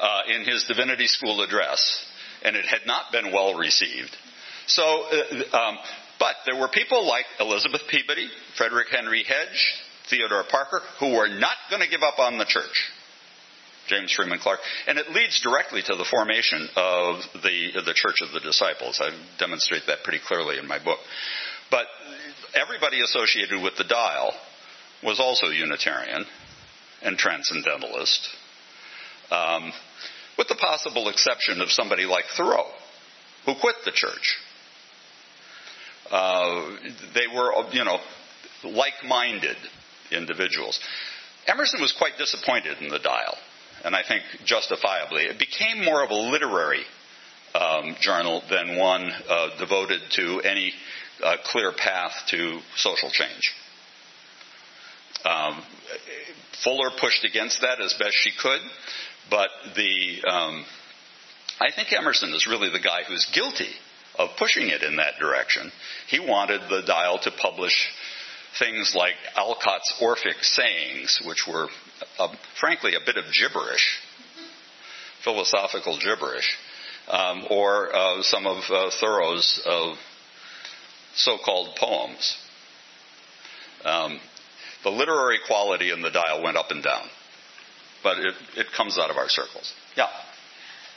uh, 0.00 0.22
in 0.28 0.44
his 0.44 0.64
divinity 0.64 1.06
school 1.06 1.42
address, 1.42 2.04
and 2.44 2.56
it 2.56 2.64
had 2.64 2.86
not 2.86 3.12
been 3.12 3.32
well 3.32 3.54
received. 3.54 4.14
So, 4.66 4.82
uh, 4.82 5.56
um, 5.56 5.78
but 6.18 6.34
there 6.44 6.58
were 6.60 6.68
people 6.68 7.06
like 7.06 7.26
Elizabeth 7.40 7.82
Peabody, 7.88 8.28
Frederick 8.56 8.88
Henry 8.90 9.22
Hedge, 9.22 9.74
Theodore 10.08 10.44
Parker, 10.48 10.80
who 11.00 11.16
were 11.16 11.28
not 11.28 11.56
going 11.70 11.82
to 11.82 11.88
give 11.88 12.02
up 12.02 12.18
on 12.18 12.38
the 12.38 12.44
church. 12.44 12.90
James 13.88 14.12
Freeman 14.12 14.40
Clarke, 14.40 14.60
and 14.88 14.98
it 14.98 15.10
leads 15.10 15.40
directly 15.40 15.80
to 15.80 15.94
the 15.94 16.04
formation 16.10 16.68
of 16.74 17.20
the 17.34 17.82
the 17.84 17.94
Church 17.94 18.20
of 18.20 18.32
the 18.32 18.40
Disciples. 18.40 19.00
I 19.00 19.10
demonstrate 19.38 19.82
that 19.86 20.02
pretty 20.02 20.18
clearly 20.26 20.58
in 20.58 20.66
my 20.66 20.82
book. 20.82 20.98
But 21.70 21.86
everybody 22.54 23.00
associated 23.00 23.62
with 23.62 23.76
the 23.76 23.84
Dial 23.84 24.32
was 25.04 25.20
also 25.20 25.48
Unitarian, 25.48 26.26
and 27.02 27.16
transcendentalist, 27.16 28.28
um, 29.30 29.72
with 30.38 30.48
the 30.48 30.54
possible 30.54 31.08
exception 31.08 31.60
of 31.60 31.70
somebody 31.70 32.04
like 32.04 32.24
Thoreau, 32.36 32.66
who 33.44 33.54
quit 33.54 33.76
the 33.84 33.92
church. 33.92 34.36
Uh, 36.10 36.76
they 37.14 37.26
were, 37.34 37.52
you 37.72 37.84
know, 37.84 37.98
like-minded 38.62 39.56
individuals. 40.10 40.80
Emerson 41.46 41.80
was 41.80 41.92
quite 41.92 42.18
disappointed 42.18 42.78
in 42.80 42.88
the 42.88 42.98
Dial, 42.98 43.36
and 43.84 43.94
I 43.94 44.02
think 44.06 44.22
justifiably. 44.44 45.22
It 45.22 45.38
became 45.38 45.84
more 45.84 46.04
of 46.04 46.10
a 46.10 46.14
literary 46.14 46.84
um, 47.54 47.96
journal 48.00 48.42
than 48.50 48.76
one 48.76 49.10
uh, 49.28 49.58
devoted 49.58 50.00
to 50.12 50.40
any 50.40 50.72
uh, 51.22 51.36
clear 51.44 51.72
path 51.72 52.12
to 52.28 52.58
social 52.76 53.10
change. 53.10 53.54
Um, 55.24 55.62
Fuller 56.62 56.90
pushed 57.00 57.24
against 57.24 57.60
that 57.62 57.80
as 57.80 57.94
best 57.94 58.14
she 58.14 58.30
could, 58.32 58.60
but 59.30 59.50
the 59.74 60.22
um, 60.28 60.64
I 61.60 61.72
think 61.74 61.92
Emerson 61.92 62.30
is 62.34 62.46
really 62.46 62.70
the 62.70 62.80
guy 62.80 63.02
who's 63.08 63.26
guilty 63.32 63.70
of 64.18 64.30
pushing 64.38 64.68
it 64.68 64.82
in 64.82 64.96
that 64.96 65.14
direction. 65.18 65.70
He 66.08 66.20
wanted 66.20 66.62
the 66.68 66.82
dial 66.86 67.18
to 67.20 67.30
publish 67.30 67.88
things 68.58 68.94
like 68.96 69.14
Alcott's 69.36 69.92
Orphic 70.00 70.42
sayings, 70.42 71.20
which 71.26 71.46
were 71.46 71.68
a, 72.18 72.28
frankly, 72.58 72.94
a 72.94 73.04
bit 73.04 73.16
of 73.16 73.24
gibberish, 73.32 73.98
philosophical 75.24 75.98
gibberish, 75.98 76.56
um, 77.08 77.44
or 77.50 77.94
uh, 77.94 78.22
some 78.22 78.46
of 78.46 78.62
uh, 78.70 78.90
Thoreau's 79.00 79.62
uh, 79.66 79.94
so-called 81.14 81.76
poems. 81.76 82.36
Um, 83.84 84.18
the 84.82 84.90
literary 84.90 85.38
quality 85.46 85.90
in 85.90 86.02
the 86.02 86.10
dial 86.10 86.42
went 86.42 86.56
up 86.56 86.70
and 86.70 86.82
down, 86.82 87.06
but 88.06 88.18
it, 88.18 88.34
it 88.56 88.66
comes 88.70 88.98
out 88.98 89.10
of 89.10 89.16
our 89.16 89.28
circles. 89.28 89.72
Yeah. 89.96 90.06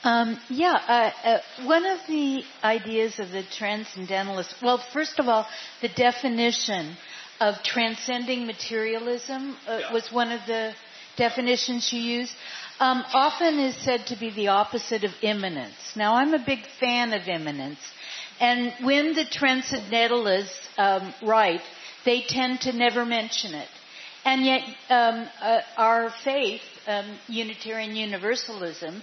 Um, 0.03 0.39
yeah, 0.47 0.75
uh, 0.87 1.27
uh, 1.27 1.65
one 1.65 1.83
of 1.87 1.97
the 2.07 2.43
ideas 2.63 3.17
of 3.17 3.31
the 3.31 3.41
transcendentalist, 3.57 4.53
well, 4.61 4.77
first 4.93 5.17
of 5.17 5.27
all, 5.27 5.47
the 5.81 5.89
definition 5.89 6.95
of 7.39 7.55
transcending 7.63 8.45
materialism 8.45 9.57
uh, 9.67 9.79
yeah. 9.79 9.91
was 9.91 10.11
one 10.11 10.31
of 10.31 10.41
the 10.45 10.73
definitions 11.17 11.91
you 11.91 11.99
used. 11.99 12.33
Um, 12.79 13.03
often 13.11 13.57
is 13.57 13.75
said 13.83 14.05
to 14.07 14.15
be 14.15 14.29
the 14.29 14.49
opposite 14.49 15.03
of 15.03 15.11
immanence. 15.23 15.95
Now, 15.95 16.13
I'm 16.13 16.35
a 16.35 16.45
big 16.45 16.59
fan 16.79 17.11
of 17.13 17.27
immanence, 17.27 17.79
and 18.39 18.71
when 18.85 19.15
the 19.15 19.25
transcendentalists 19.25 20.67
um, 20.77 21.11
write, 21.23 21.61
they 22.05 22.21
tend 22.21 22.61
to 22.61 22.71
never 22.71 23.03
mention 23.03 23.55
it. 23.55 23.67
And 24.25 24.45
yet, 24.45 24.61
um, 24.89 25.27
uh, 25.41 25.61
our 25.77 26.13
faith, 26.23 26.61
um, 26.89 27.19
Unitarian 27.27 27.95
Universalism, 27.95 29.01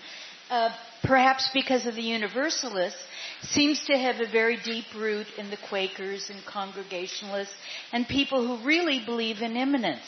uh, 0.50 0.70
perhaps 1.02 1.48
because 1.54 1.86
of 1.86 1.94
the 1.94 2.02
Universalists, 2.02 3.00
seems 3.42 3.84
to 3.86 3.96
have 3.96 4.20
a 4.20 4.30
very 4.30 4.58
deep 4.62 4.86
root 4.96 5.26
in 5.38 5.50
the 5.50 5.56
Quakers 5.68 6.30
and 6.30 6.44
Congregationalists 6.44 7.54
and 7.92 8.06
people 8.06 8.46
who 8.46 8.64
really 8.66 9.02
believe 9.04 9.40
in 9.40 9.56
immanence. 9.56 10.04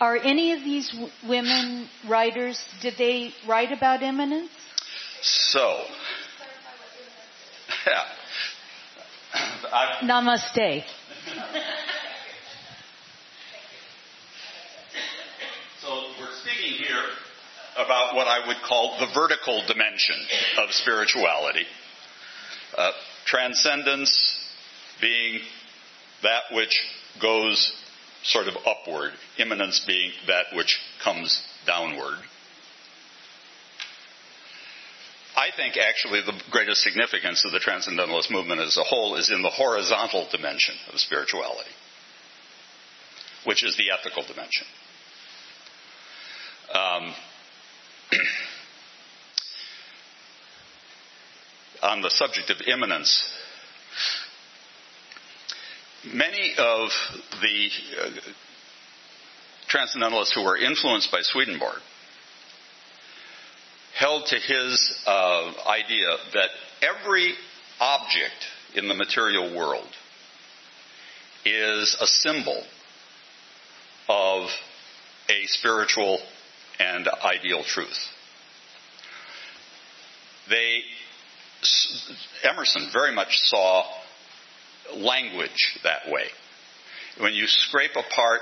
Are 0.00 0.16
any 0.16 0.52
of 0.52 0.60
these 0.60 0.90
w- 0.90 1.10
women 1.26 1.88
writers, 2.08 2.62
did 2.80 2.94
they 2.98 3.32
write 3.48 3.72
about 3.72 4.02
immanence? 4.02 4.50
So, 5.22 5.82
yeah. 7.86 8.04
Namaste. 10.02 10.84
so 15.80 16.04
we're 16.20 16.32
speaking 16.42 16.74
here 16.74 17.04
about 17.78 18.14
what 18.16 18.26
I 18.26 18.46
would 18.46 18.56
call 18.66 18.98
the 18.98 19.06
vertical 19.14 19.62
dimension 19.66 20.16
of 20.58 20.72
spirituality. 20.72 21.64
Uh, 22.76 22.90
transcendence 23.24 24.36
being 25.00 25.40
that 26.22 26.42
which 26.52 26.80
goes 27.22 27.72
sort 28.24 28.48
of 28.48 28.54
upward, 28.66 29.12
immanence 29.38 29.84
being 29.86 30.10
that 30.26 30.46
which 30.54 30.80
comes 31.02 31.42
downward. 31.66 32.18
I 35.36 35.50
think 35.56 35.76
actually 35.76 36.20
the 36.22 36.40
greatest 36.50 36.82
significance 36.82 37.44
of 37.44 37.52
the 37.52 37.60
Transcendentalist 37.60 38.28
movement 38.28 38.60
as 38.60 38.76
a 38.76 38.82
whole 38.82 39.14
is 39.14 39.30
in 39.30 39.42
the 39.42 39.50
horizontal 39.50 40.26
dimension 40.32 40.74
of 40.92 40.98
spirituality, 40.98 41.70
which 43.46 43.64
is 43.64 43.76
the 43.76 43.92
ethical 43.96 44.24
dimension. 44.24 44.66
Um, 46.74 47.14
on 51.82 52.02
the 52.02 52.10
subject 52.10 52.50
of 52.50 52.56
immanence, 52.66 53.24
many 56.04 56.54
of 56.58 56.90
the 57.40 57.70
uh, 58.00 58.10
transcendentalists 59.68 60.34
who 60.34 60.44
were 60.44 60.56
influenced 60.56 61.10
by 61.12 61.20
Swedenborg 61.22 61.80
held 63.94 64.26
to 64.26 64.36
his 64.36 65.02
uh, 65.06 65.52
idea 65.66 66.16
that 66.32 66.50
every 66.82 67.34
object 67.80 68.46
in 68.74 68.88
the 68.88 68.94
material 68.94 69.56
world 69.56 69.88
is 71.44 71.96
a 72.00 72.06
symbol 72.06 72.62
of 74.08 74.48
a 75.28 75.46
spiritual 75.46 76.20
and 76.78 77.08
ideal 77.24 77.62
truth. 77.64 77.98
They, 80.48 80.80
Emerson 82.44 82.88
very 82.92 83.14
much 83.14 83.38
saw 83.40 83.84
language 84.94 85.78
that 85.82 86.10
way. 86.10 86.24
When 87.18 87.34
you 87.34 87.46
scrape 87.46 87.96
apart 87.96 88.40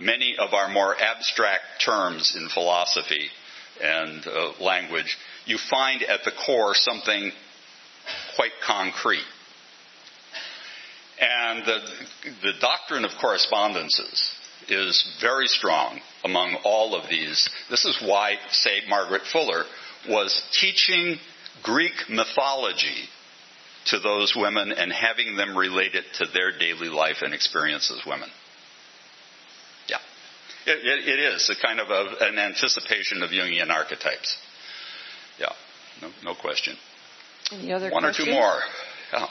many 0.00 0.36
of 0.38 0.54
our 0.54 0.68
more 0.68 0.94
abstract 0.98 1.64
terms 1.84 2.36
in 2.36 2.48
philosophy 2.48 3.28
and 3.82 4.26
uh, 4.26 4.52
language, 4.60 5.16
you 5.46 5.58
find 5.70 6.02
at 6.02 6.20
the 6.24 6.32
core 6.46 6.74
something 6.74 7.32
quite 8.36 8.52
concrete. 8.64 9.24
And 11.20 11.64
the, 11.64 11.78
the 12.42 12.52
doctrine 12.60 13.04
of 13.04 13.12
correspondences 13.20 14.34
is 14.68 15.18
very 15.20 15.46
strong 15.46 16.00
among 16.24 16.56
all 16.64 16.94
of 16.94 17.08
these. 17.08 17.48
This 17.70 17.84
is 17.84 18.00
why, 18.02 18.36
say, 18.50 18.80
Margaret 18.88 19.22
Fuller 19.32 19.64
was 20.08 20.42
teaching 20.60 21.18
Greek 21.62 21.92
mythology 22.08 23.08
to 23.86 23.98
those 23.98 24.34
women 24.34 24.72
and 24.72 24.92
having 24.92 25.36
them 25.36 25.56
relate 25.56 25.94
it 25.94 26.04
to 26.14 26.26
their 26.32 26.56
daily 26.58 26.88
life 26.88 27.18
and 27.22 27.34
experience 27.34 27.90
as 27.90 28.04
women. 28.06 28.28
Yeah. 29.88 29.98
it, 30.66 30.78
it, 30.78 31.08
it 31.08 31.18
is 31.20 31.50
a 31.50 31.66
kind 31.66 31.80
of 31.80 31.90
a, 31.90 32.24
an 32.24 32.38
anticipation 32.38 33.22
of 33.22 33.30
Jungian 33.30 33.70
archetypes. 33.70 34.36
Yeah, 35.38 35.52
no, 36.00 36.10
no 36.24 36.34
question. 36.34 36.76
Any 37.52 37.72
other 37.72 37.90
One 37.90 38.02
questions? 38.04 38.28
or 38.28 38.30
two 38.30 38.36
more. 38.38 38.58
Yeah. 39.12 39.26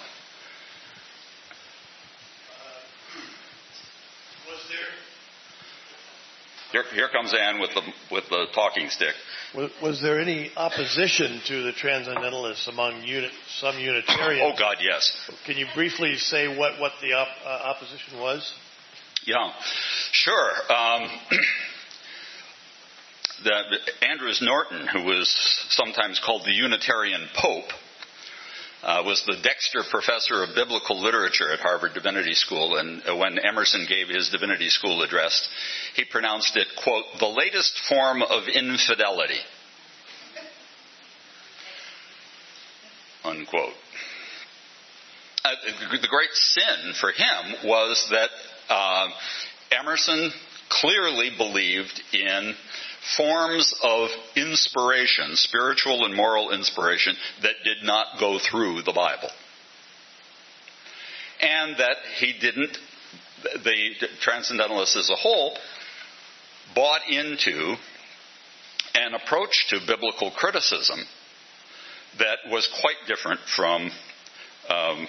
Here, 6.74 6.84
here 6.95 7.07
comes 7.09 7.36
Anne 7.39 7.59
with 7.59 7.69
the 7.76 7.82
with 8.11 8.28
the 8.30 8.47
talking 8.55 8.89
stick. 8.89 9.13
Was, 9.55 9.71
was 9.80 10.01
there 10.01 10.19
any 10.19 10.51
opposition 10.57 11.39
to 11.45 11.61
the 11.61 11.71
transcendentalists 11.71 12.67
among 12.67 13.03
uni, 13.03 13.30
some 13.59 13.78
Unitarians? 13.78 14.55
Oh 14.55 14.57
God, 14.57 14.78
yes. 14.82 15.15
Can 15.45 15.57
you 15.57 15.67
briefly 15.76 16.17
say 16.17 16.47
what 16.47 16.80
what 16.80 16.93
the 16.99 17.13
op, 17.13 17.28
uh, 17.45 17.47
opposition 17.47 18.19
was? 18.19 18.51
Yeah, 19.24 19.53
sure. 20.11 20.51
Um, 20.67 21.09
the, 23.43 24.07
Andrews 24.07 24.41
Norton, 24.41 24.88
who 24.88 25.03
was 25.03 25.30
sometimes 25.69 26.19
called 26.26 26.41
the 26.43 26.53
Unitarian 26.53 27.21
Pope, 27.36 27.71
uh, 28.84 29.02
was 29.06 29.24
the 29.26 29.38
Dexter 29.42 29.82
Professor 29.90 30.44
of 30.44 30.56
Biblical 30.56 31.02
Literature 31.02 31.52
at 31.52 31.60
Harvard 31.60 31.94
Divinity 31.94 32.34
School, 32.34 32.76
and 32.76 33.02
uh, 33.08 33.16
when 33.16 33.40
Emerson 33.40 33.86
gave 33.88 34.10
his 34.10 34.30
Divinity 34.30 34.70
School 34.70 35.02
address, 35.04 35.48
he 35.96 36.04
pronounced 36.04 36.58
it, 36.58 36.68
quote, 36.84 37.06
the 37.20 37.28
latest 37.28 37.80
form 37.88 38.22
of 38.22 38.44
infidelity. 38.48 39.40
Unquote. 43.24 43.74
Uh, 45.46 45.52
the 46.02 46.08
great 46.08 46.34
sin 46.34 46.94
for 47.00 47.12
him 47.12 47.70
was 47.70 48.06
that 48.12 48.30
uh, 48.70 49.08
Emerson 49.72 50.32
clearly 50.70 51.32
believed 51.38 52.02
in 52.12 52.54
forms 53.18 53.74
of 53.84 54.10
inspiration, 54.36 55.36
spiritual 55.36 56.06
and 56.06 56.16
moral 56.16 56.51
inspiration, 56.51 57.16
that 57.41 57.56
did 57.64 57.84
not 57.84 58.20
go 58.20 58.39
through 58.39 58.82
the 58.84 58.93
Bible. 58.93 59.30
And 61.41 61.76
that 61.78 61.97
he 62.20 62.34
didn't, 62.39 62.78
the 63.43 64.08
transcendentalists 64.22 64.95
as 64.95 65.10
a 65.10 65.16
whole, 65.16 65.58
bought 66.74 67.01
into 67.10 67.76
an 68.95 69.14
approach 69.14 69.68
to 69.70 69.80
biblical 69.86 70.32
criticism 70.32 70.99
that 72.20 72.38
was 72.49 72.68
quite 72.80 72.95
different 73.08 73.41
from 73.56 73.89
um, 74.70 75.08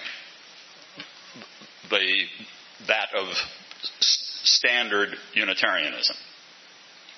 the 1.89 2.23
that 2.87 3.09
of 3.15 3.27
standard 3.99 5.09
Unitarianism 5.33 6.15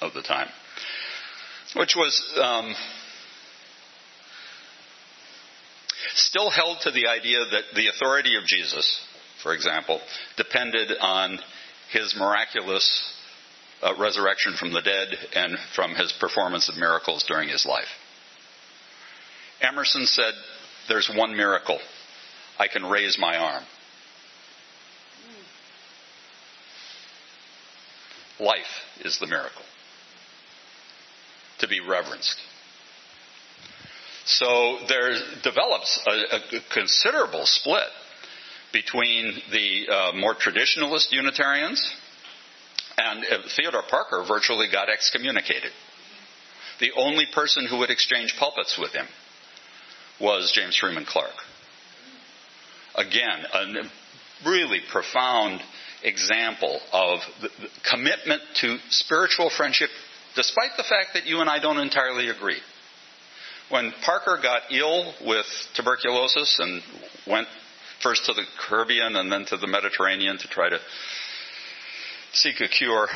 of 0.02 0.14
the 0.14 0.22
time 0.22 0.50
which 1.76 1.96
was 1.96 2.40
um, 2.42 2.74
still 6.16 6.50
held 6.50 6.78
to 6.82 6.92
the 6.92 7.08
idea 7.08 7.40
that 7.52 7.64
the 7.76 7.88
authority 7.88 8.36
of 8.36 8.46
Jesus, 8.46 9.02
for 9.44 9.54
example, 9.54 10.00
depended 10.38 10.92
on 11.00 11.40
his 11.92 12.16
miraculous 12.18 13.14
uh, 13.82 13.94
resurrection 14.00 14.54
from 14.58 14.74
the 14.74 14.82
dead 14.82 15.10
and 15.36 15.58
from 15.76 15.96
his 15.96 16.12
performance 16.20 16.70
of 16.70 16.78
miracles 16.78 17.26
during 17.28 17.50
his 17.50 17.66
life. 17.66 17.88
Emerson 19.62 20.06
said, 20.06 20.34
There's 20.88 21.10
one 21.16 21.36
miracle. 21.36 21.80
I 22.60 22.68
can 22.68 22.86
raise 22.86 23.18
my 23.20 23.38
arm. 23.38 23.64
Life 28.40 28.62
is 29.04 29.18
the 29.20 29.28
miracle. 29.28 29.62
To 31.60 31.68
be 31.68 31.80
reverenced. 31.80 32.38
So 34.26 34.80
there 34.90 35.16
develops 35.44 36.06
a, 36.06 36.58
a 36.58 36.62
considerable 36.74 37.46
split 37.46 37.88
between 38.74 39.42
the 39.52 39.88
uh, 39.90 40.12
more 40.14 40.36
traditionalist 40.36 41.12
Unitarians 41.12 41.82
and 42.98 43.24
uh, 43.24 43.38
Theodore 43.56 43.84
Parker 43.90 44.26
virtually 44.28 44.68
got 44.72 44.90
excommunicated. 44.90 45.72
The 46.80 46.92
only 46.98 47.26
person 47.34 47.66
who 47.68 47.78
would 47.80 47.90
exchange 47.90 48.36
pulpits 48.38 48.78
with 48.78 48.92
him 48.92 49.08
was 50.20 50.52
James 50.54 50.76
Freeman 50.76 51.06
Clarke. 51.06 51.32
Again, 52.96 53.46
a 53.54 54.48
really 54.48 54.82
profound 54.92 55.62
example 56.04 56.80
of 56.92 57.20
commitment 57.90 58.42
to 58.62 58.78
spiritual 58.90 59.50
friendship, 59.50 59.90
despite 60.38 60.78
the 60.78 60.84
fact 60.84 61.16
that 61.16 61.26
you 61.26 61.42
and 61.42 61.50
I 61.50 61.60
don't 61.60 61.80
entirely 61.80 62.30
agree. 62.30 62.62
When 63.70 63.92
Parker 64.06 64.40
got 64.42 64.62
ill 64.72 65.14
with 65.26 65.46
tuberculosis 65.76 66.60
and 66.60 66.82
went 67.28 67.48
first 68.02 68.26
to 68.28 68.34
the 68.34 68.44
Caribbean 68.70 69.18
and 69.18 69.32
then 69.32 69.46
to 69.48 69.58
the 69.58 69.68
Mediterranean 69.68 70.38
to 70.38 70.48
try 70.48 70.70
to 70.70 70.80
seek 72.32 72.62
a 72.62 72.70
cure, 72.70 73.10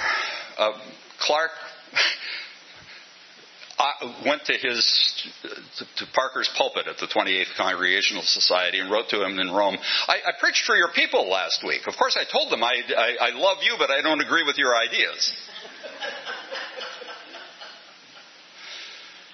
uh, 0.58 0.72
Clarke 1.20 1.52
went 4.26 4.44
to 4.46 4.54
his 4.54 5.30
to, 5.78 6.06
Parker's 6.14 6.50
pulpit 6.58 6.88
at 6.88 6.98
the 6.98 7.08
28th 7.08 7.56
Congregational 7.56 8.24
Society 8.24 8.80
and 8.80 8.92
wrote 8.92 9.10
to 9.10 9.24
him 9.24 9.40
in 9.40 9.52
Rome. 9.52 9.78
I, 10.08 10.16
I 10.26 10.32
preached 10.40 10.66
for 10.66 10.76
your 10.76 10.90
people 10.94 11.30
last 11.30 11.64
week. 11.66 11.88
Of 11.88 11.96
course, 11.98 12.18
I 12.20 12.26
told 12.30 12.52
them 12.52 12.64
I, 12.64 12.82
I, 12.98 13.28
I 13.28 13.40
love 13.40 13.60
you, 13.62 13.76
but 13.78 13.92
I 13.92 14.02
don't 14.02 14.22
agree 14.22 14.44
with 14.44 14.58
your 14.58 14.76
ideas. 14.76 15.32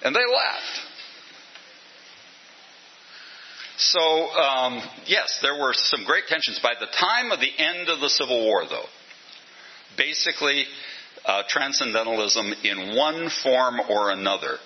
And 0.02 0.14
they 0.14 0.20
laughed. 0.20 0.80
So, 3.76 4.00
um, 4.00 4.82
yes, 5.06 5.38
there 5.40 5.54
were 5.54 5.72
some 5.72 6.04
great 6.04 6.24
tensions. 6.26 6.58
By 6.60 6.74
the 6.78 6.86
time 6.86 7.30
of 7.30 7.38
the 7.40 7.52
end 7.58 7.88
of 7.88 8.00
the 8.00 8.08
Civil 8.08 8.44
War, 8.44 8.64
though, 8.68 8.86
basically 9.96 10.64
uh, 11.24 11.44
transcendentalism 11.48 12.54
in 12.64 12.96
one 12.96 13.30
form 13.42 13.80
or 13.88 14.10
another 14.10 14.58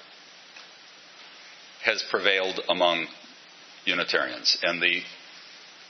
has 1.85 2.03
prevailed 2.11 2.61
among 2.69 3.07
Unitarians. 3.85 4.59
And 4.63 4.81
the 4.81 5.03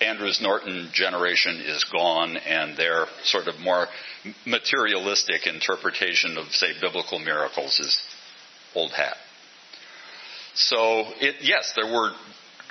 Andrews 0.01 0.41
Norton 0.43 0.91
generation 0.93 1.61
is 1.61 1.85
gone, 1.85 2.37
and 2.37 2.77
their 2.77 3.07
sort 3.25 3.47
of 3.47 3.61
more 3.61 3.87
materialistic 4.45 5.47
interpretation 5.47 6.39
of, 6.39 6.47
say, 6.53 6.73
biblical 6.81 7.19
miracles 7.19 7.79
is 7.79 7.99
old 8.75 8.91
hat. 8.93 9.17
So, 10.55 11.05
it, 11.21 11.37
yes, 11.41 11.73
there 11.77 11.91
were 11.91 12.13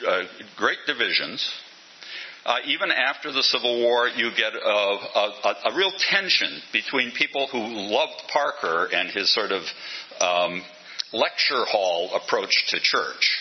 uh, 0.08 0.24
great 0.58 0.80
divisions. 0.86 1.52
Uh, 2.46 2.58
even 2.66 2.92
after 2.92 3.32
the 3.32 3.44
Civil 3.44 3.82
War, 3.82 4.08
you 4.08 4.32
get 4.36 4.54
a, 4.54 4.58
a, 4.58 5.56
a, 5.72 5.76
real 5.76 5.92
tension 5.98 6.50
between 6.74 7.12
people 7.12 7.48
who 7.52 7.60
loved 7.60 8.14
Parker 8.34 8.90
and 8.92 9.12
his 9.12 9.32
sort 9.32 9.52
of 9.52 9.62
um, 10.20 10.64
lecture 11.14 11.66
hall 11.66 12.10
approach 12.16 12.50
to 12.70 12.80
church, 12.80 13.38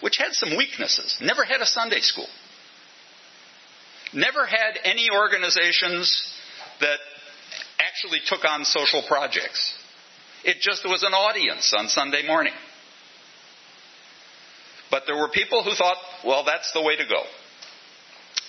which 0.00 0.16
had 0.16 0.32
some 0.32 0.56
weaknesses. 0.56 1.18
Never 1.20 1.44
had 1.44 1.60
a 1.60 1.66
Sunday 1.66 2.00
school. 2.00 2.28
Never 4.14 4.46
had 4.46 4.78
any 4.84 5.08
organizations 5.10 6.34
that 6.80 6.98
actually 7.78 8.20
took 8.26 8.44
on 8.46 8.64
social 8.64 9.02
projects. 9.06 9.74
It 10.44 10.60
just 10.60 10.84
was 10.84 11.02
an 11.02 11.12
audience 11.12 11.72
on 11.76 11.88
Sunday 11.88 12.26
morning. 12.26 12.52
But 14.90 15.04
there 15.06 15.16
were 15.16 15.28
people 15.28 15.62
who 15.62 15.74
thought, 15.74 15.96
well, 16.24 16.44
that's 16.44 16.72
the 16.72 16.82
way 16.82 16.96
to 16.96 17.04
go. 17.08 17.22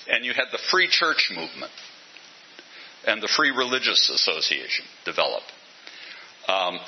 And 0.10 0.26
you 0.26 0.34
had 0.34 0.46
the 0.52 0.60
free 0.70 0.88
church 0.90 1.32
movement 1.34 1.72
and 3.06 3.22
the 3.22 3.28
Free 3.28 3.52
Religious 3.52 4.10
Association 4.10 4.86
develop. 5.06 5.44
Um, 6.48 6.80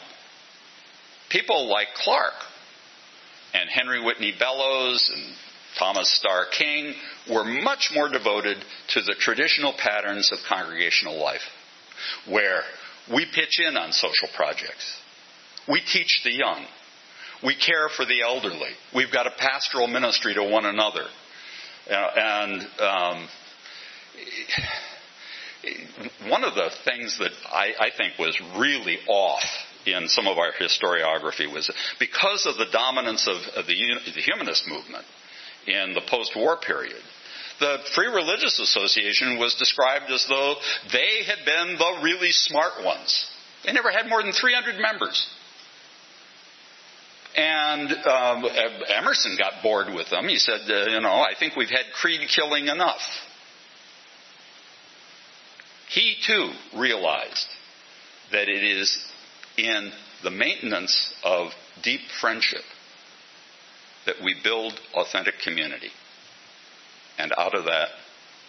people 1.30 1.70
like 1.70 1.88
Clarke 1.96 2.34
and 3.54 3.70
Henry 3.70 4.04
Whitney 4.04 4.34
Bellows 4.38 5.12
and 5.14 5.24
Thomas 5.78 6.10
Starr 6.10 6.46
King 6.58 6.94
were 7.30 7.44
much 7.44 7.92
more 7.94 8.10
devoted 8.10 8.58
to 8.90 9.02
the 9.02 9.16
traditional 9.18 9.74
patterns 9.78 10.32
of 10.32 10.40
congregational 10.48 11.18
life, 11.22 11.42
where 12.28 12.64
we 13.12 13.26
pitch 13.26 13.60
in 13.60 13.78
on 13.78 13.92
social 13.92 14.30
projects. 14.36 14.98
We 15.68 15.82
teach 15.82 16.22
the 16.24 16.32
young. 16.32 16.66
We 17.44 17.56
care 17.56 17.90
for 17.90 18.06
the 18.06 18.22
elderly. 18.24 18.72
We've 18.94 19.12
got 19.12 19.28
a 19.28 19.32
pastoral 19.38 19.88
ministry 19.88 20.34
to 20.36 20.44
one 20.44 20.66
another. 20.66 21.06
Uh, 21.90 22.10
and 22.16 22.62
um, 22.80 23.28
one 26.30 26.44
of 26.44 26.56
the 26.56 26.72
things 26.86 27.18
that 27.20 27.32
I, 27.46 27.74
I 27.80 27.90
think 27.96 28.18
was 28.18 28.40
really 28.58 28.98
off 29.08 29.44
in 29.86 30.08
some 30.08 30.28
of 30.28 30.38
our 30.38 30.52
historiography 30.52 31.52
was 31.52 31.72
because 32.00 32.46
of 32.48 32.58
the 32.58 32.72
dominance 32.72 33.28
of, 33.28 33.38
of 33.56 33.68
the, 33.68 33.76
the 34.06 34.22
humanist 34.22 34.68
movement 34.68 35.06
in 35.68 35.94
the 35.94 36.02
post-war 36.08 36.58
period. 36.58 37.02
The 37.60 37.78
Free 37.94 38.08
Religious 38.08 38.60
Association 38.60 39.40
was 39.40 39.56
described 39.56 40.12
as 40.12 40.26
though 40.28 40.56
they 40.92 41.24
had 41.26 41.46
been 41.46 41.78
the 41.78 42.00
really 42.04 42.32
smart 42.32 42.84
ones. 42.84 43.30
They 43.66 43.72
never 43.72 43.92
had 43.92 44.08
more 44.08 44.22
than 44.22 44.34
300 44.34 44.80
members. 44.80 45.28
And 47.36 47.92
um, 47.92 48.46
Emerson 48.88 49.36
got 49.38 49.62
bored 49.62 49.94
with 49.94 50.10
them. 50.10 50.28
He 50.28 50.38
said, 50.38 50.62
uh, 50.70 50.90
you 50.90 51.02
know, 51.02 51.14
I 51.14 51.34
think 51.38 51.56
we've 51.56 51.70
had 51.70 51.86
creed 51.94 52.22
killing 52.34 52.68
enough. 52.68 53.02
He 55.90 56.16
too 56.26 56.52
realized 56.76 57.48
that 58.32 58.48
it 58.50 58.64
is 58.64 59.06
in 59.58 59.92
the 60.24 60.32
maintenance 60.32 61.14
of 61.24 61.52
deep 61.84 62.02
friendship 62.20 62.64
that 64.06 64.16
we 64.24 64.36
build 64.44 64.74
authentic 64.94 65.36
community. 65.44 65.92
And 67.18 67.32
out 67.38 67.56
of 67.56 67.66
that, 67.66 67.90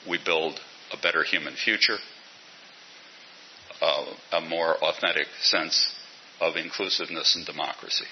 we 0.08 0.18
build 0.24 0.60
a 0.92 0.96
better 0.96 1.22
human 1.22 1.54
future, 1.54 1.98
uh, 3.80 4.04
a 4.32 4.40
more 4.40 4.76
authentic 4.76 5.26
sense 5.40 5.94
of 6.40 6.56
inclusiveness 6.56 7.36
and 7.36 7.46
democracy. 7.46 8.06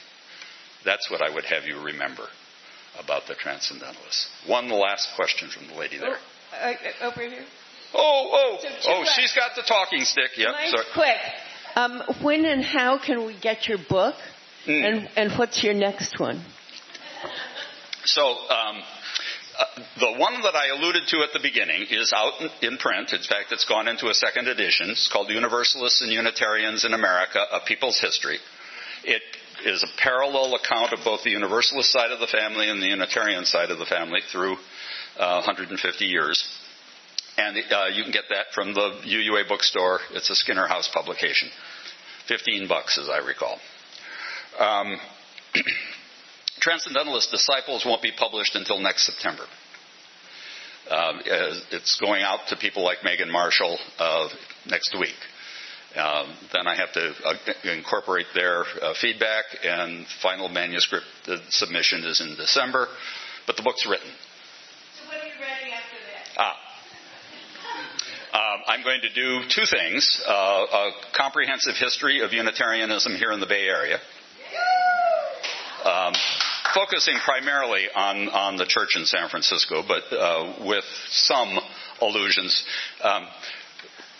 That's 0.84 1.10
what 1.10 1.22
I 1.22 1.32
would 1.34 1.44
have 1.44 1.64
you 1.64 1.80
remember 1.80 2.26
about 2.98 3.26
the 3.26 3.34
transcendentalists. 3.34 4.28
One 4.46 4.68
last 4.68 5.08
question 5.16 5.48
from 5.48 5.66
the 5.68 5.74
lady 5.74 5.98
there. 5.98 6.16
Oh, 6.52 6.72
uh, 6.72 7.06
over 7.08 7.22
here. 7.22 7.44
Oh, 7.94 8.30
oh, 8.32 8.58
so 8.80 8.90
oh, 8.90 9.04
she's 9.14 9.32
got 9.32 9.54
the 9.56 9.62
talking 9.62 10.04
stick. 10.04 10.30
Yep. 10.36 10.48
Mine's 10.52 10.70
sorry. 10.70 10.84
quick. 10.94 11.16
Um, 11.76 12.02
when 12.22 12.44
and 12.44 12.62
how 12.62 12.98
can 13.04 13.26
we 13.26 13.38
get 13.38 13.68
your 13.68 13.78
book? 13.88 14.14
Mm. 14.66 14.84
And, 14.84 15.10
and 15.16 15.38
what's 15.38 15.62
your 15.62 15.74
next 15.74 16.18
one? 16.18 16.44
So, 18.04 18.22
um, 18.22 18.82
uh, 19.58 19.64
the 20.00 20.18
one 20.18 20.42
that 20.42 20.54
I 20.54 20.68
alluded 20.76 21.02
to 21.08 21.18
at 21.22 21.32
the 21.32 21.40
beginning 21.40 21.86
is 21.90 22.12
out 22.14 22.40
in, 22.40 22.72
in, 22.72 22.78
print. 22.78 23.12
In 23.12 23.20
fact, 23.20 23.52
it's 23.52 23.64
gone 23.64 23.88
into 23.88 24.08
a 24.08 24.14
second 24.14 24.48
edition. 24.48 24.90
It's 24.90 25.08
called 25.12 25.30
Universalists 25.30 26.02
and 26.02 26.12
Unitarians 26.12 26.84
in 26.84 26.92
America, 26.92 27.38
A 27.52 27.60
People's 27.66 28.00
History. 28.00 28.38
It 29.04 29.22
is 29.64 29.82
a 29.82 30.00
parallel 30.00 30.54
account 30.54 30.92
of 30.92 31.00
both 31.04 31.22
the 31.22 31.30
Universalist 31.30 31.90
side 31.90 32.10
of 32.10 32.20
the 32.20 32.26
family 32.26 32.68
and 32.68 32.82
the 32.82 32.88
Unitarian 32.88 33.44
side 33.44 33.70
of 33.70 33.78
the 33.78 33.86
family 33.86 34.20
through 34.30 34.56
uh, 35.18 35.42
150 35.46 36.04
years. 36.04 36.44
And 37.36 37.56
uh, 37.56 37.86
you 37.92 38.02
can 38.02 38.12
get 38.12 38.24
that 38.30 38.46
from 38.54 38.74
the 38.74 39.00
UUA 39.06 39.48
bookstore. 39.48 40.00
It's 40.12 40.30
a 40.30 40.34
Skinner 40.34 40.66
House 40.66 40.88
publication. 40.92 41.48
15 42.28 42.68
bucks, 42.68 42.98
as 42.98 43.08
I 43.08 43.18
recall. 43.18 43.58
Um, 44.58 44.98
Transcendentalist 46.64 47.30
Disciples 47.30 47.84
won't 47.84 48.00
be 48.00 48.10
published 48.10 48.56
until 48.56 48.80
next 48.80 49.04
September. 49.04 49.44
Uh, 50.90 51.12
it's 51.72 52.00
going 52.00 52.22
out 52.22 52.40
to 52.48 52.56
people 52.56 52.82
like 52.82 53.04
Megan 53.04 53.30
Marshall 53.30 53.78
uh, 53.98 54.28
next 54.66 54.96
week. 54.98 55.14
Um, 55.94 56.34
then 56.54 56.66
I 56.66 56.74
have 56.74 56.90
to 56.94 57.12
uh, 57.22 57.34
incorporate 57.70 58.26
their 58.34 58.64
uh, 58.80 58.94
feedback, 58.98 59.44
and 59.62 60.06
final 60.22 60.48
manuscript 60.48 61.04
submission 61.50 62.02
is 62.04 62.22
in 62.22 62.34
December, 62.34 62.88
but 63.46 63.56
the 63.56 63.62
book's 63.62 63.86
written. 63.86 64.08
So 64.08 65.06
what 65.06 65.22
are 65.22 65.26
you 65.26 65.32
writing 65.40 65.70
after 65.70 65.96
that? 66.34 66.56
Ah. 68.32 68.54
Um, 68.54 68.62
I'm 68.68 68.82
going 68.82 69.02
to 69.02 69.12
do 69.12 69.48
two 69.54 69.66
things 69.70 70.22
uh, 70.26 70.32
a 70.32 70.90
comprehensive 71.14 71.74
history 71.78 72.22
of 72.22 72.32
Unitarianism 72.32 73.16
here 73.16 73.32
in 73.32 73.40
the 73.40 73.46
Bay 73.46 73.68
Area, 73.68 74.00
um, 75.84 76.14
focusing 76.74 77.14
primarily 77.24 77.86
on, 77.94 78.28
on 78.28 78.56
the 78.56 78.66
church 78.66 78.96
in 78.96 79.04
San 79.04 79.28
Francisco, 79.28 79.82
but 79.86 80.02
uh, 80.12 80.66
with 80.66 80.84
some 81.10 81.58
allusions. 82.00 82.64
Um, 83.02 83.26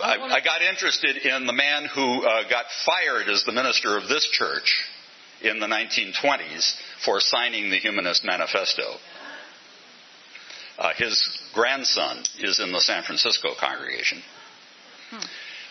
I, 0.01 0.19
I, 0.19 0.41
got 0.41 0.63
interested 0.63 1.17
in 1.17 1.47
the 1.47 1.53
man 1.53 1.87
who 1.87 2.25
uh, 2.25 2.49
got 2.49 2.67
fired 2.85 3.29
as 3.29 3.45
the 3.45 3.53
minister 3.53 3.97
of 3.97 4.09
this 4.09 4.29
church 4.31 4.85
in 5.43 5.61
the 5.61 5.67
1920s 5.67 6.75
for 7.05 7.21
signing 7.21 7.71
the 7.71 7.79
Humanist 7.79 8.25
Manifesto. 8.25 8.97
Uh, 10.79 10.93
his 10.97 11.39
grandson 11.55 12.25
is 12.41 12.59
in 12.59 12.73
the 12.73 12.81
San 12.81 13.05
Francisco 13.05 13.51
congregation. 13.59 14.21
Hmm. 15.11 15.25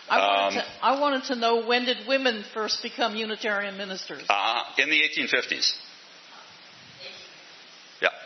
I, 0.08 0.18
wanted 0.18 0.46
um, 0.46 0.52
to, 0.54 0.64
I, 0.82 1.00
wanted 1.00 1.24
to, 1.24 1.36
know 1.36 1.66
when 1.66 1.84
did 1.84 2.06
women 2.06 2.44
first 2.54 2.82
become 2.82 3.14
Unitarian 3.14 3.76
ministers? 3.76 4.24
Uh, 4.28 4.62
in 4.78 4.90
the 4.90 5.00
1850s. 5.00 5.72
Yeah. 8.00 8.08
Okay, 8.08 8.16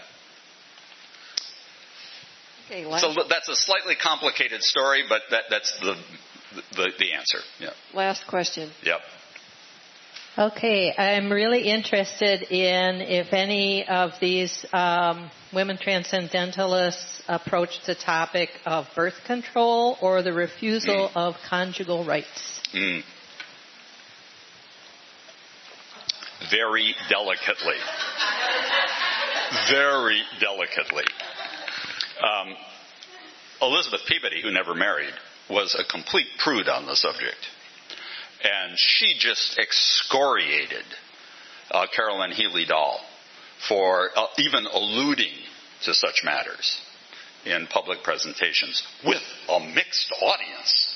so 2.98 3.14
that's 3.28 3.48
a 3.48 3.56
slightly 3.56 3.94
complicated 3.94 4.62
story, 4.62 5.04
but 5.08 5.22
that, 5.30 5.44
that's 5.50 5.78
the, 5.80 5.94
the, 6.76 6.92
the 6.98 7.12
answer. 7.12 7.38
Yeah. 7.58 7.70
Last 7.94 8.26
question. 8.26 8.70
Yep. 8.82 9.00
Okay, 10.38 10.94
I'm 10.96 11.32
really 11.32 11.62
interested 11.62 12.42
in 12.42 13.00
if 13.00 13.32
any 13.32 13.88
of 13.88 14.12
these 14.20 14.64
um, 14.72 15.32
women 15.52 15.78
transcendentalists 15.78 17.22
approach 17.26 17.84
the 17.86 17.96
topic 17.96 18.50
of 18.64 18.86
birth 18.94 19.16
control 19.26 19.98
or 20.00 20.22
the 20.22 20.32
refusal 20.32 21.08
mm. 21.08 21.16
of 21.16 21.34
conjugal 21.48 22.04
rights. 22.04 22.60
Mm. 22.72 23.02
Very 26.52 26.94
delicately. 27.08 27.74
Very 29.70 30.22
delicately. 30.38 31.04
Um, 32.22 32.54
Elizabeth 33.60 34.00
Peabody, 34.06 34.42
who 34.42 34.50
never 34.50 34.74
married, 34.74 35.14
was 35.50 35.74
a 35.78 35.90
complete 35.90 36.28
prude 36.38 36.68
on 36.68 36.86
the 36.86 36.96
subject 36.96 37.46
and 38.42 38.74
she 38.76 39.14
just 39.18 39.58
excoriated 39.58 40.84
uh, 41.70 41.86
Carolyn 41.94 42.30
Healey 42.30 42.64
Dall 42.66 43.00
for 43.68 44.10
uh, 44.16 44.26
even 44.38 44.66
alluding 44.66 45.32
to 45.84 45.94
such 45.94 46.22
matters 46.24 46.80
in 47.44 47.66
public 47.66 48.02
presentations 48.02 48.82
with 49.04 49.22
a 49.48 49.60
mixed 49.60 50.12
audience. 50.22 50.94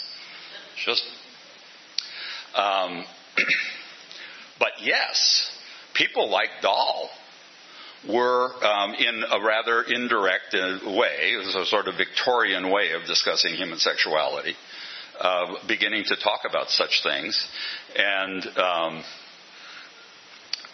Just, 0.84 1.04
um, 2.54 3.04
but 4.58 4.72
yes, 4.80 5.50
people 5.94 6.30
like 6.30 6.48
Dall 6.62 7.10
were 8.08 8.50
um, 8.64 8.94
in 8.94 9.22
a 9.30 9.40
rather 9.40 9.82
indirect 9.82 10.54
uh, 10.54 10.78
way, 10.84 11.32
it 11.32 11.44
was 11.44 11.54
a 11.54 11.66
sort 11.66 11.88
of 11.88 11.96
Victorian 11.96 12.70
way 12.70 12.92
of 12.92 13.04
discussing 13.06 13.54
human 13.54 13.78
sexuality, 13.78 14.54
uh, 15.20 15.54
beginning 15.68 16.04
to 16.04 16.16
talk 16.16 16.40
about 16.48 16.68
such 16.68 17.02
things, 17.02 17.48
and 17.96 18.46
um, 18.58 19.04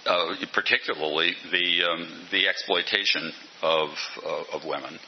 uh, 0.07 0.35
particularly 0.55 1.35
the 1.53 1.85
um, 1.85 2.27
the 2.31 2.49
exploitation 2.49 3.33
of 3.63 3.91
uh, 4.25 4.57
of 4.57 4.65
women, 4.65 4.99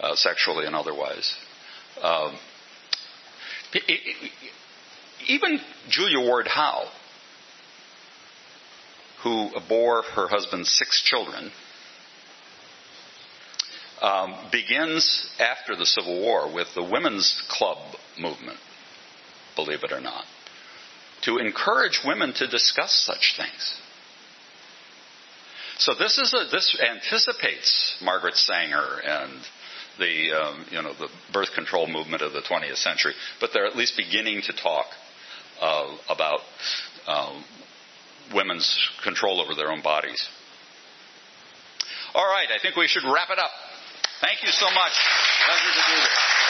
uh, 0.00 0.14
sexually 0.14 0.66
and 0.66 0.74
otherwise. 0.74 1.34
Um, 2.02 2.36
it, 3.72 3.82
it, 3.88 4.32
even 5.26 5.58
Julia 5.88 6.20
Ward 6.20 6.46
Howe, 6.46 6.88
who 9.24 9.50
bore 9.68 10.02
her 10.02 10.28
husband 10.28 10.66
six 10.66 11.02
children, 11.02 11.50
um, 14.00 14.36
begins 14.52 15.28
after 15.40 15.74
the 15.74 15.86
Civil 15.86 16.20
War 16.20 16.52
with 16.52 16.68
the 16.74 16.82
Women's 16.82 17.42
Club 17.48 17.78
movement, 18.18 18.58
believe 19.56 19.82
it 19.82 19.92
or 19.92 20.00
not, 20.00 20.24
to 21.22 21.38
encourage 21.38 22.02
women 22.04 22.34
to 22.34 22.46
discuss 22.46 22.94
such 23.06 23.34
things. 23.38 23.78
So 25.78 25.94
this 25.94 26.18
is 26.18 26.34
a, 26.34 26.50
this 26.52 26.76
anticipates 26.80 27.96
Margaret 28.02 28.36
Sanger 28.36 29.00
and 29.04 29.32
the 29.98 30.32
um, 30.32 30.66
you 30.70 30.82
know 30.82 30.92
the 30.92 31.08
birth 31.32 31.52
control 31.54 31.86
movement 31.86 32.22
of 32.22 32.32
the 32.32 32.42
20th 32.42 32.76
century, 32.76 33.14
but 33.40 33.50
they're 33.52 33.66
at 33.66 33.74
least 33.74 33.96
beginning 33.96 34.42
to 34.42 34.52
talk 34.52 34.86
uh, 35.60 35.96
about 36.08 36.40
uh, 37.06 37.42
women's 38.32 38.78
control 39.02 39.40
over 39.40 39.54
their 39.54 39.70
own 39.70 39.82
bodies. 39.82 40.28
All 42.14 42.26
right, 42.26 42.48
I 42.54 42.58
think 42.62 42.76
we 42.76 42.86
should 42.86 43.04
wrap 43.04 43.30
it 43.30 43.38
up. 43.38 43.50
Thank 44.20 44.42
you 44.42 44.50
so 44.50 44.66
much. 44.70 44.92
Pleasure 45.46 45.74
to 45.74 45.84
do 45.90 45.96
this. 46.00 46.43